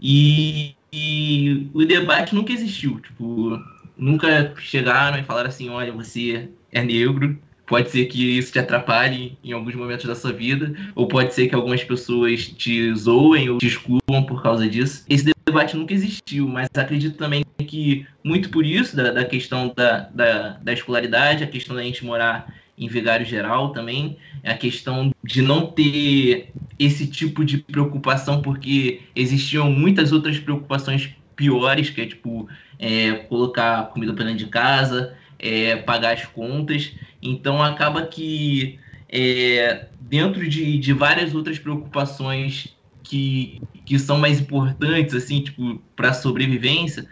E 0.00 0.74
e 0.92 1.68
o 1.74 1.84
debate 1.84 2.34
nunca 2.34 2.52
existiu. 2.52 2.98
Tipo, 3.00 3.58
nunca 3.96 4.54
chegaram 4.58 5.18
e 5.18 5.22
falaram 5.22 5.48
assim: 5.48 5.68
olha, 5.68 5.92
você 5.92 6.48
é 6.72 6.82
negro, 6.82 7.38
pode 7.66 7.90
ser 7.90 8.06
que 8.06 8.38
isso 8.38 8.52
te 8.52 8.58
atrapalhe 8.58 9.38
em 9.44 9.52
alguns 9.52 9.74
momentos 9.74 10.06
da 10.06 10.14
sua 10.14 10.32
vida, 10.32 10.74
ou 10.94 11.06
pode 11.06 11.34
ser 11.34 11.48
que 11.48 11.54
algumas 11.54 11.84
pessoas 11.84 12.46
te 12.46 12.94
zoem 12.94 13.50
ou 13.50 13.58
te 13.58 13.66
excluam 13.66 14.24
por 14.26 14.42
causa 14.42 14.68
disso. 14.68 15.04
Esse 15.08 15.30
debate 15.46 15.76
nunca 15.76 15.94
existiu, 15.94 16.48
mas 16.48 16.68
acredito 16.74 17.16
também 17.16 17.44
que, 17.68 18.06
muito 18.24 18.50
por 18.50 18.64
isso, 18.64 18.96
da, 18.96 19.12
da 19.12 19.24
questão 19.24 19.72
da, 19.76 20.08
da, 20.12 20.48
da 20.62 20.72
escolaridade, 20.72 21.44
a 21.44 21.46
questão 21.46 21.76
da 21.76 21.82
gente 21.82 22.04
morar 22.04 22.52
em 22.76 22.88
Vigário 22.88 23.26
Geral 23.26 23.72
também, 23.72 24.16
é 24.42 24.50
a 24.52 24.56
questão 24.56 25.12
de 25.24 25.42
não 25.42 25.66
ter 25.66 26.54
esse 26.78 27.06
tipo 27.06 27.44
de 27.44 27.58
preocupação, 27.58 28.40
porque 28.40 29.02
existiam 29.14 29.70
muitas 29.70 30.12
outras 30.12 30.38
preocupações 30.38 31.10
piores, 31.34 31.90
que 31.90 32.00
é 32.00 32.06
tipo 32.06 32.48
é, 32.78 33.12
colocar 33.14 33.90
comida 33.90 34.12
para 34.14 34.24
dentro 34.24 34.38
de 34.38 34.46
casa, 34.46 35.16
é, 35.38 35.76
pagar 35.76 36.14
as 36.14 36.24
contas. 36.24 36.94
Então 37.20 37.62
acaba 37.62 38.06
que 38.06 38.78
é, 39.08 39.86
dentro 40.00 40.48
de, 40.48 40.78
de 40.78 40.92
várias 40.92 41.34
outras 41.34 41.58
preocupações 41.58 42.76
que, 43.02 43.60
que 43.84 43.98
são 43.98 44.18
mais 44.18 44.40
importantes, 44.40 45.14
assim, 45.14 45.42
tipo, 45.42 45.82
para 45.96 46.10
a 46.10 46.14
sobrevivência, 46.14 47.08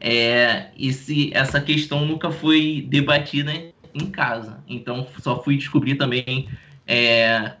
é, 0.00 0.70
essa 1.32 1.60
questão 1.60 2.04
nunca 2.04 2.30
foi 2.30 2.86
debatida 2.88 3.52
em 3.94 4.06
casa. 4.10 4.62
Então, 4.68 5.06
só 5.20 5.42
fui 5.42 5.56
descobrir 5.56 5.96
também 5.96 6.48
é, 6.86 7.52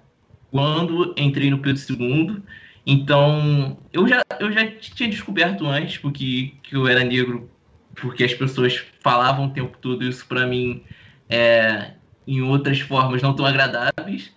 quando 0.50 1.14
entrei 1.16 1.50
no 1.50 1.58
Pedro 1.58 1.82
II. 1.90 2.42
Então, 2.86 3.78
eu 3.92 4.06
já, 4.06 4.22
eu 4.38 4.52
já 4.52 4.66
tinha 4.66 5.08
descoberto 5.08 5.66
antes 5.66 5.98
porque 5.98 6.52
que 6.62 6.76
eu 6.76 6.86
era 6.86 7.02
negro, 7.02 7.50
porque 7.94 8.22
as 8.22 8.34
pessoas 8.34 8.84
falavam 9.00 9.46
o 9.46 9.50
tempo 9.50 9.76
todo 9.80 10.04
isso 10.04 10.26
para 10.26 10.46
mim 10.46 10.82
é, 11.28 11.92
em 12.26 12.42
outras 12.42 12.80
formas 12.80 13.22
não 13.22 13.34
tão 13.34 13.46
agradáveis. 13.46 14.32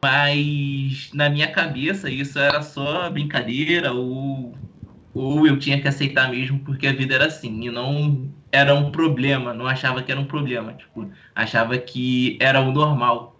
Mas 0.00 1.10
na 1.12 1.28
minha 1.28 1.50
cabeça 1.50 2.08
isso 2.08 2.38
era 2.38 2.62
só 2.62 3.10
brincadeira 3.10 3.92
ou, 3.92 4.54
ou 5.14 5.46
eu 5.46 5.58
tinha 5.58 5.80
que 5.80 5.88
aceitar 5.88 6.30
mesmo 6.30 6.58
porque 6.60 6.86
a 6.86 6.92
vida 6.92 7.14
era 7.14 7.26
assim. 7.26 7.64
E 7.64 7.70
não 7.70 8.30
era 8.50 8.74
um 8.74 8.90
problema, 8.90 9.52
não 9.54 9.66
achava 9.66 10.02
que 10.02 10.10
era 10.10 10.20
um 10.20 10.26
problema, 10.26 10.72
tipo, 10.74 11.10
achava 11.34 11.76
que 11.78 12.36
era 12.40 12.60
o 12.60 12.72
normal. 12.72 13.38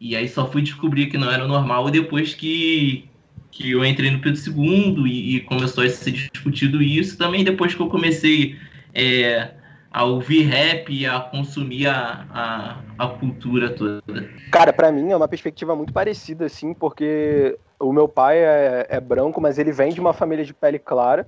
E 0.00 0.16
aí 0.16 0.28
só 0.28 0.46
fui 0.46 0.62
descobrir 0.62 1.06
que 1.06 1.18
não 1.18 1.30
era 1.30 1.44
o 1.44 1.48
normal 1.48 1.90
depois 1.90 2.34
que, 2.34 3.08
que 3.50 3.70
eu 3.70 3.84
entrei 3.84 4.10
no 4.10 4.20
Pedro 4.20 4.40
II 4.40 5.06
e, 5.06 5.36
e 5.36 5.40
começou 5.40 5.84
a 5.84 5.88
ser 5.88 6.12
discutido 6.12 6.82
isso, 6.82 7.16
também 7.16 7.44
depois 7.44 7.74
que 7.74 7.80
eu 7.80 7.88
comecei 7.88 8.56
é, 8.92 9.50
a 9.90 10.04
ouvir 10.04 10.42
rap 10.42 10.92
e 10.92 11.06
a 11.06 11.20
consumir 11.20 11.86
a, 11.86 12.26
a, 12.30 12.78
a 12.98 13.08
cultura 13.08 13.70
toda. 13.70 14.02
Cara, 14.50 14.72
para 14.72 14.90
mim 14.90 15.10
é 15.10 15.16
uma 15.16 15.28
perspectiva 15.28 15.74
muito 15.74 15.92
parecida, 15.92 16.46
assim, 16.46 16.74
porque 16.74 17.56
o 17.84 17.92
meu 17.92 18.08
pai 18.08 18.38
é, 18.38 18.86
é 18.88 19.00
branco, 19.00 19.40
mas 19.40 19.58
ele 19.58 19.72
vem 19.72 19.92
de 19.92 20.00
uma 20.00 20.12
família 20.12 20.44
de 20.44 20.54
pele 20.54 20.78
clara, 20.78 21.26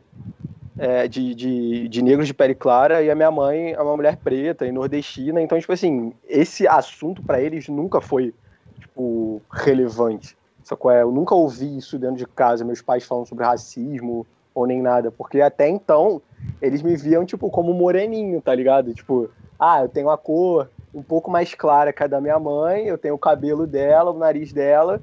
é, 0.78 1.06
de, 1.06 1.34
de, 1.34 1.88
de, 1.88 2.02
negros 2.02 2.26
de 2.26 2.34
pele 2.34 2.54
clara 2.54 3.02
e 3.02 3.10
a 3.10 3.14
minha 3.14 3.30
mãe 3.30 3.72
é 3.72 3.80
uma 3.80 3.96
mulher 3.96 4.16
preta 4.16 4.66
e 4.66 4.72
nordestina. 4.72 5.40
Então, 5.40 5.58
tipo 5.58 5.72
assim, 5.72 6.12
esse 6.28 6.66
assunto 6.66 7.22
para 7.22 7.40
eles 7.40 7.68
nunca 7.68 8.00
foi, 8.00 8.34
tipo, 8.78 9.40
relevante. 9.50 10.36
Sacou? 10.62 10.90
É, 10.90 11.02
eu 11.02 11.12
nunca 11.12 11.34
ouvi 11.34 11.76
isso 11.76 11.98
dentro 11.98 12.16
de 12.16 12.26
casa, 12.26 12.64
meus 12.64 12.82
pais 12.82 13.04
falando 13.04 13.26
sobre 13.26 13.44
racismo 13.44 14.26
ou 14.54 14.66
nem 14.66 14.80
nada, 14.80 15.10
porque 15.10 15.40
até 15.40 15.68
então 15.68 16.20
eles 16.62 16.80
me 16.80 16.96
viam, 16.96 17.26
tipo, 17.26 17.50
como 17.50 17.74
moreninho, 17.74 18.40
tá 18.40 18.54
ligado? 18.54 18.94
Tipo, 18.94 19.30
ah, 19.58 19.82
eu 19.82 19.88
tenho 19.88 20.08
a 20.08 20.16
cor 20.16 20.70
um 20.94 21.02
pouco 21.02 21.30
mais 21.30 21.54
clara 21.54 21.92
que 21.92 22.02
a 22.02 22.06
da 22.06 22.20
minha 22.22 22.38
mãe, 22.38 22.86
eu 22.86 22.96
tenho 22.96 23.14
o 23.14 23.18
cabelo 23.18 23.66
dela, 23.66 24.10
o 24.10 24.18
nariz 24.18 24.52
dela, 24.52 25.00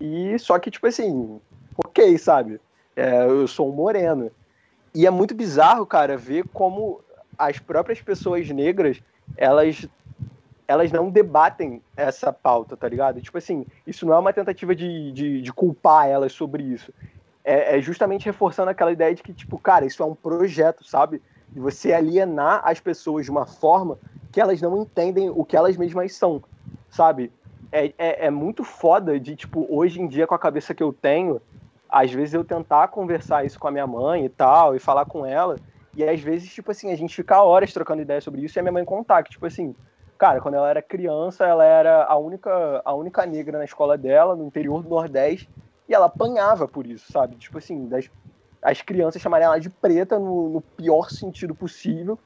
e 0.00 0.38
só 0.38 0.58
que, 0.58 0.70
tipo 0.70 0.86
assim, 0.86 1.40
ok, 1.76 2.18
sabe? 2.18 2.60
É, 2.94 3.24
eu 3.24 3.46
sou 3.46 3.70
um 3.70 3.74
moreno. 3.74 4.30
E 4.94 5.06
é 5.06 5.10
muito 5.10 5.34
bizarro, 5.34 5.84
cara, 5.86 6.16
ver 6.16 6.44
como 6.52 7.00
as 7.36 7.58
próprias 7.58 8.00
pessoas 8.00 8.48
negras, 8.48 9.02
elas 9.36 9.86
elas 10.68 10.90
não 10.90 11.10
debatem 11.10 11.80
essa 11.96 12.32
pauta, 12.32 12.76
tá 12.76 12.88
ligado? 12.88 13.20
Tipo 13.20 13.38
assim, 13.38 13.64
isso 13.86 14.04
não 14.04 14.14
é 14.14 14.18
uma 14.18 14.32
tentativa 14.32 14.74
de, 14.74 15.12
de, 15.12 15.40
de 15.40 15.52
culpar 15.52 16.08
elas 16.08 16.32
sobre 16.32 16.62
isso. 16.64 16.92
É, 17.44 17.78
é, 17.78 17.80
justamente 17.80 18.26
reforçando 18.26 18.70
aquela 18.70 18.90
ideia 18.90 19.14
de 19.14 19.22
que, 19.22 19.32
tipo, 19.32 19.58
cara, 19.58 19.86
isso 19.86 20.02
é 20.02 20.06
um 20.06 20.14
projeto, 20.14 20.82
sabe? 20.82 21.22
De 21.50 21.60
você 21.60 21.92
alienar 21.92 22.62
as 22.64 22.80
pessoas 22.80 23.24
de 23.24 23.30
uma 23.30 23.46
forma 23.46 23.96
que 24.32 24.40
elas 24.40 24.60
não 24.60 24.82
entendem 24.82 25.30
o 25.30 25.44
que 25.44 25.56
elas 25.56 25.76
mesmas 25.76 26.12
são, 26.14 26.42
sabe? 26.90 27.30
É, 27.72 27.86
é, 27.98 28.26
é 28.26 28.30
muito 28.30 28.64
foda 28.64 29.18
de, 29.18 29.36
tipo, 29.36 29.66
hoje 29.68 30.00
em 30.00 30.06
dia, 30.06 30.26
com 30.26 30.34
a 30.34 30.38
cabeça 30.38 30.74
que 30.74 30.82
eu 30.82 30.92
tenho, 30.92 31.40
às 31.88 32.10
vezes 32.12 32.34
eu 32.34 32.44
tentar 32.44 32.88
conversar 32.88 33.44
isso 33.44 33.58
com 33.58 33.68
a 33.68 33.70
minha 33.70 33.86
mãe 33.86 34.24
e 34.24 34.28
tal, 34.28 34.74
e 34.74 34.78
falar 34.78 35.04
com 35.04 35.24
ela, 35.26 35.56
e 35.94 36.04
às 36.04 36.20
vezes, 36.20 36.52
tipo 36.52 36.70
assim, 36.70 36.92
a 36.92 36.96
gente 36.96 37.14
fica 37.14 37.42
horas 37.42 37.72
trocando 37.72 38.02
ideias 38.02 38.24
sobre 38.24 38.42
isso 38.42 38.58
e 38.58 38.60
a 38.60 38.62
minha 38.62 38.72
mãe 38.72 38.84
contar 38.84 39.22
que, 39.22 39.30
tipo 39.30 39.46
assim, 39.46 39.74
cara, 40.18 40.40
quando 40.40 40.54
ela 40.54 40.68
era 40.68 40.82
criança, 40.82 41.46
ela 41.46 41.64
era 41.64 42.04
a 42.04 42.16
única, 42.16 42.82
a 42.84 42.94
única 42.94 43.24
negra 43.26 43.58
na 43.58 43.64
escola 43.64 43.96
dela, 43.96 44.36
no 44.36 44.46
interior 44.46 44.82
do 44.82 44.88
Nordeste, 44.88 45.50
e 45.88 45.94
ela 45.94 46.06
apanhava 46.06 46.68
por 46.68 46.86
isso, 46.86 47.10
sabe? 47.10 47.36
Tipo 47.36 47.58
assim, 47.58 47.88
das, 47.88 48.10
as 48.62 48.82
crianças 48.82 49.22
chamariam 49.22 49.52
ela 49.52 49.60
de 49.60 49.70
preta 49.70 50.18
no, 50.18 50.50
no 50.50 50.60
pior 50.76 51.10
sentido 51.10 51.54
possível 51.54 52.18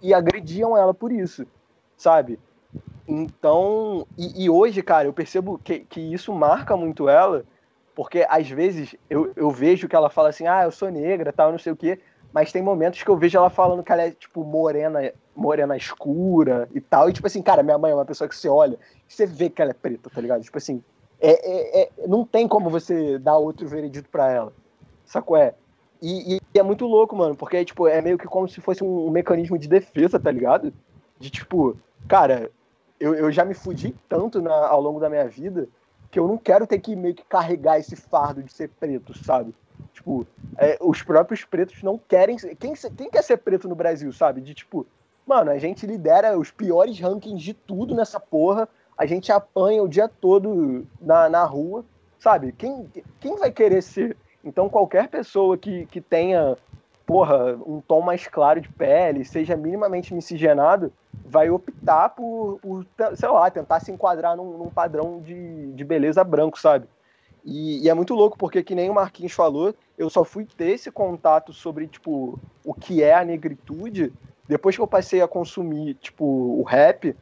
e 0.00 0.12
agrediam 0.12 0.76
ela 0.76 0.92
por 0.94 1.10
isso, 1.10 1.46
sabe? 1.96 2.38
Então, 3.08 4.06
e, 4.18 4.44
e 4.44 4.50
hoje, 4.50 4.82
cara, 4.82 5.06
eu 5.06 5.12
percebo 5.12 5.58
que, 5.62 5.80
que 5.80 6.00
isso 6.00 6.32
marca 6.32 6.76
muito 6.76 7.08
ela, 7.08 7.44
porque 7.94 8.26
às 8.28 8.48
vezes 8.50 8.96
eu, 9.08 9.32
eu 9.36 9.50
vejo 9.50 9.88
que 9.88 9.94
ela 9.94 10.10
fala 10.10 10.28
assim, 10.30 10.46
ah, 10.46 10.64
eu 10.64 10.70
sou 10.70 10.90
negra, 10.90 11.32
tal, 11.32 11.52
não 11.52 11.58
sei 11.58 11.72
o 11.72 11.76
quê, 11.76 12.00
mas 12.32 12.52
tem 12.52 12.62
momentos 12.62 13.02
que 13.02 13.08
eu 13.08 13.16
vejo 13.16 13.38
ela 13.38 13.48
falando 13.48 13.82
que 13.82 13.92
ela 13.92 14.02
é, 14.02 14.10
tipo, 14.10 14.44
morena, 14.44 15.12
morena 15.34 15.76
escura 15.76 16.68
e 16.74 16.80
tal, 16.80 17.08
e 17.08 17.12
tipo 17.12 17.26
assim, 17.26 17.40
cara, 17.40 17.62
minha 17.62 17.78
mãe 17.78 17.92
é 17.92 17.94
uma 17.94 18.04
pessoa 18.04 18.28
que 18.28 18.36
você 18.36 18.48
olha, 18.48 18.78
você 19.08 19.24
vê 19.24 19.48
que 19.48 19.62
ela 19.62 19.70
é 19.70 19.74
preta, 19.74 20.10
tá 20.10 20.20
ligado? 20.20 20.42
Tipo 20.42 20.58
assim, 20.58 20.82
é, 21.20 21.30
é, 21.30 21.82
é 21.82 21.90
não 22.06 22.24
tem 22.24 22.46
como 22.46 22.68
você 22.68 23.18
dar 23.18 23.38
outro 23.38 23.66
veredito 23.66 24.10
para 24.10 24.30
ela, 24.30 24.52
sacou? 25.04 25.36
É. 25.36 25.54
E, 26.02 26.36
e, 26.36 26.58
é 26.58 26.62
muito 26.62 26.86
louco, 26.86 27.16
mano, 27.16 27.34
porque 27.34 27.64
tipo, 27.64 27.86
é 27.86 28.02
meio 28.02 28.18
que 28.18 28.26
como 28.26 28.48
se 28.48 28.60
fosse 28.60 28.84
um, 28.84 29.06
um 29.06 29.10
mecanismo 29.10 29.56
de 29.58 29.68
defesa, 29.68 30.18
tá 30.18 30.30
ligado? 30.30 30.72
De 31.18 31.30
tipo, 31.30 31.76
cara, 32.06 32.50
eu, 32.98 33.14
eu 33.14 33.30
já 33.30 33.44
me 33.44 33.54
fudi 33.54 33.94
tanto 34.08 34.40
na, 34.40 34.54
ao 34.54 34.80
longo 34.80 35.00
da 35.00 35.08
minha 35.08 35.28
vida 35.28 35.68
que 36.10 36.18
eu 36.18 36.26
não 36.26 36.38
quero 36.38 36.66
ter 36.66 36.78
que 36.78 36.96
meio 36.96 37.14
que 37.14 37.24
carregar 37.24 37.78
esse 37.78 37.96
fardo 37.96 38.42
de 38.42 38.52
ser 38.52 38.68
preto, 38.68 39.12
sabe? 39.24 39.54
Tipo, 39.92 40.26
é, 40.56 40.78
os 40.80 41.02
próprios 41.02 41.44
pretos 41.44 41.82
não 41.82 41.98
querem. 41.98 42.36
Quem, 42.36 42.74
quem 42.74 43.10
quer 43.10 43.22
ser 43.22 43.38
preto 43.38 43.68
no 43.68 43.74
Brasil, 43.74 44.12
sabe? 44.12 44.40
De 44.40 44.54
tipo, 44.54 44.86
mano, 45.26 45.50
a 45.50 45.58
gente 45.58 45.86
lidera 45.86 46.38
os 46.38 46.50
piores 46.50 46.98
rankings 47.00 47.42
de 47.42 47.52
tudo 47.52 47.94
nessa 47.94 48.20
porra, 48.20 48.68
a 48.96 49.04
gente 49.04 49.32
apanha 49.32 49.82
o 49.82 49.88
dia 49.88 50.08
todo 50.08 50.86
na, 51.00 51.28
na 51.28 51.44
rua, 51.44 51.84
sabe? 52.18 52.52
Quem, 52.52 52.90
quem 53.20 53.36
vai 53.36 53.50
querer 53.50 53.82
ser? 53.82 54.16
Então, 54.44 54.68
qualquer 54.68 55.08
pessoa 55.08 55.58
que, 55.58 55.86
que 55.86 56.00
tenha 56.00 56.56
porra, 57.06 57.56
um 57.66 57.80
tom 57.80 58.00
mais 58.00 58.26
claro 58.26 58.60
de 58.60 58.68
pele, 58.68 59.24
seja 59.24 59.56
minimamente 59.56 60.12
miscigenado, 60.12 60.92
vai 61.24 61.48
optar 61.48 62.10
por, 62.10 62.58
por 62.60 62.84
sei 63.14 63.28
lá, 63.28 63.48
tentar 63.48 63.80
se 63.80 63.92
enquadrar 63.92 64.36
num, 64.36 64.58
num 64.58 64.68
padrão 64.68 65.20
de, 65.20 65.72
de 65.72 65.84
beleza 65.84 66.24
branco, 66.24 66.58
sabe? 66.58 66.86
E, 67.44 67.84
e, 67.84 67.88
é 67.88 67.94
muito 67.94 68.12
louco, 68.12 68.36
porque 68.36 68.62
que 68.62 68.74
nem 68.74 68.90
o 68.90 68.94
Marquinhos 68.94 69.32
falou, 69.32 69.72
eu 69.96 70.10
só 70.10 70.24
fui 70.24 70.44
ter 70.44 70.70
esse 70.70 70.90
contato 70.90 71.52
sobre, 71.52 71.86
tipo, 71.86 72.38
o 72.64 72.74
que 72.74 73.04
é 73.04 73.14
a 73.14 73.24
negritude 73.24 74.12
depois 74.48 74.74
que 74.74 74.82
eu 74.82 74.86
passei 74.86 75.22
a 75.22 75.28
consumir, 75.28 75.94
tipo, 75.94 76.24
o 76.24 76.62
rap. 76.62 77.16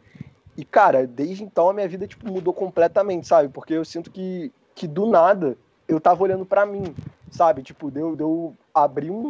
E, 0.57 0.65
cara, 0.65 1.07
desde 1.07 1.45
então 1.45 1.69
a 1.69 1.75
minha 1.75 1.89
vida, 1.89 2.07
tipo, 2.07 2.31
mudou 2.31 2.55
completamente, 2.55 3.27
sabe? 3.27 3.51
Porque 3.51 3.75
eu 3.75 3.85
sinto 3.85 4.11
que, 4.11 4.51
que 4.75 4.87
do 4.87 5.07
nada 5.07 5.59
eu 5.87 6.01
tava 6.01 6.23
olhando 6.23 6.47
para 6.47 6.65
mim, 6.65 6.95
sabe? 7.35 7.63
Tipo, 7.63 7.91
deu, 7.91 8.15
deu 8.15 8.55
abrir 8.73 9.11
um, 9.11 9.27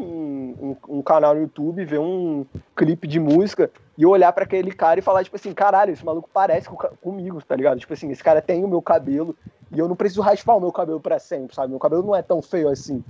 um, 0.60 0.76
um, 0.88 1.02
canal 1.02 1.34
no 1.34 1.40
YouTube, 1.40 1.84
ver 1.84 1.98
um 1.98 2.44
clipe 2.76 3.08
de 3.08 3.18
música 3.18 3.70
e 3.96 4.04
olhar 4.04 4.32
para 4.32 4.44
aquele 4.44 4.70
cara 4.70 5.00
e 5.00 5.02
falar, 5.02 5.24
tipo 5.24 5.36
assim, 5.36 5.54
caralho, 5.54 5.92
esse 5.92 6.04
maluco 6.04 6.28
parece 6.32 6.68
com, 6.68 6.76
comigo, 6.76 7.42
tá 7.42 7.56
ligado? 7.56 7.78
Tipo 7.78 7.94
assim, 7.94 8.10
esse 8.10 8.22
cara 8.22 8.42
tem 8.42 8.62
o 8.62 8.68
meu 8.68 8.82
cabelo 8.82 9.34
e 9.72 9.78
eu 9.78 9.88
não 9.88 9.96
preciso 9.96 10.20
raspar 10.20 10.54
o 10.54 10.60
meu 10.60 10.70
cabelo 10.70 11.00
para 11.00 11.18
sempre, 11.18 11.54
sabe? 11.54 11.70
Meu 11.70 11.78
cabelo 11.78 12.02
não 12.02 12.14
é 12.14 12.20
tão 12.20 12.42
feio 12.42 12.68
assim. 12.68 13.02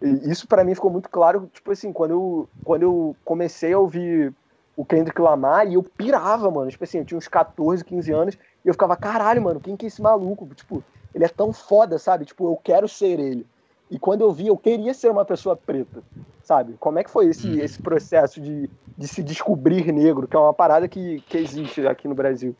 E 0.00 0.30
isso 0.30 0.46
para 0.46 0.62
mim 0.62 0.74
ficou 0.74 0.90
muito 0.90 1.08
claro, 1.08 1.50
tipo 1.52 1.72
assim, 1.72 1.92
quando 1.92 2.10
eu, 2.12 2.48
quando 2.64 2.82
eu 2.82 3.16
comecei 3.24 3.72
a 3.72 3.78
ouvir 3.78 4.32
o 4.76 4.84
Kendrick 4.84 5.20
Lamar 5.20 5.66
e 5.66 5.74
eu 5.74 5.82
pirava, 5.82 6.50
mano. 6.50 6.70
Tipo 6.70 6.84
assim, 6.84 6.98
eu 6.98 7.04
tinha 7.04 7.18
uns 7.18 7.26
14, 7.26 7.84
15 7.84 8.12
anos 8.12 8.38
e 8.64 8.68
eu 8.68 8.74
ficava, 8.74 8.96
caralho, 8.96 9.42
mano, 9.42 9.58
quem 9.58 9.76
que 9.76 9.86
é 9.86 9.88
esse 9.88 10.00
maluco? 10.00 10.46
Tipo, 10.54 10.84
ele 11.14 11.24
é 11.24 11.28
tão 11.28 11.52
foda, 11.52 11.98
sabe? 11.98 12.26
Tipo, 12.26 12.52
eu 12.52 12.60
quero 12.62 12.86
ser 12.86 13.18
ele. 13.18 13.46
E 13.90 13.98
quando 13.98 14.22
eu 14.22 14.32
vi, 14.32 14.48
eu 14.48 14.56
queria 14.56 14.92
ser 14.92 15.10
uma 15.10 15.24
pessoa 15.24 15.56
preta, 15.56 16.02
sabe? 16.42 16.74
Como 16.80 16.98
é 16.98 17.04
que 17.04 17.10
foi 17.10 17.28
esse, 17.28 17.46
uhum. 17.46 17.60
esse 17.60 17.80
processo 17.80 18.40
de, 18.40 18.68
de 18.98 19.08
se 19.08 19.22
descobrir 19.22 19.92
negro, 19.92 20.26
que 20.26 20.34
é 20.34 20.38
uma 20.38 20.54
parada 20.54 20.88
que, 20.88 21.22
que 21.28 21.38
existe 21.38 21.86
aqui 21.86 22.08
no 22.08 22.14
Brasil? 22.14 22.54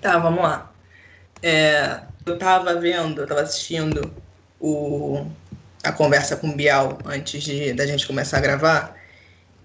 Tá, 0.00 0.18
vamos 0.18 0.42
lá. 0.42 0.72
É, 1.42 2.00
eu 2.24 2.38
tava 2.38 2.74
vendo, 2.76 3.20
eu 3.20 3.26
tava 3.26 3.42
assistindo 3.42 4.10
o, 4.58 5.26
a 5.84 5.92
conversa 5.92 6.36
com 6.36 6.48
o 6.48 6.56
Bial 6.56 6.98
antes 7.04 7.42
de, 7.42 7.72
da 7.74 7.86
gente 7.86 8.06
começar 8.06 8.38
a 8.38 8.40
gravar. 8.40 8.96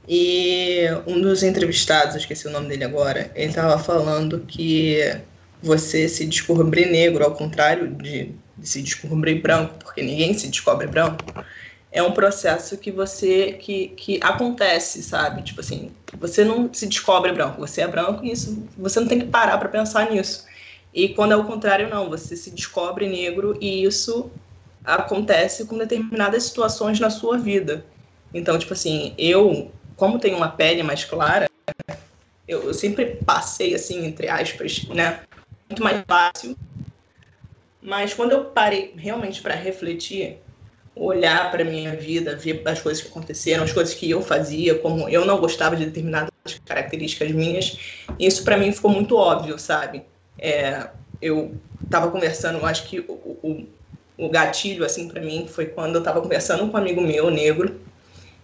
E 0.08 0.86
um 1.06 1.22
dos 1.22 1.44
entrevistados, 1.44 2.16
esqueci 2.16 2.48
o 2.48 2.52
nome 2.52 2.68
dele 2.70 2.84
agora, 2.84 3.30
ele 3.36 3.54
tava 3.54 3.78
falando 3.78 4.40
que 4.40 5.00
você 5.62 6.08
se 6.08 6.26
descobrir 6.26 6.86
negro, 6.86 7.24
ao 7.24 7.36
contrário 7.36 7.90
de, 7.90 8.34
de 8.58 8.68
se 8.68 8.82
descobrir 8.82 9.42
branco, 9.42 9.76
porque 9.84 10.02
ninguém 10.02 10.34
se 10.34 10.48
descobre 10.48 10.88
branco, 10.88 11.24
é 11.92 12.02
um 12.02 12.12
processo 12.12 12.78
que 12.78 12.92
você 12.92 13.54
que, 13.54 13.90
que 13.90 14.20
acontece, 14.22 15.02
sabe? 15.04 15.42
Tipo 15.44 15.62
assim, 15.62 15.92
você 16.20 16.44
não 16.44 16.74
se 16.74 16.88
descobre 16.88 17.32
branco, 17.32 17.60
você 17.60 17.82
é 17.82 17.88
branco 17.88 18.26
e 18.26 18.32
isso 18.32 18.68
você 18.78 19.00
não 19.00 19.08
tem 19.08 19.20
que 19.20 19.28
parar 19.28 19.58
para 19.58 19.70
pensar 19.70 20.10
nisso. 20.10 20.46
E 20.94 21.10
quando 21.10 21.32
é 21.34 21.36
o 21.36 21.46
contrário, 21.46 21.90
não, 21.90 22.10
você 22.10 22.36
se 22.36 22.52
descobre 22.52 23.08
negro 23.08 23.58
e 23.62 23.84
isso 23.84 24.32
acontece 24.84 25.66
com 25.66 25.78
determinadas 25.78 26.44
situações 26.44 27.00
na 27.00 27.10
sua 27.10 27.38
vida. 27.38 27.86
Então, 28.34 28.58
tipo 28.58 28.74
assim, 28.74 29.14
eu, 29.18 29.72
como 29.96 30.20
tenho 30.20 30.38
uma 30.38 30.50
pele 30.50 30.82
mais 30.84 31.04
clara, 31.04 31.48
eu, 32.48 32.64
eu 32.64 32.74
sempre 32.74 33.06
passei 33.26 33.76
assim, 33.76 34.06
entre 34.06 34.30
aspas, 34.30 34.88
né, 34.90 35.22
muito 35.70 35.84
mais 35.84 36.04
fácil. 36.08 36.56
Mas 37.88 38.14
quando 38.14 38.34
eu 38.34 38.44
parei 38.46 38.94
realmente 38.98 39.42
para 39.42 39.56
refletir, 39.56 40.42
olhar 40.94 41.50
para 41.50 41.64
minha 41.64 41.96
vida, 41.96 42.36
ver 42.36 42.62
as 42.66 42.82
coisas 42.82 43.02
que 43.02 43.08
aconteceram, 43.08 43.64
as 43.64 43.72
coisas 43.72 43.94
que 43.94 44.10
eu 44.10 44.22
fazia, 44.22 44.78
como 44.78 45.08
eu 45.08 45.24
não 45.24 45.40
gostava 45.40 45.74
de 45.74 45.86
determinadas 45.86 46.30
características 46.66 47.32
minhas, 47.32 47.80
isso 48.20 48.44
para 48.44 48.58
mim 48.58 48.74
ficou 48.74 48.92
muito 48.92 49.16
óbvio, 49.16 49.58
sabe? 49.58 50.04
É, 50.38 50.90
eu 51.22 51.62
estava 51.86 52.12
conversando, 52.12 52.66
acho 52.66 52.90
que 52.90 53.00
o, 53.00 53.14
o, 53.42 53.68
o 54.18 54.30
gatilho 54.30 54.84
assim 54.84 55.08
para 55.08 55.22
mim 55.22 55.48
foi 55.48 55.68
quando 55.68 55.96
eu 55.96 56.00
estava 56.00 56.22
conversando 56.22 56.70
com 56.70 56.76
um 56.76 56.82
amigo 56.82 57.00
meu 57.00 57.32
negro 57.32 57.80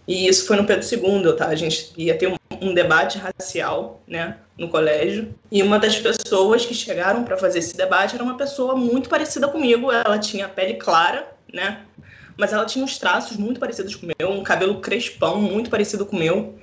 e 0.07 0.25
isso 0.25 0.47
foi 0.47 0.55
no 0.55 0.65
Pedro 0.65 0.85
II, 0.87 1.35
tá? 1.35 1.47
A 1.47 1.55
gente 1.55 1.93
ia 1.97 2.17
ter 2.17 2.27
um, 2.27 2.35
um 2.64 2.74
debate 2.74 3.18
racial, 3.18 4.01
né, 4.07 4.38
no 4.57 4.70
colégio. 4.70 5.34
E 5.51 5.61
uma 5.61 5.80
das 5.80 5.97
pessoas 5.97 6.66
que 6.66 6.74
chegaram 6.74 7.24
para 7.24 7.38
fazer 7.38 7.59
esse 7.59 7.76
debate 7.76 8.16
era 8.16 8.24
uma 8.24 8.38
pessoa 8.38 8.76
muito 8.76 9.09
parecida 9.09 9.47
comigo. 9.47 9.91
Ela 9.91 10.18
tinha 10.18 10.47
pele 10.47 10.76
clara, 10.76 11.28
né? 11.51 11.82
Mas 12.38 12.51
ela 12.53 12.66
tinha 12.66 12.84
uns 12.84 12.97
traços 12.97 13.38
muito 13.38 13.59
parecidos 13.59 13.95
com 13.95 14.07
o 14.07 14.09
meu, 14.18 14.32
um 14.32 14.43
cabelo 14.43 14.82
crespão 14.82 15.39
muito 15.39 15.70
parecido 15.70 16.05
com 16.05 16.16
o 16.16 16.20
meu. 16.20 16.55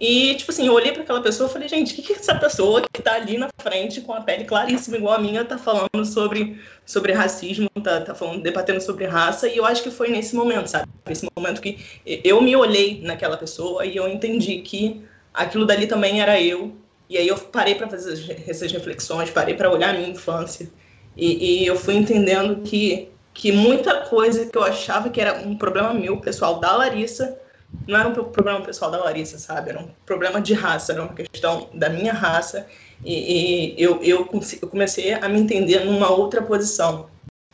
E, 0.00 0.34
tipo 0.34 0.50
assim, 0.50 0.66
eu 0.66 0.72
olhei 0.72 0.90
para 0.90 1.02
aquela 1.02 1.20
pessoa 1.20 1.48
e 1.48 1.52
falei, 1.52 1.68
gente, 1.68 1.92
o 1.92 1.94
que, 1.96 2.02
que 2.02 2.12
essa 2.14 2.34
pessoa 2.34 2.82
que 2.92 3.00
tá 3.00 3.14
ali 3.14 3.38
na 3.38 3.48
frente 3.60 4.00
com 4.00 4.12
a 4.12 4.20
pele 4.20 4.42
claríssima 4.44 4.96
igual 4.96 5.14
a 5.14 5.18
minha 5.20 5.44
tá 5.44 5.56
falando 5.56 6.04
sobre, 6.04 6.60
sobre 6.84 7.12
racismo, 7.12 7.70
tá, 7.84 8.00
tá 8.00 8.12
falando, 8.12 8.42
debatendo 8.42 8.80
sobre 8.80 9.06
raça, 9.06 9.46
e 9.46 9.56
eu 9.56 9.64
acho 9.64 9.80
que 9.80 9.92
foi 9.92 10.08
nesse 10.08 10.34
momento, 10.34 10.66
sabe? 10.66 10.90
Nesse 11.06 11.28
momento 11.36 11.60
que 11.60 11.78
eu 12.24 12.40
me 12.40 12.56
olhei 12.56 13.00
naquela 13.00 13.36
pessoa 13.36 13.86
e 13.86 13.94
eu 13.94 14.08
entendi 14.08 14.58
que 14.58 15.04
aquilo 15.32 15.66
dali 15.66 15.86
também 15.86 16.20
era 16.20 16.40
eu. 16.40 16.74
E 17.08 17.18
aí 17.18 17.28
eu 17.28 17.36
parei 17.36 17.74
para 17.74 17.88
fazer 17.88 18.12
essas 18.46 18.72
reflexões, 18.72 19.30
parei 19.30 19.54
para 19.54 19.70
olhar 19.70 19.90
a 19.90 19.98
minha 19.98 20.08
infância. 20.08 20.70
E, 21.16 21.62
e 21.62 21.66
eu 21.66 21.76
fui 21.76 21.94
entendendo 21.94 22.62
que, 22.62 23.08
que 23.34 23.52
muita 23.52 24.00
coisa 24.06 24.46
que 24.46 24.56
eu 24.56 24.62
achava 24.62 25.10
que 25.10 25.20
era 25.20 25.46
um 25.46 25.56
problema 25.56 25.92
meu, 25.92 26.16
pessoal, 26.18 26.58
da 26.58 26.74
Larissa, 26.74 27.38
não 27.86 27.98
era 27.98 28.08
um 28.08 28.12
problema 28.12 28.60
pessoal 28.60 28.90
da 28.90 28.98
Larissa, 28.98 29.38
sabe? 29.38 29.70
Era 29.70 29.80
um 29.80 29.88
problema 30.06 30.40
de 30.40 30.54
raça, 30.54 30.92
era 30.92 31.02
uma 31.02 31.12
questão 31.12 31.68
da 31.74 31.88
minha 31.88 32.12
raça. 32.12 32.66
E, 33.04 33.74
e 33.74 33.82
eu, 33.82 34.00
eu, 34.02 34.24
comecei 34.70 35.12
a 35.12 35.28
me 35.28 35.40
entender 35.40 35.84
numa 35.84 36.10
outra 36.10 36.42
posição. 36.42 37.08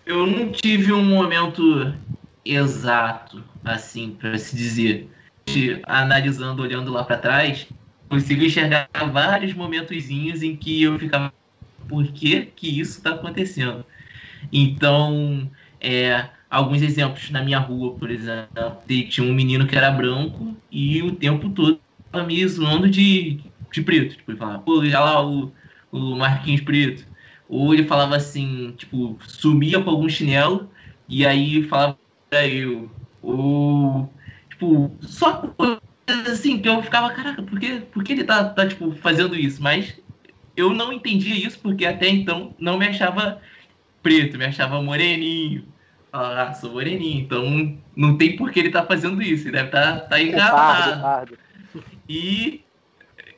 Eu 0.05 0.27
não 0.27 0.53
tive 0.53 0.93
um 0.93 1.05
momento 1.05 1.95
exato, 2.45 3.43
assim, 3.65 4.11
para 4.11 4.37
se 4.39 4.55
dizer. 4.55 5.09
Analisando, 5.87 6.63
olhando 6.63 6.93
lá 6.93 7.05
para 7.05 7.19
trás, 7.19 7.69
consigo 8.09 8.45
enxergar 8.45 8.89
vários 9.13 9.55
momentozinhos 9.55 10.43
em 10.43 10.57
que 10.57 10.83
eu 10.83 10.99
ficava, 10.99 11.33
por 11.89 12.13
que 12.13 12.47
que 12.47 12.81
isso 12.81 12.99
está 12.99 13.15
acontecendo? 13.15 13.85
Então, 14.53 15.51
é, 15.81 16.31
alguns 16.51 16.83
exemplos 16.83 17.31
na 17.31 17.43
minha 17.43 17.59
rua, 17.59 17.99
por 17.99 18.11
exemplo. 18.11 18.51
Tinha 19.11 19.27
um 19.27 19.35
menino 19.35 19.67
que 19.67 19.77
era 19.77 19.91
branco 19.91 20.61
e 20.71 21.03
o 21.03 21.17
tempo 21.17 21.51
todo 21.51 21.83
tava 22.11 22.27
me 22.27 22.47
zoando 22.47 22.89
de, 22.91 23.43
de 23.73 23.83
preto. 23.83 24.17
Tipo, 24.17 24.31
ele 24.33 24.39
falava, 24.39 24.63
pô, 24.63 24.79
olha 24.81 25.01
lá 25.01 25.27
o, 25.27 25.55
o 25.91 26.17
Marquinhos 26.17 26.63
preto. 26.63 27.07
Ou 27.49 27.75
ele 27.75 27.87
falava 27.87 28.17
assim, 28.17 28.73
tipo, 28.77 29.19
sumia 29.23 29.83
com 29.83 29.91
algum 29.91 30.09
chinelo 30.09 30.73
e 31.09 31.27
aí 31.27 31.63
falava 31.65 31.99
pra 32.31 32.47
eu. 32.47 32.95
Ou, 33.21 34.15
tipo, 34.59 34.91
só 35.01 35.55
assim, 36.27 36.59
que 36.59 36.69
eu 36.69 36.83
ficava, 36.83 37.11
caraca, 37.11 37.43
por 37.43 37.61
que, 37.61 37.81
por 37.81 38.03
que 38.03 38.13
ele 38.13 38.25
tá, 38.25 38.45
tá, 38.45 38.67
tipo, 38.67 38.93
fazendo 38.97 39.37
isso? 39.37 39.63
Mas 39.63 39.99
eu 40.57 40.75
não 40.75 40.93
entendia 40.93 41.35
isso 41.35 41.59
porque 41.61 41.87
até 41.87 42.09
então 42.09 42.55
não 42.59 42.77
me 42.77 42.87
achava 42.87 43.41
preto, 44.03 44.37
me 44.37 44.45
achava 44.45 44.83
moreninho, 44.83 45.65
ah, 46.13 46.53
sou 46.55 46.73
moreninho, 46.73 47.21
então 47.21 47.79
não 47.95 48.17
tem 48.17 48.37
por 48.37 48.51
que 48.51 48.59
ele 48.59 48.71
tá 48.71 48.85
fazendo 48.85 49.23
isso. 49.23 49.47
Ele 49.47 49.53
deve 49.53 49.71
tá, 49.71 50.01
tá 50.01 50.21
enganado. 50.21 51.39
E 52.09 52.65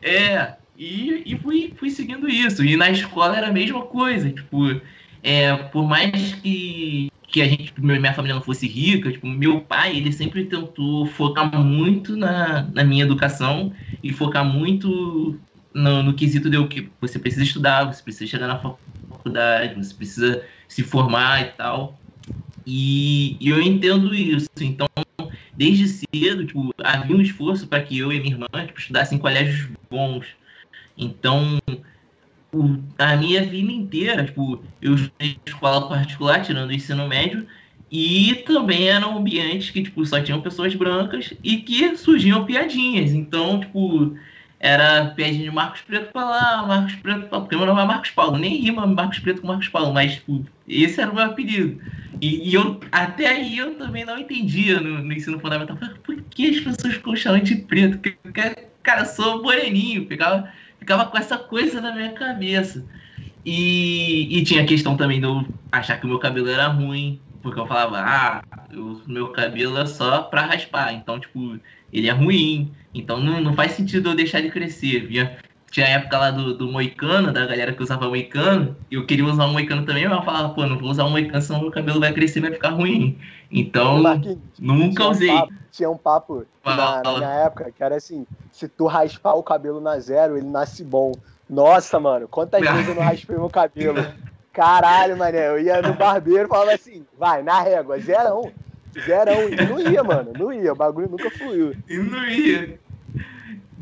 é, 0.03 0.55
e, 0.79 1.23
e 1.27 1.39
fui, 1.39 1.75
fui 1.77 1.91
seguindo 1.91 2.29
isso. 2.29 2.64
E 2.64 2.77
na 2.77 2.91
escola 2.91 3.37
era 3.37 3.49
a 3.49 3.53
mesma 3.53 3.83
coisa. 3.83 4.31
Tipo, 4.31 4.81
é, 5.23 5.55
por 5.55 5.87
mais 5.87 6.35
que, 6.37 7.11
que 7.31 7.41
a 7.41 7.49
gente, 7.49 7.72
minha 7.78 8.12
família 8.12 8.35
não 8.35 8.43
fosse 8.43 8.66
rica, 8.66 9.11
tipo, 9.11 9.26
meu 9.26 9.61
pai, 9.61 9.97
ele 9.97 10.12
sempre 10.12 10.45
tentou 10.45 11.07
focar 11.07 11.55
muito 11.57 12.16
na, 12.16 12.62
na 12.72 12.83
minha 12.83 13.05
educação 13.05 13.72
e 14.03 14.12
focar 14.12 14.45
muito 14.45 15.39
no, 15.72 16.03
no 16.03 16.14
quesito 16.14 16.51
de 16.51 16.57
o 16.57 16.66
que 16.66 16.91
você 17.01 17.18
precisa 17.18 17.45
estudar, 17.45 17.85
você 17.85 18.03
precisa 18.03 18.31
chegar 18.31 18.49
na 18.49 18.59
faculdade, 18.59 19.74
você 19.74 19.95
precisa 19.95 20.43
se 20.66 20.83
formar 20.83 21.43
e 21.43 21.45
tal. 21.53 21.99
E, 22.66 23.37
e, 23.41 23.49
eu 23.49 23.62
entendo 23.62 24.14
isso. 24.14 24.49
Então, 24.61 24.87
desde 25.57 25.87
cedo, 25.89 26.45
tipo, 26.45 26.74
havia 26.83 27.16
um 27.16 27.22
esforço 27.22 27.66
para 27.66 27.83
que 27.83 27.99
eu 27.99 28.12
e 28.12 28.20
minha 28.20 28.35
irmã 28.35 28.47
tipo, 28.66 28.78
estudassem 28.78 29.18
em 29.18 29.20
colégios 29.20 29.68
bons. 29.89 30.26
Então, 30.99 31.59
a 32.98 33.16
minha 33.16 33.42
vida 33.42 33.72
inteira, 33.72 34.24
tipo, 34.24 34.62
eu 34.82 34.94
estudei 34.94 35.38
escola 35.46 35.88
particular, 35.88 36.42
tirando 36.42 36.70
o 36.70 36.72
ensino 36.72 37.07
médio, 37.09 37.46
e 37.90 38.42
também 38.46 38.88
eram 38.88 39.18
ambientes 39.18 39.70
que, 39.70 39.82
tipo, 39.82 40.05
só 40.07 40.20
tinham 40.20 40.40
pessoas 40.40 40.74
brancas 40.74 41.34
e 41.42 41.59
que 41.59 41.96
surgiam 41.96 42.44
piadinhas. 42.44 43.12
Então, 43.12 43.61
tipo, 43.61 44.16
era 44.61 45.07
piadinha 45.16 45.44
de 45.44 45.51
Marcos 45.51 45.80
Preto 45.80 46.12
pra 46.12 46.24
lá, 46.24 46.66
Marcos 46.66 46.94
Preto 46.96 47.28
pra 47.28 47.40
porque 47.40 47.57
meu 47.57 47.66
nome 47.66 47.80
é 47.80 47.84
Marcos 47.84 48.11
Paulo, 48.11 48.38
nem 48.38 48.57
rima 48.61 48.86
Marcos 48.86 49.18
Preto 49.18 49.40
com 49.40 49.48
Marcos 49.48 49.68
Paulo, 49.68 49.92
mas, 49.92 50.14
tipo, 50.14 50.44
esse 50.68 51.01
era 51.01 51.11
o 51.11 51.14
meu 51.14 51.24
apelido. 51.24 51.80
E, 52.20 52.51
e, 52.51 52.55
eu, 52.55 52.78
até 52.92 53.28
aí 53.28 53.57
eu 53.57 53.74
também 53.76 54.05
não 54.05 54.18
entendia 54.18 54.78
no, 54.80 55.03
no 55.03 55.12
ensino 55.12 55.40
fundamental. 55.40 55.76
Por 56.05 56.22
que 56.30 56.51
as 56.51 56.61
pessoas 56.61 56.94
ficam 56.94 57.16
chamando 57.16 57.44
de 57.44 57.57
preto? 57.57 57.98
Porque, 57.98 58.55
cara, 58.82 59.03
eu 59.03 59.07
sou 59.07 59.42
moreninho, 59.42 60.07
ficava, 60.07 60.53
ficava 60.91 61.07
com 61.07 61.18
essa 61.18 61.38
coisa 61.38 61.80
na 61.80 61.95
minha 61.95 62.12
cabeça. 62.12 62.84
E, 63.47 64.38
e 64.38 64.45
tinha 64.45 64.62
a 64.62 64.66
questão 64.66 64.97
também 64.97 65.20
de 65.20 65.26
eu 65.26 65.45
achar 65.70 65.99
que 65.99 66.05
o 66.05 66.09
meu 66.09 66.18
cabelo 66.18 66.49
era 66.49 66.66
ruim, 66.66 67.20
porque 67.41 67.61
eu 67.61 67.66
falava, 67.66 67.99
ah, 68.01 68.43
o 68.74 69.01
meu 69.07 69.28
cabelo 69.28 69.78
é 69.78 69.86
só 69.86 70.22
pra 70.22 70.47
raspar, 70.47 70.93
então, 70.93 71.20
tipo, 71.20 71.59
ele 71.93 72.09
é 72.09 72.12
ruim, 72.12 72.72
então 72.93 73.20
não, 73.20 73.41
não 73.41 73.55
faz 73.55 73.72
sentido 73.72 74.11
eu 74.11 74.16
deixar 74.16 74.41
ele 74.41 74.51
crescer. 74.51 75.07
Vinha, 75.07 75.38
tinha 75.71 75.87
a 75.87 75.91
época 75.91 76.18
lá 76.18 76.31
do, 76.33 76.53
do 76.53 76.66
moicano, 76.66 77.33
da 77.33 77.47
galera 77.47 77.73
que 77.73 77.83
usava 77.83 78.09
moicano, 78.09 78.77
e 78.91 78.97
eu 78.97 79.07
queria 79.07 79.25
usar 79.25 79.47
um 79.47 79.53
moicano 79.53 79.87
também, 79.87 80.09
mas 80.09 80.18
eu 80.18 80.25
falava, 80.25 80.49
pô, 80.53 80.66
não 80.66 80.77
vou 80.77 80.91
usar 80.91 81.05
um 81.05 81.11
moicano, 81.11 81.41
senão 81.41 81.61
meu 81.61 81.71
cabelo 81.71 82.01
vai 82.01 82.12
crescer 82.12 82.41
e 82.41 82.43
vai 82.43 82.53
ficar 82.53 82.71
ruim. 82.71 83.16
Então, 83.53 84.03
nunca 84.59 85.07
usei. 85.07 85.31
Um 85.31 85.39
papo, 85.39 85.55
tinha 85.71 85.91
um 85.91 85.97
papo 85.97 86.47
na, 86.64 87.03
na, 87.03 87.16
minha 87.18 87.31
época 87.31 87.73
que 87.77 87.83
era 87.83 87.97
assim: 87.97 88.27
se 88.53 88.66
tu 88.68 88.87
raspar 88.87 89.35
o 89.35 89.43
cabelo 89.43 89.81
na 89.81 89.99
zero, 89.99 90.37
ele 90.37 90.49
nasce 90.49 90.83
bom. 90.83 91.12
Nossa, 91.49 91.99
mano, 91.99 92.27
quantas 92.29 92.61
vezes 92.61 92.89
eu 92.89 92.95
não 92.95 93.03
raspei 93.03 93.37
meu 93.37 93.49
cabelo? 93.49 94.05
Caralho, 94.53 95.16
mané, 95.16 95.49
eu 95.49 95.61
ia 95.61 95.81
no 95.81 95.95
barbeiro 95.95 96.47
e 96.47 96.49
falava 96.49 96.73
assim: 96.73 97.05
vai, 97.16 97.43
na 97.43 97.61
régua, 97.61 97.99
zerão. 97.99 98.51
Zerão. 99.05 99.49
E 99.49 99.57
não 99.66 99.79
ia, 99.79 100.03
mano, 100.03 100.33
não 100.37 100.53
ia, 100.53 100.73
o 100.73 100.77
bagulho 100.77 101.09
nunca 101.09 101.31
fluiu. 101.31 101.77
E 101.89 101.97
não 101.97 102.25
ia. 102.27 102.79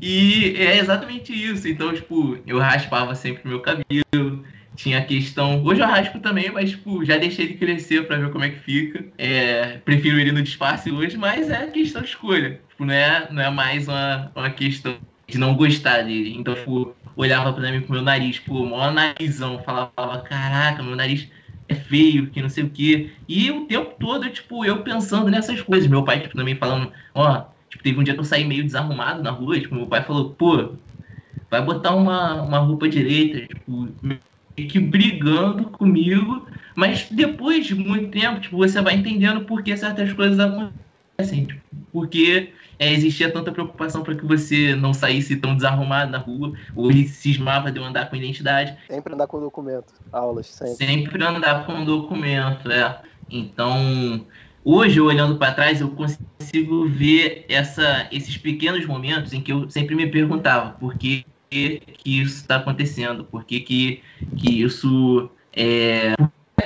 E 0.01 0.55
é 0.57 0.79
exatamente 0.79 1.33
isso. 1.33 1.69
Então, 1.69 1.93
tipo, 1.93 2.39
eu 2.47 2.59
raspava 2.59 3.15
sempre 3.15 3.49
meu 3.49 3.61
cabelo. 3.61 4.45
Tinha 4.77 4.99
a 4.99 5.05
questão. 5.05 5.65
Hoje 5.65 5.81
eu 5.81 5.87
raspo 5.87 6.21
também, 6.21 6.53
mas, 6.53 6.71
tipo, 6.71 7.05
já 7.05 7.17
deixei 7.17 7.47
ele 7.47 7.55
crescer 7.55 8.07
pra 8.07 8.17
ver 8.17 8.31
como 8.31 8.45
é 8.45 8.51
que 8.51 8.61
fica. 8.61 9.05
É, 9.19 9.79
prefiro 9.85 10.21
ele 10.21 10.31
no 10.31 10.41
disfarce 10.41 10.93
hoje, 10.93 11.17
mas 11.17 11.51
é 11.51 11.67
questão 11.67 12.01
de 12.01 12.09
escolha. 12.09 12.61
Tipo, 12.69 12.85
não 12.85 12.95
é, 12.95 13.29
não 13.29 13.43
é 13.43 13.51
mais 13.51 13.89
uma, 13.89 14.31
uma 14.37 14.51
questão 14.51 14.97
de 15.27 15.37
não 15.37 15.57
gostar 15.57 16.03
dele. 16.03 16.33
Então, 16.37 16.55
tipo, 16.55 16.95
olhava 17.17 17.53
pra 17.53 17.73
mim 17.73 17.81
com 17.81 17.93
meu 17.93 18.03
nariz, 18.03 18.39
pô, 18.39 18.65
maior 18.65 18.93
narizão. 18.93 19.61
Falava, 19.65 20.23
caraca, 20.23 20.81
meu 20.81 20.95
nariz 20.95 21.29
é 21.69 21.75
feio, 21.75 22.29
que 22.31 22.41
não 22.41 22.49
sei 22.49 22.63
o 22.63 22.71
quê. 22.71 23.11
E 23.29 23.51
o 23.51 23.67
tempo 23.67 23.97
todo, 23.99 24.31
tipo, 24.31 24.65
eu 24.65 24.85
pensando 24.85 25.29
nessas 25.29 25.61
coisas. 25.61 25.89
Meu 25.89 26.05
pai, 26.05 26.21
tipo, 26.21 26.37
também 26.37 26.55
falando, 26.55 26.93
ó, 27.15 27.47
Tipo, 27.71 27.83
teve 27.83 28.01
um 28.01 28.05
dia 28.05 28.15
que 28.15 28.21
eu 28.21 28.25
saí 28.25 28.45
meio 28.45 28.65
desarrumado 28.65 29.23
na 29.23 29.31
rua, 29.31 29.61
tipo, 29.61 29.75
meu 29.75 29.87
pai 29.87 30.03
falou, 30.03 30.35
pô, 30.35 30.77
vai 31.51 31.63
botar 31.63 31.95
uma, 31.95 32.43
uma 32.43 32.59
roupa 32.59 32.89
direita, 32.89 33.47
tipo, 33.47 33.89
meio 34.03 34.21
que 34.69 34.79
brigando 34.79 35.71
comigo, 35.71 36.47
mas 36.75 37.09
depois 37.11 37.67
de 37.67 37.75
muito 37.75 38.11
tempo, 38.11 38.41
tipo, 38.41 38.57
você 38.57 38.81
vai 38.81 38.95
entendendo 38.95 39.45
por 39.45 39.63
que 39.63 39.77
certas 39.77 40.13
coisas 40.13 40.39
acontecem, 40.39 41.47
tipo, 41.47 41.63
porque 41.93 42.53
é, 42.79 42.93
existia 42.93 43.31
tanta 43.31 43.53
preocupação 43.53 44.03
para 44.03 44.15
que 44.15 44.25
você 44.25 44.75
não 44.75 44.95
saísse 44.95 45.37
tão 45.37 45.55
desarrumado 45.55 46.11
na 46.11 46.19
rua, 46.19 46.53
ou 46.75 46.91
ele 46.91 47.07
cismava 47.09 47.73
de 47.73 47.79
eu 47.79 47.85
andar 47.85 48.09
com 48.09 48.17
identidade. 48.17 48.77
Sempre 48.89 49.15
andar 49.15 49.27
com 49.27 49.41
documento, 49.41 49.93
aulas, 50.13 50.47
sempre. 50.47 50.87
Sempre 50.87 51.25
andar 51.25 51.67
com 51.67 51.85
documento, 51.85 52.71
é. 52.71 53.03
Então, 53.31 54.27
Hoje, 54.71 55.01
olhando 55.01 55.37
para 55.37 55.55
trás, 55.55 55.81
eu 55.81 55.89
consigo 55.89 56.87
ver 56.87 57.47
essa, 57.49 58.07
esses 58.13 58.37
pequenos 58.37 58.85
momentos 58.85 59.33
em 59.33 59.41
que 59.41 59.51
eu 59.51 59.71
sempre 59.71 59.95
me 59.95 60.07
perguntava 60.07 60.73
por 60.73 60.95
que, 60.99 61.25
que 61.49 61.81
isso 62.05 62.43
está 62.43 62.57
acontecendo, 62.57 63.25
por 63.25 63.45
que, 63.45 63.61
que, 63.61 64.03
que 64.37 64.63
isso. 64.63 65.31
É, 65.57 66.13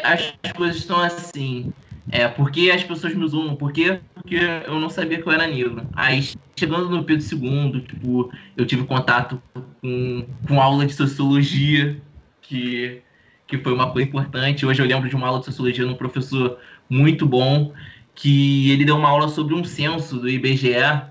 as 0.03 0.34
coisas 0.57 0.78
estão 0.78 0.98
assim. 0.98 1.72
É, 2.11 2.26
por 2.26 2.50
que 2.50 2.72
as 2.72 2.82
pessoas 2.82 3.14
me 3.14 3.24
zoam? 3.28 3.55
Por 3.55 3.72
que? 3.72 4.00
Porque 4.16 4.34
eu 4.66 4.80
não 4.80 4.90
sabia 4.90 5.22
que 5.22 5.28
eu 5.28 5.32
era 5.32 5.46
negro. 5.46 5.86
Aí, 5.94 6.28
chegando 6.59 6.90
no 6.90 7.05
Pedro 7.05 7.24
II, 7.24 7.82
tipo, 7.82 8.32
eu 8.57 8.66
tive 8.66 8.82
contato 8.82 9.40
com, 9.80 10.26
com 10.48 10.61
aula 10.61 10.84
de 10.84 10.92
sociologia, 10.92 12.03
que, 12.40 13.00
que 13.46 13.59
foi 13.59 13.72
uma 13.72 13.92
coisa 13.92 14.09
importante. 14.09 14.66
Hoje 14.66 14.82
eu 14.82 14.86
lembro 14.86 15.09
de 15.09 15.14
uma 15.14 15.28
aula 15.28 15.38
de 15.38 15.46
sociologia 15.46 15.86
num 15.86 15.94
professor 15.94 16.59
muito 16.90 17.24
bom 17.24 17.72
que 18.15 18.71
ele 18.71 18.85
deu 18.85 18.97
uma 18.97 19.09
aula 19.09 19.29
sobre 19.29 19.55
um 19.55 19.65
censo 19.65 20.19
do 20.19 20.29
IBGE, 20.29 21.03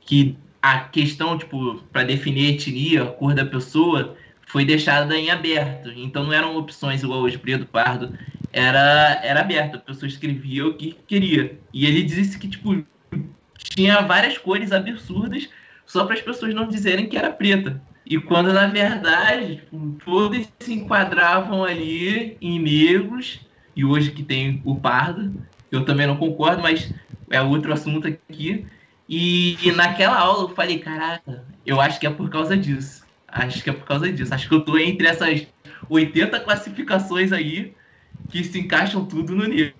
que 0.00 0.36
a 0.62 0.80
questão, 0.80 1.38
tipo, 1.38 1.76
para 1.92 2.04
definir 2.04 2.54
etnia, 2.54 3.04
a 3.04 3.06
cor 3.06 3.34
da 3.34 3.44
pessoa, 3.44 4.16
foi 4.46 4.64
deixada 4.64 5.16
em 5.16 5.30
aberto. 5.30 5.90
Então 5.90 6.24
não 6.24 6.32
eram 6.32 6.56
opções 6.56 7.02
igual 7.02 7.20
hoje, 7.20 7.38
preto, 7.38 7.66
pardo. 7.66 8.12
Era, 8.52 9.20
era 9.22 9.40
aberto, 9.40 9.76
a 9.76 9.80
pessoa 9.80 10.08
escrevia 10.08 10.66
o 10.66 10.74
que 10.74 10.96
queria. 11.06 11.58
E 11.72 11.86
ele 11.86 12.02
disse 12.02 12.38
que, 12.38 12.48
tipo, 12.48 12.84
tinha 13.58 14.00
várias 14.00 14.38
cores 14.38 14.72
absurdas 14.72 15.48
só 15.86 16.04
para 16.04 16.14
as 16.14 16.22
pessoas 16.22 16.54
não 16.54 16.68
dizerem 16.68 17.08
que 17.08 17.16
era 17.16 17.30
preta. 17.30 17.80
E 18.04 18.18
quando, 18.18 18.52
na 18.52 18.66
verdade, 18.66 19.62
todos 20.04 20.48
se 20.60 20.72
enquadravam 20.72 21.62
ali 21.62 22.36
em 22.40 22.58
negros, 22.58 23.40
e 23.76 23.84
hoje 23.84 24.10
que 24.10 24.22
tem 24.22 24.62
o 24.64 24.76
pardo, 24.76 25.34
eu 25.70 25.84
também 25.84 26.06
não 26.06 26.16
concordo, 26.16 26.62
mas 26.62 26.92
é 27.30 27.40
outro 27.40 27.72
assunto 27.72 28.08
aqui. 28.08 28.66
E, 29.08 29.56
e, 29.66 29.72
naquela 29.72 30.18
aula 30.18 30.44
eu 30.44 30.54
falei, 30.54 30.78
caraca, 30.78 31.44
eu 31.64 31.80
acho 31.80 31.98
que 31.98 32.06
é 32.06 32.10
por 32.10 32.28
causa 32.28 32.56
disso. 32.56 33.04
Acho 33.26 33.62
que 33.62 33.70
é 33.70 33.72
por 33.72 33.86
causa 33.86 34.10
disso. 34.12 34.34
Acho 34.34 34.48
que 34.48 34.54
eu 34.54 34.64
tô 34.64 34.78
entre 34.78 35.06
essas 35.06 35.46
80 35.88 36.40
classificações 36.40 37.32
aí 37.32 37.74
que 38.30 38.44
se 38.44 38.58
encaixam 38.58 39.04
tudo 39.04 39.34
no 39.34 39.46
nível. 39.46 39.72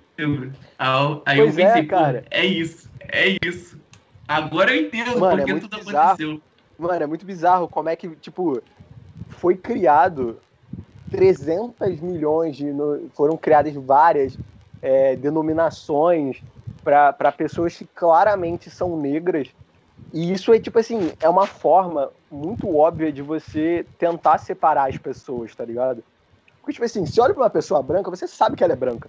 Aí 1.24 1.36
pois 1.36 1.56
eu 1.58 1.64
pensei, 1.64 1.82
é, 1.82 1.84
cara. 1.84 2.24
é 2.30 2.44
isso, 2.44 2.90
é 3.00 3.36
isso. 3.44 3.78
Agora 4.26 4.74
eu 4.74 4.82
entendo 4.82 5.18
Mano, 5.18 5.36
porque 5.36 5.52
é 5.52 5.60
tudo 5.60 5.78
bizarro. 5.78 6.06
aconteceu. 6.08 6.42
Mano, 6.78 7.02
é 7.02 7.06
muito 7.06 7.24
bizarro 7.24 7.68
como 7.68 7.88
é 7.88 7.96
que, 7.96 8.08
tipo, 8.16 8.62
foi 9.28 9.56
criado 9.56 10.38
300 11.10 12.00
milhões 12.00 12.56
de. 12.56 12.66
Foram 13.14 13.36
criadas 13.36 13.74
várias 13.74 14.38
é, 14.82 15.16
denominações 15.16 16.42
para 16.84 17.32
pessoas 17.32 17.76
que 17.76 17.84
claramente 17.84 18.70
são 18.70 18.96
negras. 18.96 19.48
E 20.12 20.32
isso 20.32 20.52
é 20.52 20.58
tipo 20.58 20.78
assim, 20.78 21.12
é 21.20 21.28
uma 21.28 21.46
forma 21.46 22.10
muito 22.30 22.74
óbvia 22.74 23.12
de 23.12 23.20
você 23.20 23.84
tentar 23.98 24.38
separar 24.38 24.88
as 24.88 24.96
pessoas, 24.96 25.54
tá 25.54 25.64
ligado? 25.64 26.02
Porque, 26.60 26.72
tipo 26.72 26.84
assim, 26.84 27.06
se 27.06 27.20
olha 27.20 27.34
pra 27.34 27.44
uma 27.44 27.50
pessoa 27.50 27.82
branca, 27.82 28.10
você 28.10 28.26
sabe 28.26 28.56
que 28.56 28.64
ela 28.64 28.72
é 28.72 28.76
branca, 28.76 29.08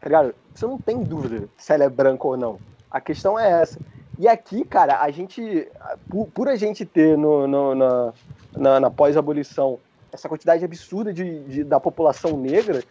tá 0.00 0.06
ligado? 0.08 0.34
Você 0.54 0.66
não 0.66 0.78
tem 0.78 1.02
dúvida 1.02 1.48
se 1.56 1.72
ela 1.72 1.84
é 1.84 1.88
branca 1.88 2.26
ou 2.26 2.36
não. 2.36 2.58
A 2.90 3.00
questão 3.00 3.38
é 3.38 3.62
essa. 3.62 3.78
E 4.18 4.28
aqui, 4.28 4.64
cara, 4.64 5.00
a 5.00 5.10
gente, 5.10 5.68
por, 6.08 6.26
por 6.28 6.48
a 6.48 6.56
gente 6.56 6.84
ter 6.84 7.16
no, 7.16 7.46
no 7.46 7.74
na, 7.74 8.12
na, 8.56 8.80
na 8.80 8.90
pós-abolição 8.90 9.78
essa 10.12 10.28
quantidade 10.28 10.64
absurda 10.64 11.12
de, 11.12 11.40
de, 11.44 11.64
da 11.64 11.78
população 11.78 12.36
negra, 12.36 12.82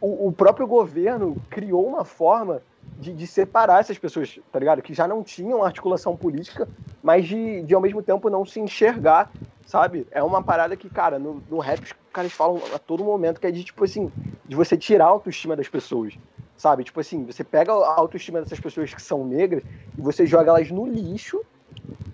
o, 0.00 0.28
o 0.28 0.32
próprio 0.32 0.66
governo 0.66 1.36
criou 1.50 1.86
uma 1.86 2.04
forma 2.04 2.62
de, 2.98 3.12
de, 3.12 3.26
separar 3.26 3.80
essas 3.80 3.98
pessoas, 3.98 4.38
tá 4.52 4.58
ligado? 4.58 4.82
Que 4.82 4.94
já 4.94 5.06
não 5.06 5.22
tinham 5.22 5.62
articulação 5.62 6.16
política, 6.16 6.68
mas 7.02 7.26
de, 7.26 7.62
de 7.62 7.74
ao 7.74 7.80
mesmo 7.80 8.02
tempo 8.02 8.28
não 8.30 8.44
se 8.44 8.60
enxergar, 8.60 9.30
sabe? 9.66 10.06
É 10.10 10.22
uma 10.22 10.42
parada 10.42 10.76
que, 10.76 10.88
cara, 10.88 11.18
no, 11.18 11.42
no 11.48 11.58
rap 11.58 11.84
os 11.84 11.94
caras 12.12 12.32
falam 12.32 12.60
a 12.74 12.78
todo 12.78 13.04
momento 13.04 13.40
que 13.40 13.46
é 13.46 13.50
de, 13.50 13.62
tipo 13.64 13.84
assim, 13.84 14.10
de 14.46 14.56
você 14.56 14.76
tirar 14.76 15.06
a 15.06 15.08
autoestima 15.08 15.54
das 15.54 15.68
pessoas, 15.68 16.14
sabe? 16.56 16.84
Tipo 16.84 17.00
assim, 17.00 17.24
você 17.24 17.44
pega 17.44 17.72
a 17.72 17.94
autoestima 17.94 18.40
dessas 18.40 18.58
pessoas 18.58 18.92
que 18.92 19.02
são 19.02 19.24
negras 19.24 19.62
e 19.96 20.00
você 20.00 20.26
joga 20.26 20.50
elas 20.50 20.70
no 20.70 20.86
lixo 20.86 21.40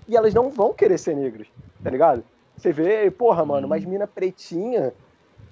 e 0.07 0.17
elas 0.17 0.35
não 0.35 0.51
vão 0.51 0.73
querer 0.73 0.99
ser 0.99 1.17
negras, 1.17 1.47
tá 1.83 1.91
ligado? 1.91 2.23
Você 2.57 2.73
vê, 2.73 3.11
porra, 3.11 3.45
mano, 3.45 3.67
umas 3.67 3.85
mina 3.85 4.07
pretinha 4.07 4.93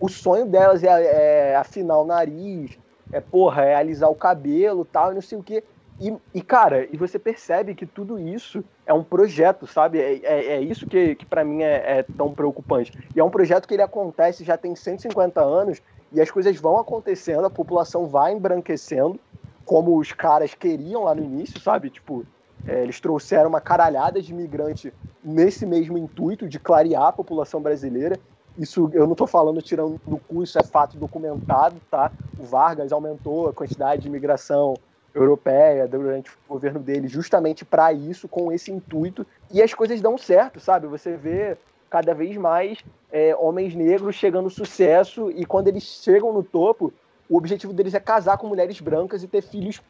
o 0.03 0.09
sonho 0.09 0.46
delas 0.46 0.82
é, 0.82 1.53
é 1.53 1.57
afinar 1.57 1.96
o 1.98 2.05
nariz, 2.05 2.76
é, 3.12 3.20
porra, 3.20 3.62
é 3.62 3.76
alisar 3.76 4.11
o 4.11 4.16
cabelo 4.16 4.84
tal, 4.84 5.12
e 5.12 5.14
não 5.14 5.22
sei 5.22 5.38
o 5.38 5.42
quê. 5.44 5.62
E, 6.00 6.12
e, 6.34 6.42
cara, 6.42 6.88
e 6.92 6.96
você 6.96 7.20
percebe 7.20 7.72
que 7.72 7.86
tudo 7.86 8.18
isso 8.18 8.64
é 8.84 8.92
um 8.92 9.05
projeto, 9.05 9.64
sabe? 9.64 10.00
É, 10.00 10.18
é, 10.24 10.46
é 10.55 10.61
isso 10.61 10.88
que, 10.88 11.14
que 11.14 11.24
para 11.24 11.44
mim 11.44 11.62
é, 11.62 11.98
é, 11.98 12.03
tão 12.16 12.34
preocupante. 12.34 12.92
E 13.14 13.20
é 13.20 13.22
um 13.22 13.30
projeto 13.30 13.68
que 13.68 13.74
ele 13.74 13.82
acontece 13.82 14.42
já 14.42 14.57
tem 14.57 14.74
150 14.74 15.40
anos 15.40 15.80
e 16.11 16.20
as 16.20 16.32
coisas 16.32 16.57
vão 16.57 16.78
acontecendo, 16.78 17.44
a 17.44 17.50
população 17.50 18.09
vai 18.09 18.32
embranquecendo, 18.32 19.20
como 19.64 19.96
os 19.96 20.11
caras 20.11 20.53
queriam 20.53 21.05
lá 21.05 21.14
no 21.14 21.22
início, 21.22 21.61
sabe? 21.61 21.90
Tipo, 21.90 22.26
é, 22.66 22.82
eles 22.82 22.98
trouxeram 22.98 23.48
uma 23.48 23.61
caralhada 23.61 24.20
de 24.20 24.32
imigrante 24.32 24.92
nesse 25.22 25.64
mesmo 25.64 25.96
intuito 25.96 26.48
de 26.48 26.59
clarear 26.59 27.05
a 27.05 27.12
população 27.12 27.62
brasileira. 27.62 28.18
Isso 28.59 28.90
eu 28.92 29.05
não 29.05 29.12
estou 29.12 29.26
falando 29.26 29.62
tirando 29.62 30.00
do 30.07 30.18
cu, 30.18 30.42
isso 30.42 30.59
é 30.59 30.62
fato 30.62 30.96
documentado, 30.96 31.76
tá? 31.90 32.12
O 32.38 32.44
Vargas 32.44 32.92
aumentou 32.92 33.48
a 33.48 33.53
quantidade 33.53 34.03
de 34.03 34.09
imigração 34.09 34.74
europeia 35.14 35.86
durante 35.86 36.30
o 36.30 36.34
governo 36.48 36.80
dele 36.80 37.09
justamente 37.09 37.64
para 37.64 37.92
isso, 37.92 38.28
com 38.28 38.53
esse 38.53 38.70
intuito. 38.70 39.26
E 39.50 39.62
as 39.62 39.72
coisas 39.74 40.00
dão 40.00 40.16
certo, 40.16 40.61
sabe? 40.61 40.86
Você 40.86 41.16
vê 41.16 41.57
cada 41.90 42.14
vez 42.14 42.36
mais 42.36 42.78
é, 43.11 43.36
homens 43.36 43.74
negros 43.74 44.16
chegando 44.16 44.48
sucesso 44.48 45.30
e 45.30 45.44
quando 45.44 45.68
eles 45.68 45.82
chegam 45.82 46.32
no 46.32 46.42
topo, 46.42 46.92
o 47.28 47.36
objetivo 47.36 47.72
deles 47.72 47.94
é 47.94 48.00
casar 48.00 48.38
com 48.38 48.46
mulheres 48.46 48.80
brancas 48.80 49.22
e 49.22 49.28
ter 49.28 49.42
filhos 49.42 49.82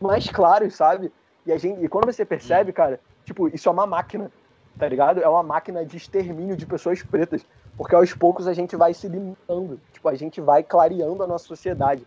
mais 0.00 0.28
claros, 0.28 0.74
sabe? 0.74 1.10
E, 1.46 1.52
a 1.52 1.58
gente, 1.58 1.82
e 1.82 1.88
quando 1.88 2.06
você 2.06 2.24
percebe, 2.24 2.72
cara, 2.72 3.00
tipo, 3.24 3.48
isso 3.48 3.68
é 3.68 3.72
uma 3.72 3.86
máquina, 3.86 4.30
tá 4.78 4.88
ligado? 4.88 5.22
É 5.22 5.28
uma 5.28 5.42
máquina 5.42 5.84
de 5.84 5.96
extermínio 5.96 6.56
de 6.56 6.66
pessoas 6.66 7.02
pretas. 7.02 7.44
Porque 7.76 7.94
aos 7.94 8.12
poucos 8.14 8.46
a 8.46 8.54
gente 8.54 8.74
vai 8.74 8.94
se 8.94 9.06
limitando, 9.08 9.78
tipo, 9.92 10.08
a 10.08 10.14
gente 10.14 10.40
vai 10.40 10.62
clareando 10.62 11.22
a 11.22 11.26
nossa 11.26 11.46
sociedade. 11.46 12.06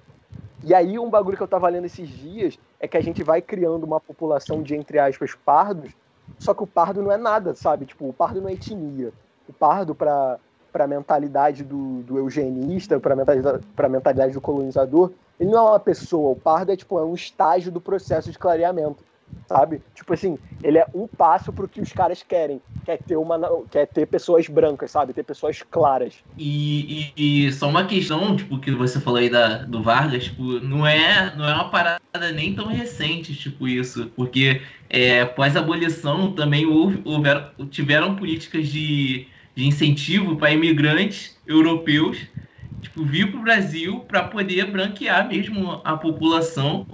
E 0.63 0.73
aí 0.73 0.97
um 0.97 1.09
bagulho 1.09 1.37
que 1.37 1.43
eu 1.43 1.47
tava 1.47 1.69
lendo 1.69 1.85
esses 1.85 2.09
dias 2.09 2.57
é 2.79 2.87
que 2.87 2.97
a 2.97 3.01
gente 3.01 3.23
vai 3.23 3.41
criando 3.41 3.83
uma 3.83 3.99
população 3.99 4.61
de, 4.61 4.75
entre 4.75 4.99
aspas, 4.99 5.35
pardos, 5.35 5.91
só 6.37 6.53
que 6.53 6.63
o 6.63 6.67
pardo 6.67 7.01
não 7.01 7.11
é 7.11 7.17
nada, 7.17 7.53
sabe? 7.53 7.85
Tipo, 7.85 8.09
o 8.09 8.13
pardo 8.13 8.41
não 8.41 8.49
é 8.49 8.53
etnia. 8.53 9.11
O 9.47 9.53
pardo, 9.53 9.93
pra, 9.93 10.39
pra 10.71 10.87
mentalidade 10.87 11.63
do, 11.63 12.01
do 12.03 12.17
eugenista, 12.17 12.99
pra 12.99 13.15
mentalidade, 13.15 13.63
pra 13.75 13.89
mentalidade 13.89 14.33
do 14.33 14.41
colonizador, 14.41 15.11
ele 15.39 15.51
não 15.51 15.67
é 15.67 15.71
uma 15.71 15.79
pessoa. 15.79 16.31
O 16.31 16.35
pardo 16.35 16.71
é, 16.71 16.77
tipo, 16.77 16.97
é 16.97 17.03
um 17.03 17.13
estágio 17.13 17.71
do 17.71 17.81
processo 17.81 18.31
de 18.31 18.39
clareamento 18.39 19.03
sabe? 19.47 19.81
Tipo 19.95 20.13
assim, 20.13 20.37
ele 20.61 20.77
é 20.77 20.87
um 20.93 21.07
passo 21.07 21.51
pro 21.51 21.67
que 21.67 21.81
os 21.81 21.91
caras 21.91 22.21
querem, 22.21 22.61
quer 22.85 22.97
ter 22.97 23.17
uma, 23.17 23.39
quer 23.71 23.87
ter 23.87 24.05
pessoas 24.05 24.47
brancas, 24.47 24.91
sabe? 24.91 25.11
Ter 25.11 25.23
pessoas 25.23 25.63
claras. 25.63 26.15
E, 26.37 27.11
e, 27.17 27.47
e, 27.47 27.53
só 27.53 27.67
uma 27.67 27.85
questão, 27.85 28.35
tipo, 28.35 28.59
que 28.59 28.71
você 28.71 28.99
falou 28.99 29.19
aí 29.19 29.29
da, 29.29 29.63
do 29.63 29.81
Vargas, 29.81 30.25
tipo, 30.25 30.43
não 30.59 30.85
é, 30.85 31.35
não 31.35 31.49
é 31.49 31.53
uma 31.53 31.69
parada 31.69 31.99
nem 32.33 32.53
tão 32.53 32.67
recente, 32.67 33.35
tipo, 33.35 33.67
isso, 33.67 34.11
porque 34.15 34.61
é, 34.89 35.21
após 35.21 35.55
a 35.55 35.59
abolição 35.59 36.31
também 36.33 36.65
houve, 36.67 37.01
houveram, 37.03 37.51
tiveram 37.69 38.15
políticas 38.15 38.67
de, 38.67 39.27
de 39.55 39.65
incentivo 39.65 40.37
para 40.37 40.51
imigrantes 40.51 41.41
europeus 41.47 42.19
tipo, 42.81 43.03
vir 43.03 43.29
para 43.31 43.39
o 43.39 43.43
Brasil 43.43 43.99
para 44.01 44.23
poder 44.23 44.71
branquear 44.71 45.27
mesmo 45.27 45.81
a 45.83 45.97
população 45.97 46.87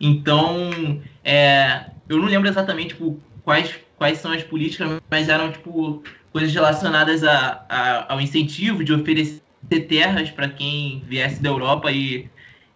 então, 0.00 1.00
é, 1.24 1.86
eu 2.08 2.18
não 2.18 2.26
lembro 2.26 2.48
exatamente 2.48 2.88
tipo, 2.88 3.18
quais, 3.42 3.74
quais 3.96 4.18
são 4.18 4.32
as 4.32 4.42
políticas, 4.42 5.00
mas 5.10 5.28
eram 5.28 5.50
tipo 5.52 6.02
coisas 6.32 6.52
relacionadas 6.52 7.24
a, 7.24 7.64
a 7.68 8.12
ao 8.12 8.20
incentivo 8.20 8.84
de 8.84 8.92
oferecer 8.92 9.40
terras 9.88 10.30
para 10.30 10.48
quem 10.48 11.02
viesse 11.08 11.42
da 11.42 11.48
Europa 11.48 11.90
e, 11.90 12.28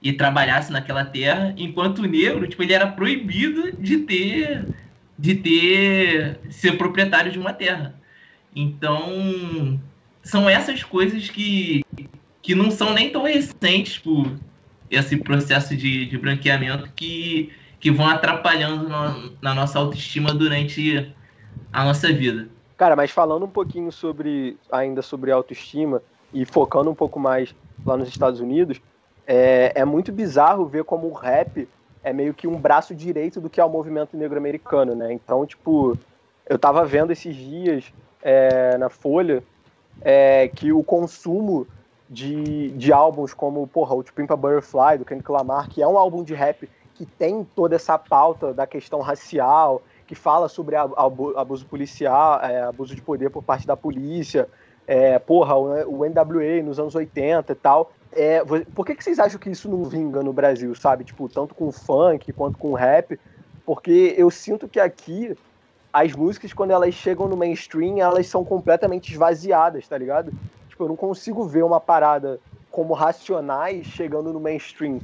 e 0.03 0.13
trabalhasse 0.13 0.73
naquela 0.73 1.05
terra, 1.05 1.55
enquanto 1.57 1.99
o 1.99 2.07
negro, 2.07 2.47
tipo, 2.49 2.63
ele 2.63 2.73
era 2.73 2.87
proibido 2.87 3.73
de 3.79 3.99
ter 3.99 4.67
de 5.19 5.35
ter 5.35 6.41
ser 6.49 6.79
proprietário 6.79 7.31
de 7.31 7.39
uma 7.39 7.53
terra. 7.53 7.95
Então, 8.57 9.79
são 10.23 10.49
essas 10.49 10.83
coisas 10.83 11.29
que, 11.29 11.85
que 12.43 12.55
não 12.55 12.71
são 12.71 12.95
nem 12.95 13.11
tão 13.11 13.25
recentes, 13.25 13.95
tipo, 13.95 14.27
esse 14.91 15.17
processo 15.17 15.77
de, 15.77 16.07
de 16.07 16.19
branqueamento 16.19 16.91
que, 16.95 17.53
que 17.79 17.91
vão 17.91 18.09
atrapalhando 18.09 18.89
na 19.41 19.55
nossa 19.55 19.79
autoestima 19.79 20.35
durante 20.35 21.15
a 21.73 21.85
nossa 21.85 22.13
vida. 22.13 22.49
Cara, 22.77 22.97
mas 22.97 23.11
falando 23.11 23.45
um 23.45 23.51
pouquinho 23.51 23.93
sobre 23.93 24.57
ainda 24.71 25.03
sobre 25.03 25.31
autoestima 25.31 26.03
e 26.33 26.45
focando 26.45 26.91
um 26.91 26.95
pouco 26.95 27.21
mais 27.21 27.55
lá 27.85 27.97
nos 27.97 28.09
Estados 28.09 28.41
Unidos, 28.41 28.81
é, 29.27 29.73
é 29.75 29.85
muito 29.85 30.11
bizarro 30.11 30.67
ver 30.67 30.85
como 30.85 31.07
o 31.07 31.13
rap 31.13 31.69
é 32.03 32.13
meio 32.13 32.33
que 32.33 32.47
um 32.47 32.59
braço 32.59 32.95
direito 32.95 33.41
do 33.41 33.51
que 33.51 33.61
é 33.61 33.65
o 33.65 33.69
movimento 33.69 34.17
negro 34.17 34.39
americano, 34.39 34.95
né? 34.95 35.13
Então, 35.13 35.45
tipo, 35.47 35.97
eu 36.49 36.59
tava 36.59 36.85
vendo 36.85 37.13
esses 37.13 37.37
dias 37.37 37.93
é, 38.23 38.77
na 38.79 38.89
Folha 38.89 39.43
é, 40.01 40.49
que 40.49 40.73
o 40.73 40.83
consumo 40.83 41.67
de, 42.11 42.71
de 42.73 42.93
álbuns 42.93 43.33
como, 43.33 43.65
porra, 43.69 43.95
o 43.95 44.03
Pimpa 44.03 44.37
Butterfly, 44.37 44.99
do 44.99 45.05
Kendrick 45.05 45.31
Lamar, 45.31 45.69
que 45.69 45.81
é 45.81 45.87
um 45.87 45.97
álbum 45.97 46.25
de 46.25 46.35
rap 46.35 46.69
que 46.97 47.07
tem 47.07 47.47
toda 47.55 47.77
essa 47.77 47.97
pauta 47.97 48.53
da 48.53 48.67
questão 48.67 49.01
racial, 49.01 49.81
que 50.09 50.15
fala 50.17 50.49
sobre 50.49 50.75
abuso 50.75 51.65
policial, 51.67 52.41
é, 52.41 52.63
abuso 52.63 52.97
de 52.97 53.01
poder 53.01 53.31
por 53.31 53.45
parte 53.45 53.65
da 53.65 53.77
polícia, 53.77 54.49
é, 54.87 55.21
porra, 55.21 55.57
o, 55.57 56.05
NWA 56.05 56.63
nos 56.65 56.81
anos 56.81 56.97
80 56.97 57.53
e 57.53 57.55
tal. 57.55 57.93
É, 58.13 58.43
por 58.75 58.85
que, 58.85 58.97
que 58.97 59.05
vocês 59.05 59.21
acham 59.21 59.39
que 59.39 59.49
isso 59.49 59.69
não 59.69 59.85
vinga 59.85 60.21
no 60.21 60.33
Brasil, 60.33 60.75
sabe? 60.75 61.05
Tipo, 61.05 61.29
tanto 61.29 61.55
com 61.55 61.71
funk 61.71 62.33
quanto 62.33 62.59
com 62.59 62.75
rap? 62.75 63.19
Porque 63.65 64.17
eu 64.19 64.29
sinto 64.33 64.67
que 64.67 64.81
aqui 64.81 65.37
as 65.93 66.13
músicas, 66.13 66.53
quando 66.53 66.73
elas 66.73 66.93
chegam 66.93 67.29
no 67.29 67.37
mainstream, 67.37 67.99
elas 67.99 68.27
são 68.27 68.45
completamente 68.45 69.13
esvaziadas, 69.13 69.87
tá 69.87 69.97
ligado? 69.97 70.33
Tipo, 70.81 70.85
eu 70.85 70.89
não 70.89 70.97
consigo 70.97 71.45
ver 71.47 71.63
uma 71.63 71.79
parada 71.79 72.41
como 72.71 72.95
Racionais 72.95 73.87
chegando 73.87 74.33
no 74.33 74.41
mainstream. 74.41 74.99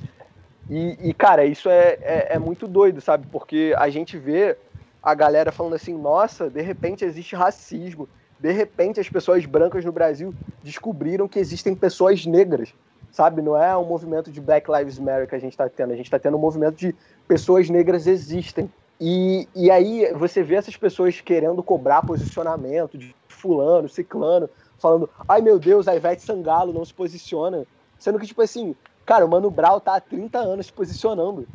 E, 0.70 1.11
e 1.11 1.12
cara, 1.12 1.45
isso 1.45 1.68
é, 1.68 1.99
é, 2.01 2.27
é, 2.31 2.39
muito 2.39 2.66
doido, 2.66 3.01
sabe? 3.03 3.27
Porque 3.31 3.74
a 3.77 3.91
gente 3.91 4.16
vê 4.16 4.57
a 5.03 5.14
galera 5.14 5.53
falando 5.53 5.74
assim, 5.74 5.93
nossa, 5.93 6.49
de 6.49 6.62
repente 6.62 7.05
existe 7.05 7.37
racismo. 7.37 8.09
De 8.41 8.51
repente 8.53 9.01
as 9.01 9.09
pessoas 9.11 9.45
brancas 9.45 9.85
no 9.85 9.93
Brasil 9.93 10.35
descobriram 10.62 11.29
que 11.29 11.39
existem 11.39 11.74
pessoas 11.74 12.24
negras, 12.24 12.72
sabe? 13.12 13.43
Não 13.43 13.55
é 13.55 13.77
um 13.77 13.85
movimento 13.85 14.33
de 14.33 14.41
Black 14.41 14.70
Lives 14.70 14.99
Matter 14.99 15.29
que 15.29 15.35
a 15.35 15.39
gente 15.39 15.53
está 15.53 15.68
tendo, 15.68 15.93
a 15.93 15.97
gente 15.97 16.07
está 16.07 16.18
tendo 16.18 16.39
um 16.39 16.41
movimento 16.41 16.77
de 16.77 16.95
pessoas 17.29 17.68
negras 17.68 18.07
existem. 18.07 18.70
E, 18.99 19.47
e 19.55 19.70
aí 19.70 20.11
você 20.14 20.43
vê 20.43 20.55
essas 20.55 20.77
pessoas 20.77 21.20
querendo 21.20 21.62
cobrar 21.62 22.01
posicionamento 22.01 22.97
de 22.97 23.14
fulano, 23.29 23.91
ciclano, 23.91 24.49
falando, 24.79 25.09
ai 25.29 25.41
meu 25.41 25.59
Deus, 25.59 25.89
a 25.89 25.95
Ivete 25.95 26.22
Sangalo 26.22 26.72
não 26.72 26.85
se 26.85 26.95
posiciona. 26.95 27.66
Sendo 27.99 28.18
que, 28.18 28.27
tipo 28.27 28.43
assim, 28.43 28.74
cara, 29.05 29.24
o 29.24 29.29
Mano 29.29 29.51
Brown 29.51 29.81
tá 29.81 29.97
há 29.97 30.01
30 30.01 30.39
anos 30.39 30.66
se 30.66 30.72
posicionando, 30.72 31.47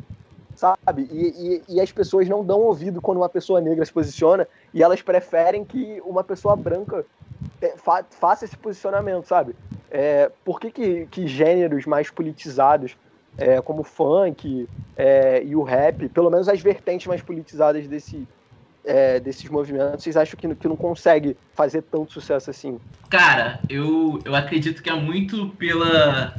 sabe? 0.56 1.08
E, 1.10 1.62
e, 1.68 1.76
e, 1.76 1.80
as 1.80 1.92
pessoas 1.92 2.28
não 2.28 2.44
dão 2.44 2.60
ouvido 2.60 3.00
quando 3.00 3.18
uma 3.18 3.28
pessoa 3.28 3.60
negra 3.60 3.84
se 3.84 3.92
posiciona 3.92 4.46
e 4.74 4.82
elas 4.82 5.02
preferem 5.02 5.64
que 5.64 6.00
uma 6.04 6.24
pessoa 6.24 6.56
branca 6.56 7.04
é, 7.60 7.76
fa 7.76 8.04
faça 8.10 8.44
esse 8.44 8.56
posicionamento, 8.56 9.26
sabe? 9.26 9.54
É, 9.90 10.30
por 10.44 10.58
que, 10.58 10.70
que, 10.70 11.06
que 11.06 11.26
gêneros 11.26 11.86
mais 11.86 12.10
politizados, 12.10 12.96
é, 13.36 13.60
como 13.60 13.82
o 13.82 13.84
funk 13.84 14.68
é, 14.96 15.42
e 15.44 15.54
o 15.54 15.62
rap, 15.62 16.08
pelo 16.08 16.30
menos 16.30 16.48
as 16.48 16.60
vertentes 16.60 17.06
mais 17.06 17.22
politizadas 17.22 17.86
desse, 17.86 18.26
é, 18.84 19.20
desses 19.20 19.48
movimentos, 19.48 20.02
vocês 20.02 20.16
acham 20.16 20.38
que, 20.38 20.54
que 20.54 20.68
não 20.68 20.76
consegue 20.76 21.36
fazer 21.54 21.82
tanto 21.82 22.12
sucesso 22.12 22.50
assim? 22.50 22.80
Cara, 23.08 23.60
eu, 23.68 24.20
eu 24.24 24.34
acredito 24.34 24.82
que 24.82 24.90
é 24.90 24.94
muito 24.94 25.48
pela, 25.50 26.34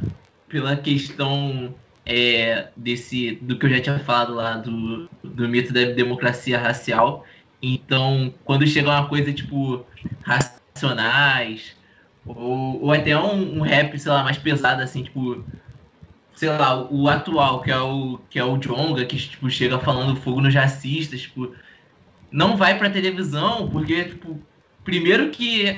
pela 0.48 0.76
questão 0.76 1.74
é, 2.04 2.68
desse 2.76 3.36
do 3.36 3.58
que 3.58 3.66
eu 3.66 3.70
já 3.70 3.80
tinha 3.80 3.98
falado 4.00 4.34
lá 4.34 4.56
do, 4.56 5.08
do 5.22 5.48
mito 5.48 5.72
da 5.72 5.84
democracia 5.84 6.58
racial. 6.58 7.24
Então, 7.62 8.32
quando 8.44 8.66
chega 8.66 8.90
uma 8.90 9.08
coisa 9.08 9.32
tipo 9.32 9.84
racionais, 10.22 11.74
ou, 12.26 12.82
ou 12.82 12.92
até 12.92 13.16
um, 13.16 13.58
um 13.58 13.60
rap, 13.62 13.98
sei 13.98 14.12
lá, 14.12 14.22
mais 14.22 14.36
pesado, 14.36 14.82
assim, 14.82 15.02
tipo, 15.02 15.42
sei 16.34 16.50
lá, 16.50 16.90
o 16.90 17.08
atual, 17.08 17.62
que 17.62 17.70
é 17.70 17.78
o, 17.78 18.18
que 18.28 18.38
é 18.38 18.44
o 18.44 18.58
Jonga, 18.58 19.04
que 19.06 19.16
tipo, 19.16 19.48
chega 19.48 19.78
falando 19.78 20.20
fogo 20.20 20.40
nos 20.40 20.54
racistas, 20.54 21.22
tipo, 21.22 21.54
não 22.34 22.56
vai 22.56 22.76
pra 22.76 22.90
televisão, 22.90 23.70
porque, 23.70 24.06
tipo, 24.06 24.40
primeiro 24.82 25.30
que 25.30 25.68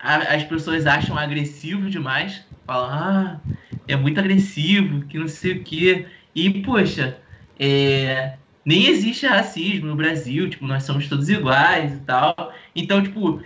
a, 0.00 0.36
as 0.36 0.42
pessoas 0.42 0.86
acham 0.86 1.18
agressivo 1.18 1.90
demais, 1.90 2.42
falam, 2.66 2.90
ah, 2.90 3.40
é 3.86 3.94
muito 3.94 4.18
agressivo, 4.18 5.04
que 5.04 5.18
não 5.18 5.28
sei 5.28 5.58
o 5.58 5.62
quê. 5.62 6.06
E, 6.34 6.62
poxa, 6.62 7.20
é, 7.58 8.38
nem 8.64 8.86
existe 8.86 9.26
racismo 9.26 9.88
no 9.88 9.96
Brasil, 9.96 10.48
tipo, 10.48 10.66
nós 10.66 10.84
somos 10.84 11.06
todos 11.06 11.28
iguais 11.28 11.92
e 11.98 12.00
tal. 12.00 12.54
Então, 12.74 13.02
tipo, 13.02 13.42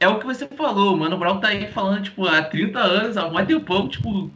é 0.00 0.08
o 0.08 0.18
que 0.18 0.24
você 0.24 0.46
falou, 0.48 0.94
o 0.94 0.96
Mano 0.96 1.18
Brown 1.18 1.38
tá 1.38 1.48
aí 1.48 1.70
falando, 1.70 2.04
tipo, 2.04 2.26
há 2.26 2.42
30 2.42 2.78
anos, 2.78 3.18
há 3.18 3.28
muito 3.28 3.60
tempo, 3.60 3.88
tipo, 3.88 4.30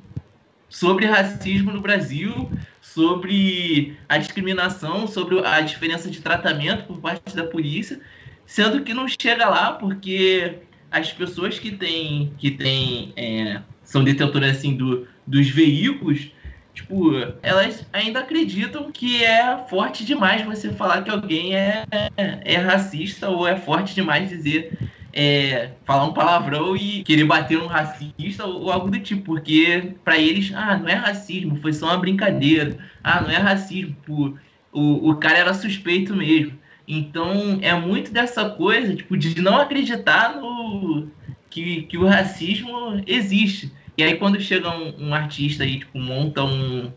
sobre 0.68 1.06
racismo 1.06 1.72
no 1.72 1.80
Brasil, 1.80 2.52
sobre 2.94 3.96
a 4.08 4.18
discriminação, 4.18 5.06
sobre 5.06 5.38
a 5.46 5.60
diferença 5.60 6.10
de 6.10 6.20
tratamento 6.20 6.84
por 6.84 6.98
parte 6.98 7.34
da 7.36 7.44
polícia, 7.44 8.00
sendo 8.44 8.82
que 8.82 8.92
não 8.92 9.06
chega 9.06 9.48
lá 9.48 9.72
porque 9.72 10.58
as 10.90 11.12
pessoas 11.12 11.58
que 11.58 11.70
têm, 11.70 12.32
que 12.36 12.50
têm 12.50 13.12
é, 13.16 13.60
são 13.84 14.02
detentoras 14.02 14.56
assim 14.56 14.76
do, 14.76 15.06
dos 15.24 15.48
veículos, 15.48 16.32
tipo, 16.74 17.12
elas 17.42 17.86
ainda 17.92 18.20
acreditam 18.20 18.90
que 18.90 19.22
é 19.22 19.56
forte 19.68 20.04
demais 20.04 20.44
você 20.44 20.72
falar 20.72 21.02
que 21.02 21.10
alguém 21.10 21.54
é, 21.54 21.84
é, 22.16 22.40
é 22.44 22.56
racista 22.56 23.28
ou 23.28 23.46
é 23.46 23.56
forte 23.56 23.94
demais 23.94 24.28
dizer 24.28 24.76
é, 25.12 25.70
falar 25.84 26.04
um 26.04 26.12
palavrão 26.12 26.76
e 26.76 27.02
querer 27.02 27.24
bater 27.24 27.58
um 27.58 27.66
racista 27.66 28.44
ou 28.44 28.70
algo 28.70 28.90
do 28.90 29.00
tipo, 29.00 29.22
porque 29.24 29.94
para 30.04 30.18
eles, 30.18 30.52
ah, 30.54 30.76
não 30.78 30.88
é 30.88 30.94
racismo, 30.94 31.60
foi 31.60 31.72
só 31.72 31.86
uma 31.86 31.98
brincadeira, 31.98 32.78
ah, 33.02 33.20
não 33.20 33.30
é 33.30 33.36
racismo, 33.36 33.96
pô, 34.06 34.34
o, 34.72 35.10
o 35.10 35.16
cara 35.16 35.38
era 35.38 35.54
suspeito 35.54 36.14
mesmo. 36.14 36.58
Então 36.86 37.58
é 37.62 37.74
muito 37.74 38.12
dessa 38.12 38.48
coisa, 38.50 38.94
tipo, 38.94 39.16
de 39.16 39.40
não 39.40 39.58
acreditar 39.58 40.36
no 40.40 41.08
que, 41.48 41.82
que 41.82 41.98
o 41.98 42.06
racismo 42.06 43.02
existe. 43.06 43.72
E 43.96 44.02
aí 44.02 44.16
quando 44.16 44.40
chega 44.40 44.70
um, 44.70 45.08
um 45.08 45.14
artista 45.14 45.64
aí, 45.64 45.78
tipo, 45.80 45.98
monta 45.98 46.42
um, 46.44 46.90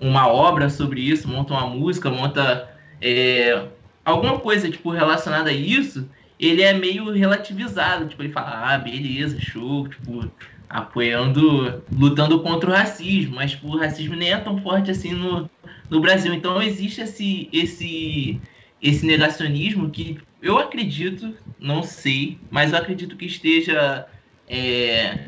uma 0.00 0.28
obra 0.28 0.68
sobre 0.68 1.00
isso, 1.00 1.28
monta 1.28 1.52
uma 1.52 1.66
música, 1.66 2.10
monta 2.10 2.68
é, 3.00 3.66
alguma 4.04 4.38
coisa 4.38 4.70
tipo 4.70 4.90
relacionada 4.90 5.50
a 5.50 5.52
isso, 5.52 6.08
ele 6.38 6.62
é 6.62 6.72
meio 6.72 7.10
relativizado, 7.12 8.08
tipo 8.08 8.22
ele 8.22 8.32
fala, 8.32 8.74
ah, 8.74 8.78
beleza, 8.78 9.40
show, 9.40 9.88
tipo 9.88 10.30
apoiando, 10.68 11.82
lutando 11.92 12.42
contra 12.42 12.70
o 12.70 12.72
racismo, 12.72 13.36
mas 13.36 13.52
tipo, 13.52 13.68
o 13.68 13.78
racismo 13.78 14.16
nem 14.16 14.32
é 14.32 14.38
tão 14.38 14.60
forte 14.60 14.90
assim 14.90 15.12
no, 15.12 15.48
no 15.88 16.00
Brasil. 16.00 16.34
Então 16.34 16.60
existe 16.60 17.00
esse 17.00 17.48
esse 17.52 18.40
esse 18.82 19.06
negacionismo 19.06 19.88
que 19.88 20.18
eu 20.42 20.58
acredito, 20.58 21.34
não 21.58 21.82
sei, 21.82 22.38
mas 22.50 22.72
eu 22.72 22.78
acredito 22.78 23.16
que 23.16 23.24
esteja 23.24 24.06
é, 24.48 25.26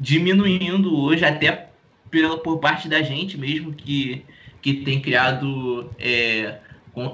diminuindo 0.00 0.98
hoje 0.98 1.24
até 1.24 1.68
pela, 2.10 2.38
por 2.38 2.58
parte 2.58 2.88
da 2.88 3.02
gente 3.02 3.36
mesmo 3.36 3.74
que, 3.74 4.24
que 4.62 4.74
tem 4.74 5.00
criado 5.00 5.90
é, 5.98 6.58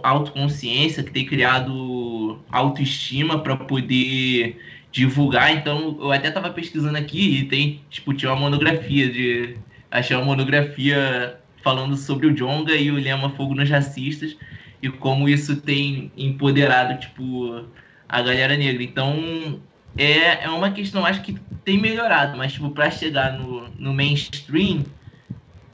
autoconsciência, 0.03 1.03
que 1.03 1.11
tem 1.11 1.27
criado 1.27 2.39
autoestima 2.51 3.39
para 3.39 3.57
poder 3.57 4.61
divulgar. 4.93 5.53
Então, 5.53 5.97
eu 6.01 6.13
até 6.13 6.29
estava 6.29 6.51
pesquisando 6.51 6.97
aqui 6.99 7.39
e 7.39 7.45
tem, 7.45 7.81
tipo, 7.91 8.13
tinha 8.15 8.33
uma 8.33 8.41
monografia 8.41 9.11
de. 9.11 9.57
Achei 9.91 10.17
uma 10.17 10.25
monografia 10.25 11.37
falando 11.63 11.97
sobre 11.97 12.27
o 12.27 12.35
Jonga 12.35 12.75
e 12.75 12.91
o 12.91 12.95
lema 12.95 13.31
Fogo 13.31 13.55
nos 13.55 13.69
Racistas 13.69 14.37
e 14.83 14.89
como 14.89 15.29
isso 15.29 15.57
tem 15.57 16.11
empoderado, 16.17 16.99
tipo, 16.99 17.65
a 18.09 18.23
galera 18.23 18.57
negra. 18.57 18.83
Então, 18.83 19.61
é, 19.97 20.45
é 20.45 20.49
uma 20.49 20.71
questão, 20.71 21.05
acho 21.05 21.23
que 21.23 21.37
tem 21.65 21.79
melhorado, 21.79 22.37
mas, 22.37 22.53
tipo, 22.53 22.71
para 22.71 22.91
chegar 22.91 23.39
no, 23.39 23.69
no 23.79 23.93
mainstream, 23.93 24.85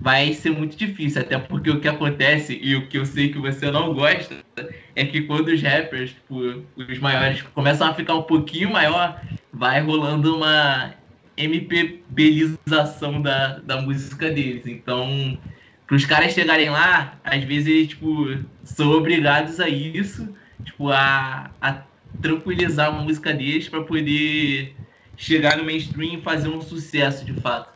vai 0.07 0.33
ser 0.33 0.51
muito 0.51 0.77
difícil, 0.77 1.21
até 1.21 1.37
porque 1.37 1.69
o 1.69 1.81
que 1.81 1.89
acontece, 1.89 2.57
e 2.63 2.77
o 2.77 2.87
que 2.87 2.97
eu 2.97 3.05
sei 3.05 3.33
que 3.33 3.41
você 3.41 3.73
não 3.73 3.93
gosta, 3.93 4.37
é 4.95 5.05
que 5.05 5.23
quando 5.23 5.49
os 5.49 5.61
rappers, 5.61 6.11
tipo, 6.11 6.63
os 6.77 6.99
maiores, 7.01 7.43
começam 7.43 7.89
a 7.89 7.93
ficar 7.93 8.15
um 8.15 8.23
pouquinho 8.23 8.71
maior, 8.71 9.21
vai 9.53 9.81
rolando 9.81 10.37
uma 10.37 10.95
MPBização 11.37 13.21
da, 13.21 13.59
da 13.59 13.83
música 13.83 14.31
deles. 14.31 14.65
Então, 14.69 15.37
para 15.89 15.97
os 15.97 16.07
caras 16.07 16.33
chegarem 16.33 16.71
lá, 16.71 17.19
às 17.25 17.43
vezes 17.43 17.67
eles, 17.67 17.89
tipo, 17.89 18.29
são 18.63 18.93
obrigados 18.93 19.59
a 19.59 19.69
isso, 19.69 20.33
tipo, 20.65 20.89
a, 20.89 21.51
a 21.61 21.83
tranquilizar 22.23 22.91
a 22.91 22.93
música 22.93 23.35
deles 23.35 23.69
para 23.69 23.83
poder 23.83 24.73
chegar 25.17 25.57
no 25.57 25.65
mainstream 25.65 26.15
e 26.15 26.23
fazer 26.23 26.47
um 26.49 26.61
sucesso 26.61 27.25
de 27.25 27.33
fato. 27.41 27.76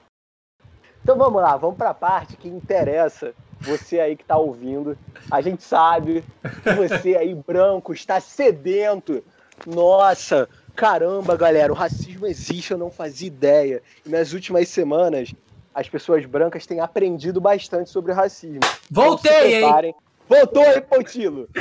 Então 1.11 1.18
vamos 1.18 1.42
lá, 1.42 1.56
vamos 1.56 1.76
para 1.76 1.90
a 1.90 1.94
parte 1.94 2.36
que 2.36 2.46
interessa 2.46 3.34
você 3.61 3.98
aí 3.98 4.14
que 4.14 4.22
está 4.22 4.36
ouvindo. 4.36 4.96
A 5.28 5.40
gente 5.40 5.61
sabe 5.61 6.24
que 6.62 6.70
você 6.70 7.16
aí 7.16 7.34
branco 7.34 7.92
está 7.92 8.20
sedento. 8.20 9.20
Nossa, 9.66 10.48
caramba, 10.72 11.36
galera, 11.36 11.72
o 11.72 11.74
racismo 11.74 12.28
existe, 12.28 12.70
eu 12.70 12.78
não 12.78 12.92
fazia 12.92 13.26
ideia. 13.26 13.82
E 14.06 14.08
nas 14.08 14.32
últimas 14.32 14.68
semanas, 14.68 15.34
as 15.74 15.88
pessoas 15.88 16.24
brancas 16.26 16.64
têm 16.64 16.78
aprendido 16.78 17.40
bastante 17.40 17.90
sobre 17.90 18.12
o 18.12 18.14
racismo. 18.14 18.61
Voltei, 18.88 19.56
então, 19.56 19.80
hein? 19.80 19.94
Voltou 20.30 20.62
aí, 20.62 20.80
Pontilo. 20.80 21.48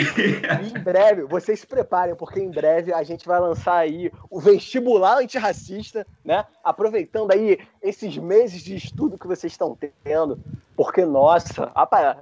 em 0.64 0.80
breve, 0.84 1.24
vocês 1.24 1.62
se 1.62 1.66
preparem, 1.66 2.14
porque 2.14 2.40
em 2.40 2.52
breve 2.52 2.94
a 2.94 3.02
gente 3.02 3.28
vai 3.28 3.40
lançar 3.40 3.78
aí 3.78 4.12
o 4.30 4.40
vestibular 4.40 5.18
antirracista, 5.18 6.06
né? 6.24 6.46
Aproveitando 6.64 7.32
aí 7.32 7.58
esses 7.82 8.16
meses 8.16 8.62
de 8.62 8.76
estudo 8.76 9.18
que 9.18 9.26
vocês 9.26 9.52
estão 9.52 9.76
tendo, 10.04 10.38
porque, 10.76 11.04
nossa, 11.04 11.72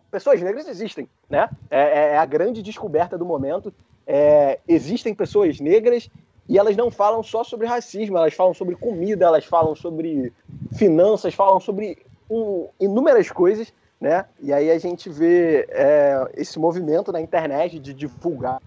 pessoas 0.09 0.41
negras 0.41 0.69
existem, 0.69 1.09
né? 1.29 1.49
É, 1.69 1.81
é, 1.81 1.99
é 2.13 2.17
a 2.17 2.25
grande 2.25 2.63
descoberta 2.63 3.17
do 3.17 3.25
momento. 3.25 3.73
É, 4.07 4.59
existem 4.65 5.13
pessoas 5.13 5.59
negras 5.59 6.09
e 6.47 6.57
elas 6.57 6.77
não 6.77 6.89
falam 6.89 7.21
só 7.21 7.43
sobre 7.43 7.67
racismo, 7.67 8.17
elas 8.17 8.33
falam 8.33 8.53
sobre 8.53 8.73
comida, 8.77 9.25
elas 9.25 9.43
falam 9.43 9.75
sobre 9.75 10.31
finanças, 10.77 11.33
falam 11.33 11.59
sobre 11.59 11.97
um, 12.29 12.69
inúmeras 12.79 13.29
coisas 13.29 13.73
né? 13.99 14.25
E 14.39 14.53
aí 14.53 14.69
a 14.69 14.77
gente 14.77 15.09
vê 15.09 15.67
é, 15.69 16.27
esse 16.35 16.59
movimento 16.59 17.11
na 17.11 17.19
internet 17.19 17.79
de 17.79 17.93
divulgar 17.93 18.59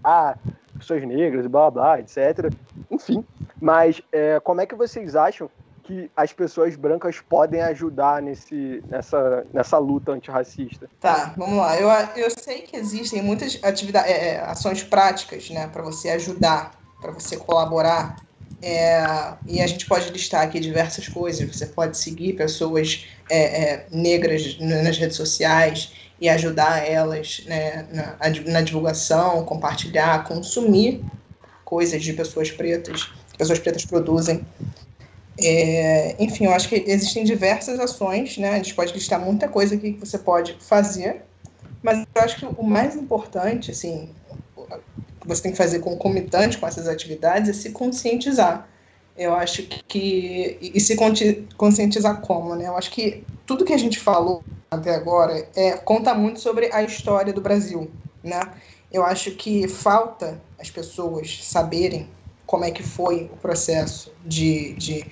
pessoas 0.77 1.03
negras, 1.03 1.47
blá 1.47 1.71
blá, 1.71 1.99
etc. 1.99 2.51
Enfim, 2.89 3.25
mas 3.59 4.01
é, 4.11 4.39
como 4.39 4.61
é 4.61 4.65
que 4.65 4.75
vocês 4.75 5.15
acham 5.15 5.49
que 5.83 6.11
as 6.15 6.31
pessoas 6.31 6.75
brancas 6.75 7.19
podem 7.19 7.61
ajudar 7.61 8.21
nesse, 8.21 8.83
nessa, 8.87 9.45
nessa 9.53 9.77
luta 9.77 10.11
antirracista? 10.11 10.89
Tá, 10.99 11.33
vamos 11.35 11.57
lá. 11.57 11.77
Eu, 11.79 11.89
eu 12.15 12.29
sei 12.31 12.61
que 12.61 12.75
existem 12.75 13.21
muitas 13.21 13.59
atividades, 13.63 14.11
é, 14.11 14.35
é, 14.35 14.41
ações 14.41 14.83
práticas, 14.83 15.49
né, 15.49 15.67
para 15.67 15.81
você 15.81 16.09
ajudar, 16.09 16.71
para 17.01 17.11
você 17.11 17.37
colaborar 17.37 18.15
é, 18.61 19.33
e 19.47 19.59
a 19.59 19.67
gente 19.67 19.87
pode 19.87 20.09
listar 20.11 20.43
aqui 20.43 20.59
diversas 20.59 21.07
coisas. 21.07 21.47
Você 21.55 21.65
pode 21.65 21.97
seguir 21.97 22.33
pessoas 22.33 23.07
é, 23.29 23.63
é, 23.63 23.85
negras 23.91 24.57
nas 24.59 24.97
redes 24.97 25.17
sociais 25.17 25.93
e 26.19 26.29
ajudar 26.29 26.87
elas 26.87 27.43
né, 27.47 27.87
na, 27.91 28.17
na, 28.51 28.61
divulgação, 28.61 29.43
compartilhar, 29.43 30.23
consumir 30.25 31.03
coisas 31.65 32.03
de 32.03 32.13
pessoas 32.13 32.51
pretas, 32.51 33.05
que 33.31 33.37
pessoas 33.39 33.57
pretas 33.57 33.85
produzem. 33.85 34.45
É, 35.43 36.15
enfim, 36.19 36.45
eu 36.45 36.53
acho 36.53 36.69
que 36.69 36.75
existem 36.85 37.23
diversas 37.23 37.79
ações, 37.79 38.37
né? 38.37 38.51
A 38.51 38.57
gente 38.57 38.75
pode 38.75 38.93
listar 38.93 39.19
muita 39.19 39.47
coisa 39.47 39.73
aqui 39.73 39.93
que 39.93 39.99
você 39.99 40.19
pode 40.19 40.55
fazer, 40.59 41.23
mas 41.81 42.05
eu 42.13 42.21
acho 42.21 42.37
que 42.37 42.45
o 42.45 42.63
mais 42.63 42.95
importante, 42.95 43.71
assim, 43.71 44.09
que 45.21 45.27
você 45.27 45.43
tem 45.43 45.51
que 45.51 45.57
fazer 45.57 45.79
concomitante 45.79 46.57
com 46.57 46.67
essas 46.67 46.87
atividades 46.87 47.49
é 47.49 47.53
se 47.53 47.69
conscientizar. 47.69 48.67
Eu 49.15 49.35
acho 49.35 49.63
que. 49.87 50.57
E 50.61 50.79
se 50.79 50.95
conscientizar 51.55 52.21
como, 52.21 52.55
né? 52.55 52.67
Eu 52.67 52.75
acho 52.75 52.91
que 52.91 53.23
tudo 53.45 53.63
que 53.63 53.73
a 53.73 53.77
gente 53.77 53.99
falou 53.99 54.43
até 54.69 54.95
agora 54.95 55.47
é, 55.55 55.73
conta 55.73 56.13
muito 56.13 56.39
sobre 56.39 56.73
a 56.73 56.81
história 56.81 57.31
do 57.31 57.41
Brasil, 57.41 57.91
né? 58.23 58.41
Eu 58.91 59.05
acho 59.05 59.31
que 59.31 59.67
falta 59.67 60.41
as 60.59 60.69
pessoas 60.69 61.39
saberem 61.43 62.09
como 62.45 62.65
é 62.65 62.71
que 62.71 62.83
foi 62.83 63.29
o 63.31 63.37
processo 63.37 64.11
de, 64.25 64.73
de 64.73 65.05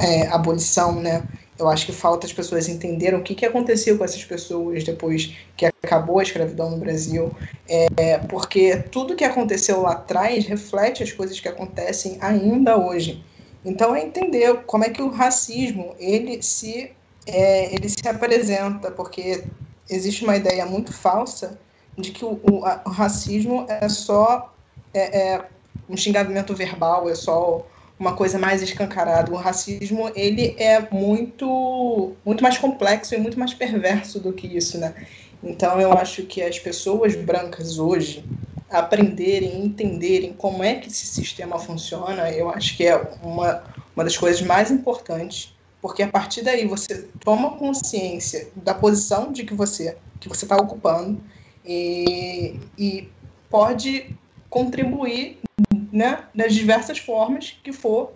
é, 0.00 0.26
abolição, 0.28 1.00
né? 1.00 1.26
Eu 1.58 1.68
acho 1.68 1.86
que 1.86 1.92
falta 1.92 2.26
as 2.26 2.32
pessoas 2.32 2.68
entenderem 2.68 3.18
o 3.18 3.22
que, 3.22 3.34
que 3.34 3.46
aconteceu 3.46 3.96
com 3.96 4.04
essas 4.04 4.24
pessoas 4.24 4.84
depois 4.84 5.34
que 5.56 5.64
acabou 5.64 6.18
a 6.18 6.22
escravidão 6.22 6.70
no 6.70 6.76
Brasil, 6.76 7.34
é, 7.66 8.18
porque 8.18 8.76
tudo 8.76 9.16
que 9.16 9.24
aconteceu 9.24 9.80
lá 9.80 9.92
atrás 9.92 10.44
reflete 10.44 11.02
as 11.02 11.12
coisas 11.12 11.40
que 11.40 11.48
acontecem 11.48 12.18
ainda 12.20 12.76
hoje. 12.76 13.24
Então 13.64 13.96
é 13.96 14.02
entender 14.02 14.64
como 14.66 14.84
é 14.84 14.90
que 14.90 15.02
o 15.02 15.08
racismo 15.08 15.94
ele 15.98 16.42
se 16.42 16.92
é, 17.26 17.74
ele 17.74 17.88
se 17.88 18.06
apresenta, 18.06 18.90
porque 18.90 19.44
existe 19.90 20.24
uma 20.24 20.36
ideia 20.36 20.64
muito 20.64 20.92
falsa 20.92 21.58
de 21.98 22.12
que 22.12 22.24
o, 22.24 22.38
o, 22.50 22.64
a, 22.64 22.82
o 22.86 22.90
racismo 22.90 23.66
é 23.68 23.88
só 23.88 24.52
é, 24.94 25.32
é 25.34 25.44
um 25.88 25.96
xingamento 25.96 26.54
verbal, 26.54 27.08
é 27.08 27.14
só 27.14 27.66
uma 27.98 28.14
coisa 28.14 28.38
mais 28.38 28.62
escancarada. 28.62 29.32
O 29.32 29.36
racismo 29.36 30.10
ele 30.14 30.54
é 30.58 30.80
muito 30.90 32.12
muito 32.24 32.42
mais 32.42 32.58
complexo 32.58 33.14
e 33.14 33.18
muito 33.18 33.38
mais 33.38 33.54
perverso 33.54 34.20
do 34.20 34.32
que 34.32 34.46
isso, 34.46 34.78
né? 34.78 34.94
Então 35.42 35.80
eu 35.80 35.92
acho 35.92 36.22
que 36.24 36.42
as 36.42 36.58
pessoas 36.58 37.14
brancas 37.14 37.78
hoje 37.78 38.24
aprenderem, 38.70 39.64
entenderem 39.64 40.32
como 40.32 40.62
é 40.62 40.74
que 40.74 40.88
esse 40.88 41.06
sistema 41.06 41.58
funciona, 41.58 42.30
eu 42.32 42.50
acho 42.50 42.76
que 42.76 42.84
é 42.84 42.96
uma, 43.22 43.62
uma 43.94 44.04
das 44.04 44.16
coisas 44.16 44.42
mais 44.42 44.70
importantes, 44.70 45.54
porque 45.80 46.02
a 46.02 46.08
partir 46.08 46.42
daí 46.42 46.66
você 46.66 47.08
toma 47.20 47.56
consciência 47.56 48.48
da 48.56 48.74
posição 48.74 49.32
de 49.32 49.44
que 49.44 49.54
você 49.54 49.96
que 50.18 50.28
você 50.28 50.44
está 50.44 50.56
ocupando 50.56 51.20
e, 51.64 52.58
e 52.76 53.08
pode 53.50 54.16
contribuir 54.48 55.38
né, 55.92 56.24
das 56.34 56.54
diversas 56.54 56.98
formas 56.98 57.56
que 57.62 57.72
for 57.72 58.12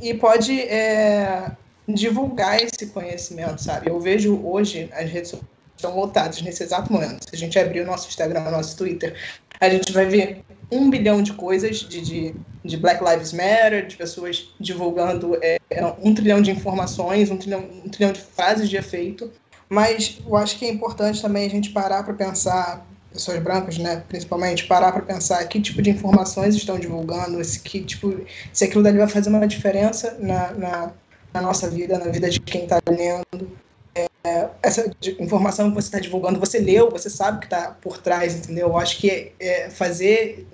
e, 0.00 0.14
pode 0.14 0.60
é, 0.60 1.50
divulgar 1.88 2.60
esse 2.60 2.86
conhecimento, 2.86 3.62
sabe? 3.62 3.90
Eu 3.90 4.00
vejo 4.00 4.40
hoje 4.44 4.88
as 4.92 5.10
redes 5.10 5.34
estão 5.76 5.96
lotadas 5.96 6.40
nesse 6.42 6.62
exato 6.62 6.92
momento. 6.92 7.28
Se 7.28 7.34
a 7.34 7.38
gente 7.38 7.58
abrir 7.58 7.80
o 7.80 7.86
nosso 7.86 8.08
Instagram, 8.08 8.46
o 8.46 8.50
nosso 8.50 8.76
Twitter, 8.76 9.16
a 9.60 9.68
gente 9.68 9.92
vai 9.92 10.06
ver 10.06 10.44
um 10.70 10.88
bilhão 10.88 11.22
de 11.22 11.32
coisas 11.32 11.80
de, 11.80 12.00
de, 12.00 12.34
de 12.64 12.76
Black 12.76 13.02
Lives 13.04 13.32
Matter, 13.32 13.86
de 13.86 13.96
pessoas 13.96 14.52
divulgando 14.58 15.36
é, 15.42 15.58
um 16.02 16.14
trilhão 16.14 16.40
de 16.40 16.50
informações, 16.50 17.30
um 17.30 17.36
trilhão, 17.36 17.68
um 17.84 17.88
trilhão 17.88 18.12
de 18.12 18.20
frases 18.20 18.70
de 18.70 18.76
efeito. 18.76 19.30
Mas 19.68 20.18
eu 20.26 20.36
acho 20.36 20.58
que 20.58 20.64
é 20.64 20.70
importante 20.70 21.20
também 21.20 21.46
a 21.46 21.50
gente 21.50 21.70
parar 21.70 22.02
para 22.02 22.14
pensar 22.14 22.86
pessoas 23.12 23.38
brancas, 23.42 23.78
né, 23.78 24.02
principalmente, 24.08 24.66
parar 24.66 24.92
para 24.92 25.02
pensar 25.02 25.44
que 25.46 25.60
tipo 25.60 25.82
de 25.82 25.90
informações 25.90 26.54
estão 26.54 26.78
divulgando, 26.78 27.42
se, 27.44 27.60
que 27.60 27.82
tipo, 27.84 28.20
se 28.52 28.64
aquilo 28.64 28.82
dali 28.82 28.98
vai 28.98 29.08
fazer 29.08 29.28
uma 29.28 29.46
diferença 29.46 30.16
na, 30.18 30.52
na, 30.52 30.92
na 31.32 31.42
nossa 31.42 31.68
vida, 31.68 31.98
na 31.98 32.10
vida 32.10 32.28
de 32.28 32.40
quem 32.40 32.64
está 32.64 32.80
lendo. 32.88 33.50
É, 33.94 34.06
é, 34.24 34.48
essa 34.62 34.90
informação 35.18 35.68
que 35.68 35.74
você 35.74 35.88
está 35.88 35.98
divulgando, 35.98 36.40
você 36.40 36.58
leu, 36.58 36.90
você 36.90 37.10
sabe 37.10 37.36
o 37.36 37.40
que 37.40 37.46
está 37.46 37.70
por 37.80 37.98
trás, 37.98 38.34
entendeu? 38.34 38.68
Eu 38.68 38.76
acho 38.76 38.98
que 38.98 39.32
é, 39.38 39.68
fazer 39.68 40.46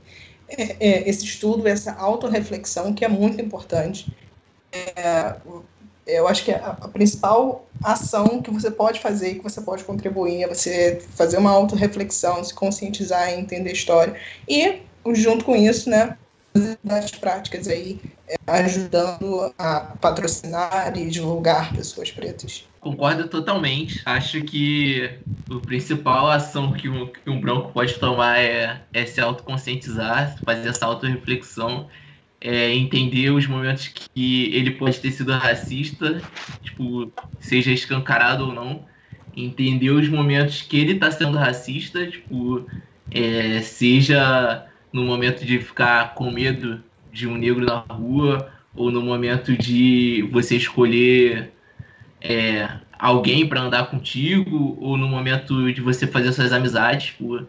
é, 0.49 0.77
é, 0.81 1.09
esse 1.09 1.25
estudo, 1.25 1.69
essa 1.69 1.93
autorreflexão, 1.93 2.93
que 2.93 3.05
é 3.05 3.09
muito 3.09 3.41
importante. 3.41 4.13
Eu 6.09 6.27
acho 6.27 6.45
que 6.45 6.51
a, 6.51 6.77
a, 6.81 6.89
principal 6.89 7.67
ação 7.85 8.41
que 8.41 8.51
você 8.51 8.71
pode 8.71 8.99
fazer, 8.99 9.35
que 9.35 9.43
você 9.43 9.61
pode 9.61 9.85
contribuir, 9.85 10.43
é 10.43 10.49
você 10.49 11.03
fazer 11.15 11.37
uma 11.37 11.51
autorreflexão, 11.51 12.43
se 12.43 12.55
conscientizar, 12.55 13.31
entender 13.31 13.71
a 13.71 13.75
história. 13.75 14.17
E, 14.49 14.81
junto 15.15 15.45
com 15.45 15.55
isso, 15.55 15.91
né, 15.91 16.17
das 16.83 17.11
práticas 17.11 17.69
aí, 17.69 18.01
é, 18.27 18.37
ajudando 18.47 19.53
a 19.59 19.81
patrocinar 20.01 20.97
e 20.97 21.09
divulgar 21.09 21.75
pessoas 21.75 22.11
pretas. 22.11 22.67
Concordo 22.81 23.29
totalmente. 23.29 24.01
Acho 24.07 24.43
que 24.43 25.11
a 25.51 25.67
principal 25.67 26.31
ação 26.31 26.73
que 26.73 26.89
um, 26.89 27.07
que 27.07 27.29
um 27.29 27.41
branco 27.41 27.71
pode 27.73 27.95
tomar 27.95 28.39
é, 28.39 28.81
é 28.93 29.05
se 29.05 29.21
autoconscientizar, 29.21 30.39
fazer 30.45 30.69
essa 30.69 30.87
autorreflexão, 30.87 31.87
é 32.41 32.75
entender 32.75 33.31
os 33.31 33.47
momentos 33.47 33.89
que 33.89 34.55
ele 34.55 34.73
pode 34.73 34.99
ter 35.01 35.11
sido 35.11 35.33
racista, 35.33 36.23
tipo, 36.63 37.13
seja 37.41 37.73
escancarado 37.73 38.47
ou 38.47 38.53
não, 38.53 38.85
entender 39.37 39.91
os 39.91 40.09
momentos 40.09 40.63
que 40.63 40.79
ele 40.79 40.93
está 40.93 41.11
sendo 41.11 41.37
racista, 41.37 42.07
tipo, 42.07 42.67
é, 43.11 43.61
seja 43.61 44.67
no 44.93 45.05
momento 45.05 45.45
de 45.45 45.59
ficar 45.59 46.15
com 46.15 46.31
medo 46.31 46.83
de 47.13 47.27
um 47.27 47.37
negro 47.37 47.65
na 47.65 47.79
rua, 47.79 48.51
ou 48.75 48.91
no 48.91 49.03
momento 49.03 49.57
de 49.57 50.29
você 50.31 50.57
escolher 50.57 51.53
é, 52.21 52.69
alguém 52.99 53.47
para 53.47 53.61
andar 53.61 53.87
contigo, 53.87 54.79
ou 54.81 54.97
no 54.97 55.09
momento 55.09 55.73
de 55.73 55.81
você 55.81 56.07
fazer 56.07 56.33
suas 56.33 56.53
amizades. 56.53 57.07
Tipo, 57.07 57.47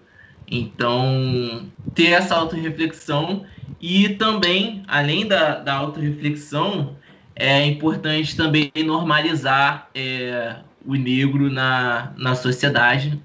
então, 0.50 1.70
ter 1.94 2.08
essa 2.08 2.36
autorreflexão 2.36 3.46
e 3.80 4.10
também, 4.10 4.84
além 4.88 5.28
da, 5.28 5.60
da 5.60 5.76
autorreflexão, 5.76 6.96
é 7.36 7.66
importante 7.66 8.36
também 8.36 8.72
normalizar 8.86 9.90
é, 9.94 10.58
o 10.86 10.96
negro 10.96 11.50
na, 11.50 12.12
na 12.18 12.36
sociedade 12.36 13.20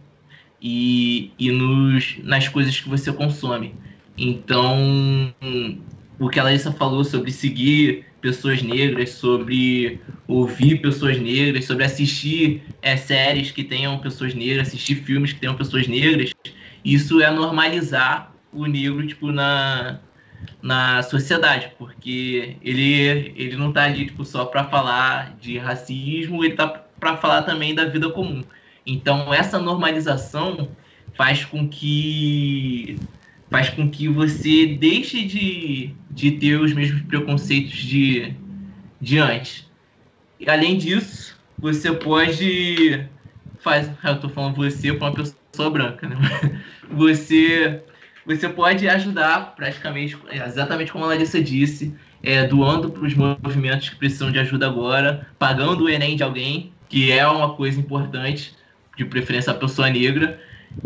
e, 0.60 1.32
e 1.38 1.50
nos, 1.50 2.16
nas 2.22 2.48
coisas 2.48 2.78
que 2.78 2.88
você 2.88 3.12
consome. 3.12 3.74
Então, 4.16 5.34
o 6.18 6.28
que 6.28 6.38
a 6.38 6.44
Larissa 6.44 6.70
falou 6.72 7.04
sobre 7.04 7.32
seguir 7.32 8.04
pessoas 8.20 8.62
negras, 8.62 9.10
sobre 9.10 10.00
ouvir 10.28 10.80
pessoas 10.80 11.18
negras, 11.18 11.64
sobre 11.64 11.84
assistir 11.84 12.62
é, 12.80 12.96
séries 12.96 13.50
que 13.50 13.64
tenham 13.64 13.98
pessoas 13.98 14.34
negras, 14.34 14.68
assistir 14.68 14.94
filmes 14.94 15.32
que 15.32 15.40
tenham 15.40 15.56
pessoas 15.56 15.86
negras, 15.86 16.32
isso 16.84 17.20
é 17.20 17.30
normalizar 17.30 18.32
o 18.52 18.66
negro 18.66 19.06
tipo 19.06 19.32
na 19.32 20.00
na 20.60 21.02
sociedade, 21.02 21.72
porque 21.78 22.56
ele 22.62 23.32
ele 23.36 23.56
não 23.56 23.68
está 23.68 23.84
ali 23.84 24.06
tipo 24.06 24.24
só 24.24 24.44
para 24.44 24.64
falar 24.64 25.36
de 25.40 25.58
racismo, 25.58 26.44
ele 26.44 26.54
está 26.54 26.68
para 26.68 27.16
falar 27.16 27.42
também 27.42 27.74
da 27.74 27.84
vida 27.86 28.10
comum. 28.10 28.44
Então 28.86 29.32
essa 29.32 29.58
normalização 29.58 30.68
faz 31.14 31.44
com 31.44 31.68
que 31.68 32.98
faz 33.50 33.68
com 33.68 33.88
que 33.88 34.08
você 34.08 34.66
deixe 34.66 35.24
de, 35.24 35.94
de 36.10 36.32
ter 36.32 36.60
os 36.60 36.72
mesmos 36.72 37.02
preconceitos 37.02 37.76
de, 37.76 38.34
de 39.00 39.18
antes. 39.18 39.68
E 40.40 40.50
além 40.50 40.76
disso, 40.76 41.38
você 41.56 41.92
pode. 41.92 43.06
Faz, 43.60 43.88
eu 44.02 44.20
tô 44.20 44.28
falando 44.28 44.56
você 44.56 44.92
para 44.92 45.08
uma 45.08 45.14
pessoa 45.14 45.38
branca, 45.70 46.08
né? 46.08 46.16
Você, 46.90 47.82
você 48.26 48.48
pode 48.48 48.86
ajudar 48.86 49.54
praticamente, 49.56 50.16
exatamente 50.30 50.92
como 50.92 51.04
a 51.04 51.08
Larissa 51.08 51.42
disse, 51.42 51.94
é, 52.22 52.46
doando 52.46 52.90
para 52.90 53.02
os 53.02 53.14
movimentos 53.14 53.88
que 53.88 53.96
precisam 53.96 54.30
de 54.30 54.38
ajuda 54.38 54.66
agora, 54.66 55.26
pagando 55.38 55.84
o 55.84 55.88
Enem 55.88 56.14
de 56.14 56.22
alguém, 56.22 56.72
que 56.88 57.10
é 57.10 57.26
uma 57.26 57.54
coisa 57.54 57.80
importante, 57.80 58.54
de 58.96 59.04
preferência 59.04 59.50
a 59.50 59.56
pessoa 59.56 59.88
negra, 59.90 60.40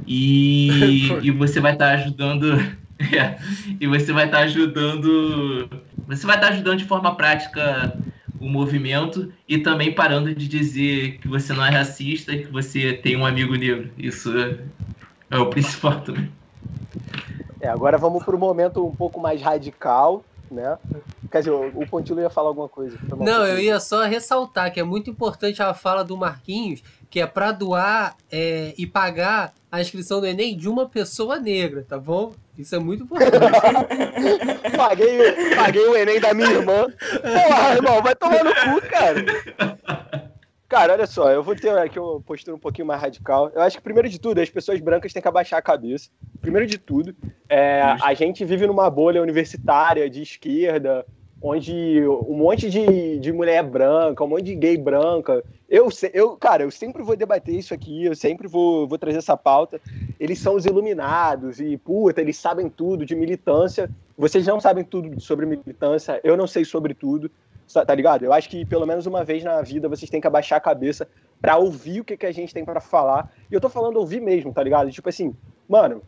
e, 0.07 1.09
e 1.23 1.31
você 1.31 1.61
vai 1.61 1.73
estar 1.73 1.87
tá 1.87 1.95
ajudando. 1.95 2.79
É, 3.01 3.39
e 3.79 3.87
você 3.87 4.13
vai 4.13 4.25
estar 4.25 4.39
tá 4.39 4.43
ajudando. 4.43 5.71
Você 6.09 6.27
vai 6.27 6.35
estar 6.35 6.49
tá 6.49 6.53
ajudando 6.53 6.79
de 6.79 6.85
forma 6.85 7.15
prática 7.15 7.97
o 8.41 8.49
movimento 8.49 9.33
e 9.49 9.59
também 9.59 9.95
parando 9.95 10.35
de 10.35 10.49
dizer 10.49 11.19
que 11.19 11.29
você 11.29 11.53
não 11.53 11.65
é 11.65 11.71
racista 11.71 12.33
e 12.33 12.45
que 12.45 12.53
você 12.53 12.93
tem 12.93 13.17
um 13.17 13.27
amigo 13.27 13.55
negro. 13.55 13.91
Isso 13.99 14.31
é, 15.31 15.39
o 15.39 15.47
principal 15.47 16.01
também. 16.03 16.31
É, 17.61 17.69
agora 17.69 17.99
vamos 17.99 18.25
para 18.25 18.37
o 18.37 18.39
momento 18.39 18.87
um 18.87 18.95
pouco 18.95 19.21
mais 19.21 19.43
radical, 19.43 20.23
né? 20.51 20.79
Quer 21.31 21.41
dizer, 21.41 21.51
o 21.51 21.87
Pontilo 21.87 22.21
ia 22.21 22.31
falar 22.31 22.49
alguma 22.49 22.69
coisa. 22.69 22.97
Não, 23.19 23.47
eu 23.47 23.59
ia 23.59 23.79
só 23.81 24.05
ressaltar 24.05 24.73
que 24.73 24.81
é 24.81 24.83
muito 24.83 25.11
importante 25.11 25.63
a 25.63 25.75
fala 25.75 26.03
do 26.03 26.17
Marquinhos, 26.17 26.83
que 27.11 27.21
é 27.21 27.27
para 27.27 27.53
doar 27.53 28.17
é, 28.31 28.75
e 28.77 28.87
pagar 28.87 29.53
a 29.71 29.81
inscrição 29.81 30.21
do 30.21 30.27
Enem 30.27 30.57
de 30.57 30.69
uma 30.69 30.89
pessoa 30.89 31.39
negra, 31.39 31.85
tá 31.89 31.99
bom? 31.99 32.33
Isso 32.57 32.75
é 32.75 32.79
muito 32.79 33.05
importante. 33.05 33.39
paguei, 34.77 35.55
paguei 35.55 35.87
o 35.87 35.97
Enem 35.97 36.21
da 36.21 36.35
minha 36.35 36.51
irmã. 36.51 36.87
Porra, 37.23 37.75
irmão, 37.75 38.03
vai 38.03 38.15
tomar 38.15 38.45
no 38.45 38.55
cu, 38.55 38.81
cara. 38.89 39.25
Cara, 40.69 40.93
olha 40.93 41.07
só, 41.07 41.31
eu 41.31 41.43
vou 41.43 41.57
ter 41.57 41.71
aqui 41.79 41.99
uma 41.99 42.21
postura 42.21 42.55
um 42.55 42.61
pouquinho 42.61 42.87
mais 42.87 43.01
radical. 43.01 43.51
Eu 43.55 43.63
acho 43.63 43.79
que, 43.79 43.83
primeiro 43.83 44.07
de 44.07 44.21
tudo, 44.21 44.39
as 44.39 44.51
pessoas 44.51 44.79
brancas 44.81 45.15
têm 45.15 45.23
que 45.23 45.29
abaixar 45.29 45.59
a 45.59 45.63
cabeça. 45.63 46.11
Primeiro 46.43 46.67
de 46.67 46.77
tudo, 46.77 47.17
é, 47.49 47.81
a 47.81 48.13
gente 48.13 48.45
vive 48.45 48.67
numa 48.67 48.91
bolha 48.91 49.23
universitária 49.23 50.11
de 50.11 50.21
esquerda, 50.21 51.07
onde 51.41 52.03
um 52.07 52.35
monte 52.35 52.69
de, 52.69 53.19
de 53.19 53.33
mulher 53.33 53.63
branca, 53.63 54.25
um 54.25 54.29
monte 54.29 54.45
de 54.45 54.55
gay 54.55 54.77
branca. 54.77 55.45
Eu, 55.69 55.89
eu, 56.13 56.37
cara, 56.37 56.65
eu 56.65 56.71
sempre 56.71 57.03
vou 57.03 57.17
debater 57.17 57.55
isso 57.55 57.73
aqui, 57.73 58.05
eu 58.05 58.17
sempre 58.17 58.49
vou, 58.49 58.89
vou 58.89 58.99
trazer 58.99 59.19
essa 59.19 59.37
pauta. 59.37 59.81
Eles 60.19 60.39
são 60.39 60.57
os 60.57 60.67
iluminados 60.67 61.61
e, 61.61 61.77
puta, 61.77 62.21
eles 62.21 62.37
sabem 62.37 62.69
tudo 62.69 63.07
de 63.07 63.15
militância. 63.15 63.89
Vocês 64.17 64.47
não 64.47 64.61
sabem 64.61 64.83
tudo 64.83 65.21
sobre 65.21 65.47
militância, 65.47 66.21
eu 66.25 66.37
não 66.37 66.47
sei 66.47 66.65
sobre 66.65 66.93
tudo, 66.93 67.31
tá 67.73 67.95
ligado? 67.95 68.25
Eu 68.25 68.33
acho 68.33 68.49
que 68.49 68.65
pelo 68.65 68.87
menos 68.87 69.07
uma 69.07 69.23
vez 69.23 69.45
na 69.45 69.63
vida 69.63 69.89
vocês 69.89 70.11
têm 70.11 70.21
que 70.21 70.27
abaixar 70.27 70.59
a 70.59 70.61
cabeça 70.61 71.07
para 71.41 71.57
ouvir 71.57 72.01
o 72.01 72.05
que, 72.05 72.17
que 72.17 72.27
a 72.27 72.33
gente 72.33 72.53
tem 72.53 72.65
para 72.65 72.81
falar. 72.81 73.33
E 73.49 73.55
eu 73.55 73.61
tô 73.61 73.69
falando 73.69 73.99
ouvir 73.99 74.21
mesmo, 74.21 74.53
tá 74.53 74.63
ligado? 74.63 74.91
Tipo 74.91 75.09
assim, 75.09 75.33
mano, 75.69 76.03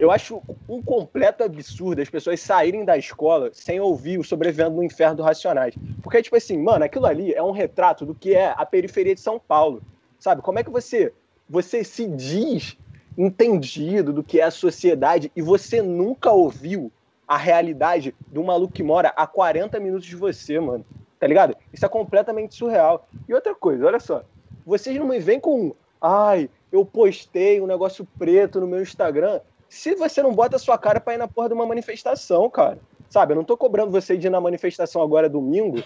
eu 0.00 0.10
acho 0.10 0.42
um 0.66 0.82
completo 0.82 1.44
absurdo 1.44 2.00
as 2.00 2.08
pessoas 2.08 2.40
saírem 2.40 2.86
da 2.86 2.96
escola 2.96 3.50
sem 3.52 3.78
ouvir 3.78 4.18
o 4.18 4.24
Sobrevivendo 4.24 4.76
no 4.76 4.82
Inferno 4.82 5.16
do 5.16 5.22
Racionais. 5.22 5.74
Porque, 6.02 6.22
tipo 6.22 6.34
assim, 6.34 6.56
mano, 6.56 6.86
aquilo 6.86 7.04
ali 7.04 7.34
é 7.34 7.42
um 7.42 7.50
retrato 7.50 8.06
do 8.06 8.14
que 8.14 8.34
é 8.34 8.54
a 8.56 8.64
periferia 8.64 9.14
de 9.14 9.20
São 9.20 9.38
Paulo. 9.38 9.82
Sabe? 10.18 10.40
Como 10.40 10.58
é 10.58 10.64
que 10.64 10.70
você, 10.70 11.12
você 11.46 11.84
se 11.84 12.06
diz 12.06 12.78
entendido 13.16 14.10
do 14.10 14.24
que 14.24 14.40
é 14.40 14.44
a 14.44 14.50
sociedade 14.50 15.30
e 15.36 15.42
você 15.42 15.82
nunca 15.82 16.32
ouviu 16.32 16.90
a 17.28 17.36
realidade 17.36 18.14
do 18.26 18.42
maluco 18.42 18.72
que 18.72 18.82
mora 18.82 19.12
a 19.14 19.26
40 19.26 19.78
minutos 19.78 20.06
de 20.06 20.16
você, 20.16 20.58
mano. 20.58 20.84
Tá 21.18 21.26
ligado? 21.26 21.54
Isso 21.70 21.84
é 21.84 21.88
completamente 21.90 22.54
surreal. 22.54 23.06
E 23.28 23.34
outra 23.34 23.54
coisa, 23.54 23.86
olha 23.86 24.00
só. 24.00 24.24
Vocês 24.64 24.98
não 24.98 25.06
me 25.06 25.18
vêm 25.18 25.38
com. 25.38 25.74
Ai, 26.00 26.48
eu 26.72 26.86
postei 26.86 27.60
um 27.60 27.66
negócio 27.66 28.08
preto 28.18 28.60
no 28.60 28.66
meu 28.66 28.80
Instagram 28.80 29.40
se 29.70 29.94
você 29.94 30.20
não 30.20 30.34
bota 30.34 30.56
a 30.56 30.58
sua 30.58 30.76
cara 30.76 31.00
pra 31.00 31.14
ir 31.14 31.16
na 31.16 31.28
porra 31.28 31.48
de 31.48 31.54
uma 31.54 31.64
manifestação, 31.64 32.50
cara. 32.50 32.78
Sabe, 33.08 33.32
eu 33.32 33.36
não 33.36 33.44
tô 33.44 33.56
cobrando 33.56 33.90
você 33.90 34.16
de 34.16 34.26
ir 34.26 34.30
na 34.30 34.40
manifestação 34.40 35.00
agora 35.00 35.28
domingo, 35.28 35.82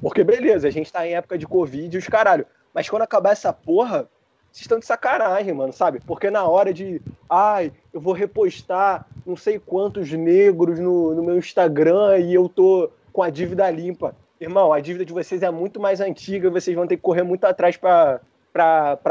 porque 0.00 0.24
beleza, 0.24 0.66
a 0.68 0.70
gente 0.70 0.92
tá 0.92 1.06
em 1.06 1.14
época 1.14 1.36
de 1.36 1.46
Covid 1.46 1.94
e 1.94 1.98
os 1.98 2.06
caralho. 2.06 2.46
Mas 2.72 2.88
quando 2.88 3.02
acabar 3.02 3.32
essa 3.32 3.52
porra, 3.52 4.08
vocês 4.50 4.62
estão 4.62 4.78
de 4.78 4.86
sacanagem, 4.86 5.52
mano, 5.52 5.72
sabe? 5.72 6.00
Porque 6.06 6.30
na 6.30 6.46
hora 6.46 6.72
de, 6.72 7.02
ai, 7.28 7.72
eu 7.92 8.00
vou 8.00 8.14
repostar 8.14 9.06
não 9.26 9.36
sei 9.36 9.58
quantos 9.58 10.10
negros 10.12 10.78
no, 10.78 11.14
no 11.14 11.22
meu 11.22 11.36
Instagram 11.36 12.18
e 12.18 12.32
eu 12.32 12.48
tô 12.48 12.90
com 13.12 13.22
a 13.22 13.30
dívida 13.30 13.68
limpa. 13.68 14.14
Irmão, 14.40 14.72
a 14.72 14.78
dívida 14.78 15.04
de 15.04 15.12
vocês 15.12 15.42
é 15.42 15.50
muito 15.50 15.80
mais 15.80 16.00
antiga, 16.00 16.48
vocês 16.48 16.76
vão 16.76 16.86
ter 16.86 16.96
que 16.96 17.02
correr 17.02 17.24
muito 17.24 17.44
atrás 17.44 17.76
pra, 17.76 18.20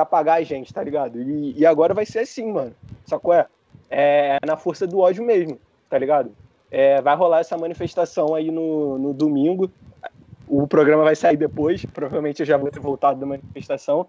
pagar 0.10 0.36
a 0.36 0.44
gente, 0.44 0.74
tá 0.74 0.82
ligado? 0.82 1.22
E, 1.22 1.60
e 1.60 1.66
agora 1.66 1.94
vai 1.94 2.06
ser 2.06 2.20
assim, 2.20 2.52
mano. 2.52 2.74
Sacou? 3.06 3.34
É? 3.34 3.46
É 3.96 4.46
na 4.46 4.58
força 4.58 4.86
do 4.86 5.00
ódio 5.00 5.24
mesmo, 5.24 5.58
tá 5.90 5.98
ligado? 5.98 6.32
É, 6.70 7.02
vai 7.02 7.16
rolar 7.16 7.40
essa 7.40 7.58
manifestação 7.58 8.36
aí 8.36 8.52
no, 8.52 8.98
no 8.98 9.14
domingo. 9.14 9.72
O 10.48 10.68
programa 10.68 11.04
vai 11.04 11.16
sair 11.16 11.38
depois, 11.38 11.86
provavelmente 11.86 12.42
eu 12.42 12.46
já 12.46 12.58
vou 12.58 12.70
ter 12.70 12.82
voltado 12.82 13.20
da 13.20 13.26
manifestação. 13.26 14.06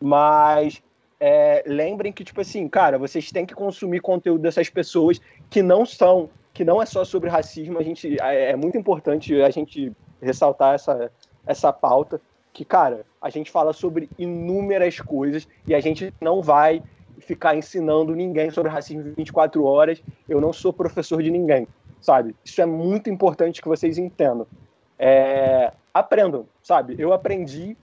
Mas 0.00 0.80
é, 1.18 1.64
lembrem 1.66 2.12
que, 2.12 2.22
tipo 2.22 2.40
assim, 2.40 2.68
cara, 2.68 2.98
vocês 2.98 3.32
têm 3.32 3.44
que 3.44 3.54
consumir 3.54 4.00
conteúdo 4.00 4.42
dessas 4.42 4.70
pessoas 4.70 5.20
que 5.50 5.60
não 5.60 5.84
são, 5.84 6.30
que 6.54 6.64
não 6.64 6.80
é 6.80 6.86
só 6.86 7.04
sobre 7.04 7.28
racismo. 7.28 7.78
A 7.80 7.82
gente, 7.82 8.16
é, 8.20 8.52
é 8.52 8.56
muito 8.56 8.78
importante 8.78 9.42
a 9.42 9.50
gente 9.50 9.92
ressaltar 10.22 10.74
essa, 10.74 11.10
essa 11.44 11.72
pauta 11.72 12.20
que, 12.52 12.64
cara, 12.64 13.04
a 13.20 13.28
gente 13.28 13.50
fala 13.50 13.72
sobre 13.72 14.08
inúmeras 14.16 15.00
coisas 15.00 15.48
e 15.66 15.74
a 15.74 15.80
gente 15.80 16.14
não 16.20 16.40
vai 16.40 16.82
ficar 17.20 17.56
ensinando 17.56 18.14
ninguém 18.14 18.50
sobre 18.50 18.70
racismo 18.70 19.02
24 19.16 19.64
horas. 19.64 20.02
Eu 20.28 20.40
não 20.40 20.52
sou 20.52 20.72
professor 20.72 21.22
de 21.22 21.30
ninguém, 21.30 21.66
sabe? 22.00 22.34
Isso 22.44 22.60
é 22.60 22.66
muito 22.66 23.10
importante 23.10 23.62
que 23.62 23.68
vocês 23.68 23.98
entendam. 23.98 24.46
É... 24.98 25.72
Aprendam, 25.92 26.46
sabe? 26.62 26.94
Eu 26.98 27.12
aprendi, 27.12 27.76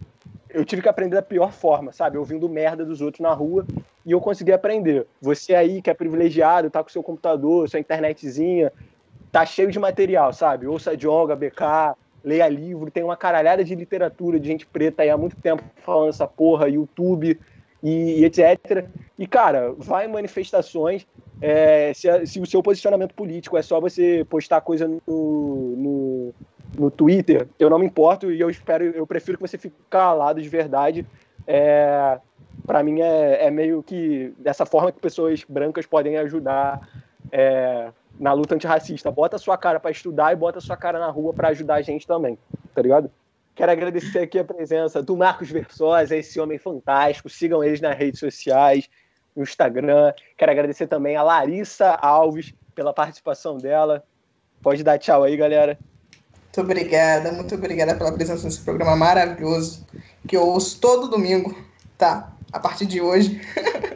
eu 0.49 0.63
tive 0.63 0.81
que 0.81 0.89
aprender 0.89 1.15
da 1.15 1.21
pior 1.21 1.51
forma, 1.51 1.91
sabe? 1.91 2.17
Ouvindo 2.17 2.47
merda 2.47 2.86
dos 2.86 3.01
outros 3.01 3.21
na 3.21 3.34
rua 3.34 3.65
e 4.05 4.11
eu 4.11 4.21
consegui 4.21 4.51
aprender. 4.51 5.07
Você 5.21 5.55
aí 5.55 5.81
que 5.81 5.89
é 5.89 5.93
privilegiado, 5.93 6.69
tá 6.69 6.84
com 6.84 6.89
seu 6.89 7.01
computador, 7.01 7.67
sua 7.67 7.79
internetzinha, 7.79 8.71
tá 9.31 9.45
cheio 9.45 9.71
de 9.71 9.79
material, 9.79 10.31
sabe? 10.31 10.67
Ouça 10.67 10.95
Jonga, 10.95 11.36
BK, 11.36 11.95
leia 12.23 12.47
livro, 12.47 12.91
tem 12.91 13.03
uma 13.03 13.17
caralhada 13.17 13.63
de 13.63 13.73
literatura 13.73 14.39
de 14.39 14.47
gente 14.47 14.65
preta 14.65 15.01
aí 15.01 15.09
há 15.09 15.17
muito 15.17 15.36
tempo 15.36 15.63
falando 15.84 16.09
essa 16.09 16.27
porra, 16.27 16.69
YouTube 16.69 17.39
e, 17.84 18.23
etc. 18.23 18.88
E, 19.19 19.27
cara, 19.27 19.73
vai 19.77 20.05
em 20.05 20.11
manifestações. 20.11 21.05
É, 21.41 21.93
se, 21.93 22.25
se, 22.25 22.39
o 22.39 22.45
seu 22.45 22.63
posicionamento 22.63 23.13
político 23.13 23.57
é 23.57 23.61
só 23.61 23.81
você 23.81 24.25
postar 24.29 24.61
coisa 24.61 24.88
no, 24.88 25.01
no, 25.05 26.34
no, 26.77 26.89
Twitter, 26.89 27.47
eu 27.59 27.69
não 27.69 27.77
me 27.77 27.86
importo 27.86 28.31
e 28.31 28.39
eu 28.39 28.49
espero, 28.49 28.86
eu 28.86 29.05
prefiro 29.05 29.38
que 29.38 29.45
você 29.45 29.57
fique 29.57 29.75
calado 29.89 30.41
de 30.41 30.47
verdade. 30.47 31.05
É, 31.45 32.17
para 32.65 32.81
mim 32.81 33.01
é, 33.01 33.47
é, 33.47 33.51
meio 33.51 33.84
que 33.84 34.34
dessa 34.38 34.65
forma 34.65 34.91
que 34.91 34.99
pessoas 35.01 35.43
brancas 35.43 35.86
podem 35.86 36.17
ajudar 36.17 36.88
é, 37.29 37.89
na 38.17 38.31
luta 38.31 38.55
antirracista. 38.55 39.11
Bota 39.11 39.36
a 39.36 39.39
sua 39.39 39.57
cara 39.57 39.81
para 39.81 39.91
estudar 39.91 40.31
e 40.31 40.38
bota 40.38 40.59
a 40.59 40.61
sua 40.61 40.77
cara 40.77 40.97
na 40.97 41.09
rua 41.09 41.34
para 41.34 41.49
ajudar 41.49 41.75
a 41.75 41.81
gente 41.81 42.07
também, 42.07 42.38
tá 42.73 42.81
ligado? 42.81 43.11
Quero 43.55 43.71
agradecer 43.71 44.19
aqui 44.19 44.39
a 44.39 44.43
presença 44.43 45.01
do 45.01 45.15
Marcos 45.15 45.51
Versosa, 45.51 46.15
esse 46.15 46.39
homem 46.39 46.57
fantástico. 46.57 47.29
Sigam 47.29 47.63
eles 47.63 47.79
nas 47.79 47.95
redes 47.95 48.19
sociais, 48.19 48.89
no 49.35 49.43
Instagram. 49.43 50.11
Quero 50.37 50.51
agradecer 50.51 50.87
também 50.87 51.15
a 51.15 51.21
Larissa 51.21 51.91
Alves 52.01 52.53
pela 52.73 52.93
participação 52.93 53.57
dela. 53.57 54.03
Pode 54.61 54.83
dar 54.83 54.97
tchau 54.97 55.23
aí, 55.23 55.37
galera. 55.37 55.77
Muito 56.45 56.61
obrigada, 56.61 57.31
muito 57.31 57.55
obrigada 57.55 57.95
pela 57.95 58.11
presença 58.11 58.45
nesse 58.45 58.61
programa 58.61 58.95
maravilhoso 58.95 59.85
que 60.27 60.37
eu 60.37 60.47
ouço 60.47 60.79
todo 60.79 61.09
domingo, 61.09 61.55
tá? 61.97 62.31
A 62.51 62.59
partir 62.59 62.85
de 62.85 63.01
hoje. 63.01 63.41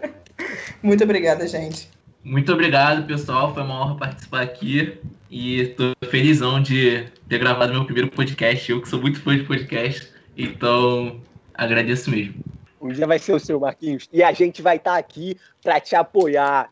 muito 0.82 1.04
obrigada, 1.04 1.48
gente. 1.48 1.90
Muito 2.24 2.52
obrigado, 2.52 3.08
pessoal. 3.08 3.54
Foi 3.54 3.64
uma 3.64 3.82
honra 3.82 3.98
participar 3.98 4.42
aqui. 4.42 5.00
E 5.30 5.60
estou 5.60 5.94
felizão 6.10 6.62
de 6.62 7.06
ter 7.28 7.38
gravado 7.38 7.74
meu 7.74 7.84
primeiro 7.84 8.10
podcast. 8.10 8.72
Eu 8.72 8.82
que 8.82 8.88
sou 8.88 9.02
muito 9.02 9.20
fã 9.20 9.38
de 9.38 9.44
podcast. 9.44 10.12
Então, 10.38 11.20
agradeço 11.54 12.10
mesmo. 12.10 12.36
Um 12.80 12.90
dia 12.90 13.06
vai 13.06 13.20
ser 13.20 13.34
o 13.34 13.40
seu, 13.40 13.60
Marquinhos. 13.60 14.08
E 14.14 14.24
a 14.24 14.32
gente 14.32 14.62
vai 14.62 14.78
estar 14.78 14.94
tá 14.94 14.98
aqui 14.98 15.38
para 15.62 15.80
te 15.80 15.96
apoiar. 15.96 16.72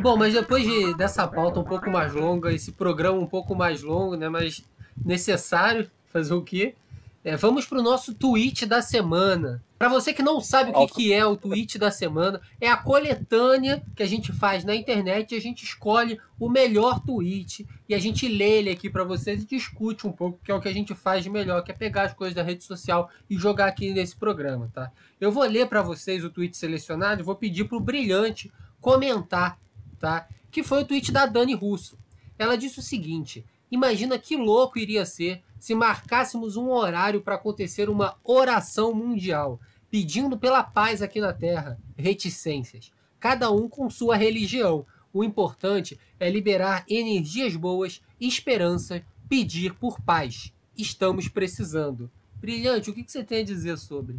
Bom, 0.00 0.16
mas 0.16 0.32
depois 0.32 0.64
de, 0.64 0.96
dessa 0.96 1.28
pauta 1.28 1.60
um 1.60 1.64
pouco 1.64 1.90
mais 1.90 2.14
longa, 2.14 2.50
esse 2.52 2.72
programa 2.72 3.18
um 3.18 3.26
pouco 3.26 3.54
mais 3.54 3.82
longo, 3.82 4.16
né? 4.16 4.30
Mas 4.30 4.64
necessário 5.04 5.90
fazer 6.06 6.32
o 6.32 6.42
quê? 6.42 6.74
É, 7.22 7.36
vamos 7.36 7.66
para 7.66 7.78
o 7.78 7.82
nosso 7.82 8.14
tweet 8.14 8.64
da 8.64 8.80
semana. 8.80 9.62
Para 9.80 9.88
você 9.88 10.12
que 10.12 10.22
não 10.22 10.42
sabe 10.42 10.72
o 10.74 10.86
que, 10.86 10.92
que, 10.92 11.12
é 11.14 11.24
o 11.24 11.38
tweet 11.38 11.78
da 11.78 11.90
semana, 11.90 12.38
é 12.60 12.68
a 12.68 12.76
coletânea 12.76 13.82
que 13.96 14.02
a 14.02 14.06
gente 14.06 14.30
faz 14.30 14.62
na 14.62 14.74
internet 14.74 15.32
e 15.32 15.38
a 15.38 15.40
gente 15.40 15.64
escolhe 15.64 16.20
o 16.38 16.50
melhor 16.50 17.00
tweet 17.00 17.66
e 17.88 17.94
a 17.94 17.98
gente 17.98 18.28
lê 18.28 18.58
ele 18.58 18.68
aqui 18.68 18.90
para 18.90 19.04
vocês 19.04 19.42
e 19.42 19.46
discute 19.46 20.06
um 20.06 20.12
pouco, 20.12 20.38
que 20.44 20.52
é 20.52 20.54
o 20.54 20.60
que 20.60 20.68
a 20.68 20.72
gente 20.74 20.94
faz 20.94 21.24
de 21.24 21.30
melhor, 21.30 21.64
que 21.64 21.72
é 21.72 21.74
pegar 21.74 22.02
as 22.02 22.12
coisas 22.12 22.34
da 22.34 22.42
rede 22.42 22.62
social 22.62 23.08
e 23.30 23.38
jogar 23.38 23.68
aqui 23.68 23.90
nesse 23.90 24.14
programa, 24.14 24.70
tá? 24.70 24.92
Eu 25.18 25.32
vou 25.32 25.44
ler 25.44 25.66
para 25.66 25.80
vocês 25.80 26.22
o 26.22 26.28
tweet 26.28 26.58
selecionado 26.58 27.22
e 27.22 27.24
vou 27.24 27.34
pedir 27.34 27.64
para 27.64 27.78
o 27.78 27.80
Brilhante 27.80 28.52
comentar, 28.82 29.58
tá? 29.98 30.28
Que 30.50 30.62
foi 30.62 30.82
o 30.82 30.86
tweet 30.86 31.10
da 31.10 31.24
Dani 31.24 31.54
Russo. 31.54 31.98
Ela 32.38 32.54
disse 32.54 32.80
o 32.80 32.82
seguinte: 32.82 33.46
Imagina 33.70 34.18
que 34.18 34.36
louco 34.36 34.78
iria 34.78 35.06
ser 35.06 35.42
se 35.60 35.74
marcássemos 35.74 36.56
um 36.56 36.70
horário 36.70 37.20
para 37.20 37.34
acontecer 37.34 37.90
uma 37.90 38.16
oração 38.24 38.94
mundial, 38.94 39.60
pedindo 39.90 40.38
pela 40.38 40.62
paz 40.62 41.02
aqui 41.02 41.20
na 41.20 41.32
Terra, 41.32 41.78
reticências, 41.96 42.92
cada 43.18 43.50
um 43.50 43.68
com 43.68 43.90
sua 43.90 44.16
religião. 44.16 44.86
O 45.12 45.24
importante 45.24 45.98
é 46.18 46.30
liberar 46.30 46.84
energias 46.88 47.56
boas, 47.56 48.00
esperança, 48.20 49.02
pedir 49.28 49.74
por 49.74 50.00
paz. 50.00 50.52
Estamos 50.76 51.28
precisando. 51.28 52.10
Brilhante, 52.36 52.90
o 52.90 52.94
que 52.94 53.04
você 53.06 53.24
tem 53.24 53.40
a 53.40 53.44
dizer 53.44 53.76
sobre? 53.76 54.18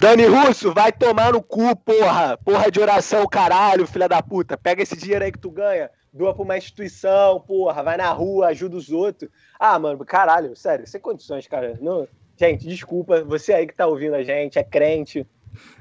Dani 0.00 0.24
Russo, 0.26 0.72
vai 0.72 0.90
tomar 0.90 1.32
no 1.32 1.42
cu, 1.42 1.76
porra! 1.76 2.38
Porra 2.38 2.70
de 2.70 2.80
oração, 2.80 3.26
caralho, 3.26 3.86
filha 3.86 4.08
da 4.08 4.22
puta. 4.22 4.56
Pega 4.56 4.82
esse 4.82 4.96
dinheiro 4.96 5.24
aí 5.24 5.32
que 5.32 5.38
tu 5.38 5.50
ganha 5.50 5.90
doa 6.12 6.34
pra 6.34 6.42
uma 6.42 6.58
instituição, 6.58 7.40
porra, 7.40 7.82
vai 7.82 7.96
na 7.96 8.10
rua, 8.10 8.48
ajuda 8.48 8.76
os 8.76 8.90
outros. 8.90 9.30
Ah, 9.58 9.78
mano, 9.78 10.04
caralho, 10.04 10.54
sério, 10.54 10.86
sem 10.86 11.00
condições, 11.00 11.46
cara. 11.46 11.78
Não... 11.80 12.06
Gente, 12.42 12.66
desculpa, 12.66 13.22
você 13.22 13.52
aí 13.52 13.68
que 13.68 13.74
tá 13.74 13.86
ouvindo 13.86 14.16
a 14.16 14.24
gente, 14.24 14.58
é 14.58 14.64
crente. 14.64 15.24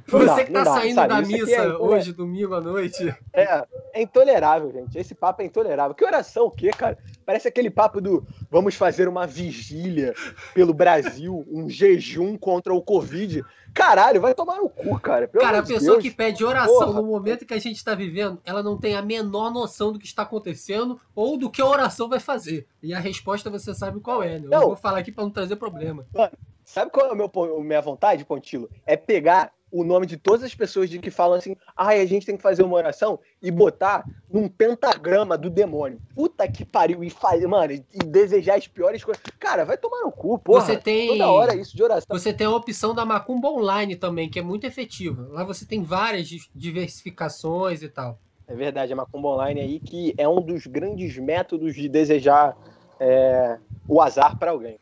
Você 0.06 0.26
dá, 0.26 0.46
que 0.46 0.52
tá 0.52 0.64
dá, 0.64 0.74
saindo 0.76 0.96
sabe? 0.96 1.08
da 1.08 1.22
Isso 1.22 1.32
missa 1.32 1.56
é 1.56 1.74
hoje, 1.74 2.14
domingo 2.14 2.54
à 2.54 2.62
noite. 2.62 3.16
É, 3.34 3.66
é 3.94 4.02
intolerável, 4.04 4.72
gente. 4.72 4.96
Esse 4.96 5.16
papo 5.16 5.42
é 5.42 5.46
intolerável. 5.46 5.96
Que 5.96 6.06
oração 6.06 6.46
o 6.46 6.52
quê, 6.52 6.70
cara? 6.70 7.00
Parece 7.26 7.48
aquele 7.48 7.72
papo 7.72 8.00
do 8.00 8.24
vamos 8.52 8.76
fazer 8.76 9.08
uma 9.08 9.26
vigília 9.26 10.14
pelo 10.54 10.72
Brasil, 10.72 11.44
um 11.50 11.68
jejum 11.68 12.38
contra 12.38 12.72
o 12.72 12.82
Covid. 12.82 13.44
Caralho, 13.74 14.22
vai 14.22 14.36
tomar 14.36 14.58
no 14.58 14.70
cu, 14.70 15.00
cara. 15.00 15.28
Pelo 15.28 15.44
cara, 15.44 15.60
a 15.60 15.64
pessoa 15.64 15.94
Deus. 15.94 16.04
que 16.04 16.12
pede 16.12 16.44
oração 16.44 16.78
Porra. 16.78 17.02
no 17.02 17.08
momento 17.08 17.44
que 17.44 17.56
a 17.56 17.60
gente 17.60 17.78
está 17.78 17.96
vivendo, 17.96 18.40
ela 18.46 18.62
não 18.62 18.78
tem 18.78 18.96
a 18.96 19.02
menor 19.02 19.52
noção 19.52 19.92
do 19.92 19.98
que 19.98 20.06
está 20.06 20.22
acontecendo 20.22 21.00
ou 21.16 21.40
do 21.40 21.50
que 21.50 21.60
a 21.60 21.66
oração 21.66 22.08
vai 22.08 22.20
fazer. 22.20 22.68
E 22.84 22.94
a 22.94 23.00
resposta 23.00 23.50
você 23.50 23.74
sabe 23.74 24.00
qual 24.00 24.22
é, 24.22 24.38
né? 24.38 24.46
Eu 24.46 24.50
não. 24.50 24.68
vou 24.68 24.76
falar 24.76 25.00
aqui 25.00 25.12
para 25.12 25.24
não 25.24 25.32
trazer 25.32 25.56
problema. 25.56 26.06
Mano, 26.14 26.32
sabe 26.64 26.92
qual 26.92 27.08
é 27.08 27.12
a 27.12 27.16
meu, 27.16 27.30
minha 27.62 27.82
vontade, 27.82 28.26
Pontilo? 28.26 28.70
É 28.86 28.96
pegar 28.96 29.52
o 29.72 29.84
nome 29.84 30.06
de 30.06 30.18
todas 30.18 30.44
as 30.44 30.54
pessoas 30.54 30.90
de 30.90 31.00
que 31.00 31.10
falam 31.10 31.38
assim, 31.38 31.56
ai, 31.76 32.00
ah, 32.00 32.04
a 32.04 32.06
gente 32.06 32.26
tem 32.26 32.36
que 32.36 32.44
fazer 32.44 32.62
uma 32.62 32.76
oração 32.76 33.20
e 33.42 33.50
botar 33.50 34.04
num 34.30 34.50
pentagrama 34.50 35.38
do 35.38 35.50
demônio. 35.50 36.00
Puta 36.14 36.48
que 36.48 36.66
pariu. 36.66 37.04
E 37.04 37.10
fazer, 37.10 37.48
mano, 37.48 37.72
e 37.72 37.84
desejar 38.06 38.58
as 38.58 38.68
piores 38.68 39.04
coisas. 39.04 39.24
Cara, 39.40 39.64
vai 39.64 39.78
tomar 39.78 40.02
no 40.02 40.12
cu, 40.12 40.38
porra. 40.38 40.62
Você 40.62 40.78
tem. 40.78 41.08
Toda 41.08 41.32
hora 41.32 41.56
isso 41.56 41.76
de 41.76 41.82
oração. 41.82 42.08
Você 42.10 42.34
tem 42.34 42.46
a 42.46 42.52
opção 42.52 42.94
da 42.94 43.06
Macumba 43.06 43.50
Online 43.50 43.96
também, 43.96 44.30
que 44.30 44.40
é 44.40 44.42
muito 44.42 44.66
efetiva. 44.66 45.28
Lá 45.32 45.44
você 45.46 45.66
tem 45.66 45.82
várias 45.82 46.28
diversificações 46.54 47.82
e 47.82 47.88
tal. 47.88 48.20
É 48.46 48.54
verdade, 48.54 48.92
a 48.92 48.96
Macumba 48.96 49.30
Online 49.30 49.62
aí, 49.62 49.80
que 49.80 50.14
é 50.18 50.28
um 50.28 50.42
dos 50.42 50.68
grandes 50.68 51.18
métodos 51.18 51.74
de 51.74 51.88
desejar 51.88 52.58
é, 53.00 53.58
o 53.88 54.02
azar 54.02 54.38
para 54.38 54.52
alguém. 54.52 54.78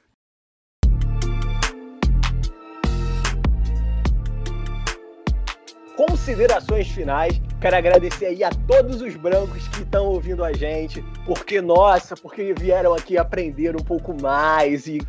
Considerações 5.99 6.88
finais. 6.88 7.41
Quero 7.59 7.76
agradecer 7.76 8.27
aí 8.27 8.41
a 8.41 8.49
todos 8.65 9.01
os 9.01 9.17
brancos 9.17 9.67
que 9.67 9.81
estão 9.81 10.05
ouvindo 10.05 10.45
a 10.45 10.53
gente, 10.53 11.03
porque, 11.26 11.59
nossa, 11.59 12.15
porque 12.15 12.53
vieram 12.53 12.93
aqui 12.93 13.17
aprender 13.17 13.76
um 13.76 13.84
pouco 13.84 14.15
mais 14.21 14.88
e, 14.88 14.99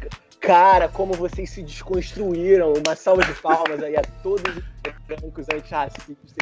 cara, 0.41 0.89
como 0.89 1.13
vocês 1.13 1.49
se 1.49 1.63
desconstruíram. 1.63 2.73
Uma 2.73 2.97
salva 2.97 3.23
de 3.23 3.33
palmas 3.35 3.81
aí 3.85 3.97
a 3.97 4.03
todos 4.21 4.57
os 4.57 4.63
brancos 5.07 5.47
antirracistas. 5.55 6.35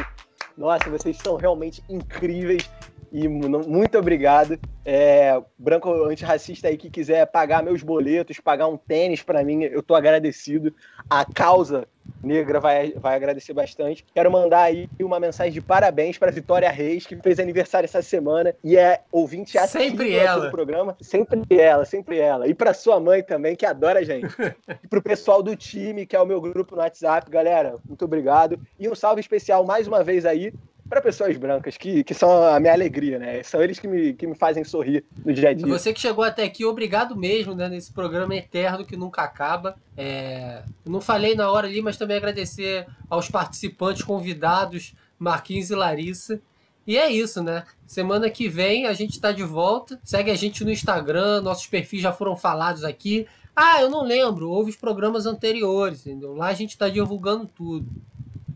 Nossa, 0.57 0.89
vocês 0.89 1.19
são 1.19 1.37
realmente 1.37 1.85
incríveis 1.87 2.71
e 3.13 3.29
muito 3.29 3.99
obrigado. 3.99 4.59
É, 4.85 5.41
branco 5.59 5.91
antirracista 6.05 6.69
aí 6.69 6.77
que 6.77 6.91
quiser 6.91 7.27
pagar 7.27 7.63
meus 7.63 7.83
boletos, 7.83 8.41
pagar 8.41 8.69
um 8.69 8.77
tênis 8.77 9.23
para 9.23 9.43
mim, 9.45 9.65
eu 9.65 9.83
tô 9.83 9.95
agradecido. 9.95 10.75
A 11.09 11.25
causa 11.25 11.87
negra 12.23 12.59
vai, 12.59 12.93
vai 12.93 13.15
agradecer 13.15 13.53
bastante. 13.53 14.05
Quero 14.15 14.31
mandar 14.31 14.63
aí 14.63 14.89
uma 15.01 15.21
mensagem 15.21 15.53
de 15.53 15.61
parabéns 15.61 16.19
para 16.19 16.31
Vitória 16.31 16.71
Reis, 16.71 17.07
que 17.07 17.17
fez 17.17 17.39
aniversário 17.39 17.85
essa 17.85 18.03
semana 18.03 18.55
e 18.63 18.77
é 18.77 19.03
ouvinte 19.13 19.59
sempre 19.67 20.15
ela 20.15 20.47
do 20.47 20.51
programa. 20.51 20.97
Sempre 21.01 21.43
ela, 21.51 21.85
sempre 21.85 22.19
ela. 22.19 22.47
E 22.47 22.55
para 22.55 22.75
sua 22.75 22.99
mãe 22.99 23.23
também, 23.23 23.55
que 23.55 23.67
adora 23.67 24.01
a 24.01 24.05
gente. 24.05 24.27
e 24.83 24.89
pro 24.89 25.03
pessoal 25.03 25.43
do 25.43 25.55
time, 25.55 26.07
que 26.07 26.17
é 26.17 26.21
o 26.21 26.27
meu 26.27 26.41
grupo 26.41 26.75
no 26.75 26.83
WhatsApp, 26.83 27.31
galera, 27.31 27.77
muito 27.87 28.05
obrigado. 28.05 28.59
E 28.79 28.89
um 28.89 28.95
salve 28.95 29.21
especial 29.21 29.65
mais 29.65 29.87
uma 29.87 30.03
vez 30.03 30.25
aí 30.25 30.53
para 30.89 31.01
pessoas 31.01 31.37
brancas, 31.37 31.77
que, 31.77 32.03
que 32.03 32.15
são 32.15 32.43
a 32.43 32.59
minha 32.59 32.73
alegria, 32.73 33.19
né? 33.19 33.43
São 33.43 33.63
eles 33.63 33.79
que 33.79 33.87
me, 33.87 34.15
que 34.15 34.27
me 34.27 34.35
fazem 34.35 34.65
sorrir 34.65 35.05
no 35.25 35.33
dia 35.33 35.51
a 35.51 35.53
dia. 35.53 35.67
Você 35.67 35.93
que 35.93 36.01
chegou 36.01 36.25
até 36.25 36.45
aqui, 36.45 36.65
obrigado 36.65 37.15
mesmo, 37.15 37.55
né? 37.55 37.69
Nesse 37.69 37.93
programa 37.93 38.35
eterno 38.35 38.85
que 38.85 38.97
nunca 38.97 39.23
acaba. 39.23 39.77
É... 39.97 40.63
Não 40.85 41.01
falei 41.01 41.35
na 41.35 41.51
hora 41.51 41.67
ali, 41.67 41.83
mas 41.83 41.97
também 41.97 42.17
agradecer 42.17 42.87
aos 43.09 43.29
participantes 43.29 44.03
convidados, 44.03 44.95
Marquinhos 45.19 45.71
e 45.71 45.75
Larissa. 45.75 46.41
E 46.87 46.97
é 46.97 47.11
isso, 47.11 47.43
né? 47.43 47.65
Semana 47.87 48.31
que 48.31 48.49
vem 48.49 48.87
a 48.87 48.95
gente 48.95 49.21
tá 49.21 49.31
de 49.31 49.43
volta. 49.43 50.01
Segue 50.03 50.31
a 50.31 50.35
gente 50.35 50.65
no 50.65 50.71
Instagram, 50.71 51.43
nossos 51.43 51.67
perfis 51.67 52.01
já 52.01 52.13
foram 52.13 52.35
falados 52.35 52.83
aqui. 52.83 53.27
Ah, 53.55 53.83
eu 53.83 53.91
não 53.91 54.05
lembro, 54.05 54.49
houve 54.49 54.71
os 54.71 54.77
programas 54.77 55.27
anteriores, 55.27 56.07
entendeu? 56.07 56.33
Lá 56.35 56.47
a 56.47 56.55
gente 56.55 56.79
tá 56.79 56.89
divulgando 56.89 57.45
tudo. 57.45 57.87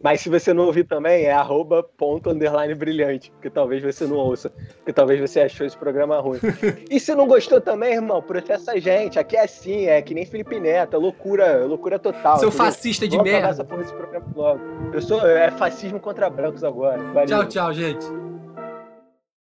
Mas 0.03 0.21
se 0.21 0.29
você 0.29 0.53
não 0.53 0.67
ouvir 0.67 0.85
também, 0.85 1.25
é 1.25 1.33
arroba 1.33 1.83
ponto 1.83 2.31
underline 2.31 2.75
brilhante, 2.75 3.31
porque 3.31 3.49
talvez 3.49 3.83
você 3.83 4.05
não 4.05 4.17
ouça, 4.17 4.51
porque 4.79 4.93
talvez 4.93 5.21
você 5.21 5.41
achou 5.41 5.67
esse 5.67 5.77
programa 5.77 6.19
ruim. 6.21 6.41
e 6.91 6.99
se 6.99 7.15
não 7.15 7.27
gostou 7.27 7.61
também, 7.61 7.95
irmão, 7.95 8.21
processa 8.21 8.73
a 8.73 8.81
gente. 8.81 9.19
Aqui 9.19 9.37
é 9.37 9.45
assim, 9.45 9.87
é 9.87 10.03
que 10.03 10.15
nem 10.15 10.27
Felipe 10.27 10.59
Neto, 10.59 10.97
é 10.97 10.99
loucura, 10.99 11.65
loucura 11.65 11.99
total. 11.99 12.39
Seu 12.39 12.49
entendeu? 12.49 12.67
fascista 12.67 13.07
de 13.07 13.17
Vamos 13.17 13.31
merda. 13.31 13.49
Essa 13.49 13.65
porra 13.65 13.83
desse 13.83 13.95
programa 13.95 14.27
logo. 14.35 14.61
Eu 14.93 15.01
sou, 15.01 15.27
é 15.27 15.51
fascismo 15.53 16.01
contra 16.01 16.29
brancos 16.29 16.65
agora. 16.65 17.01
Valeu. 17.13 17.27
Tchau, 17.27 17.47
tchau, 17.47 17.73
gente. 17.73 18.32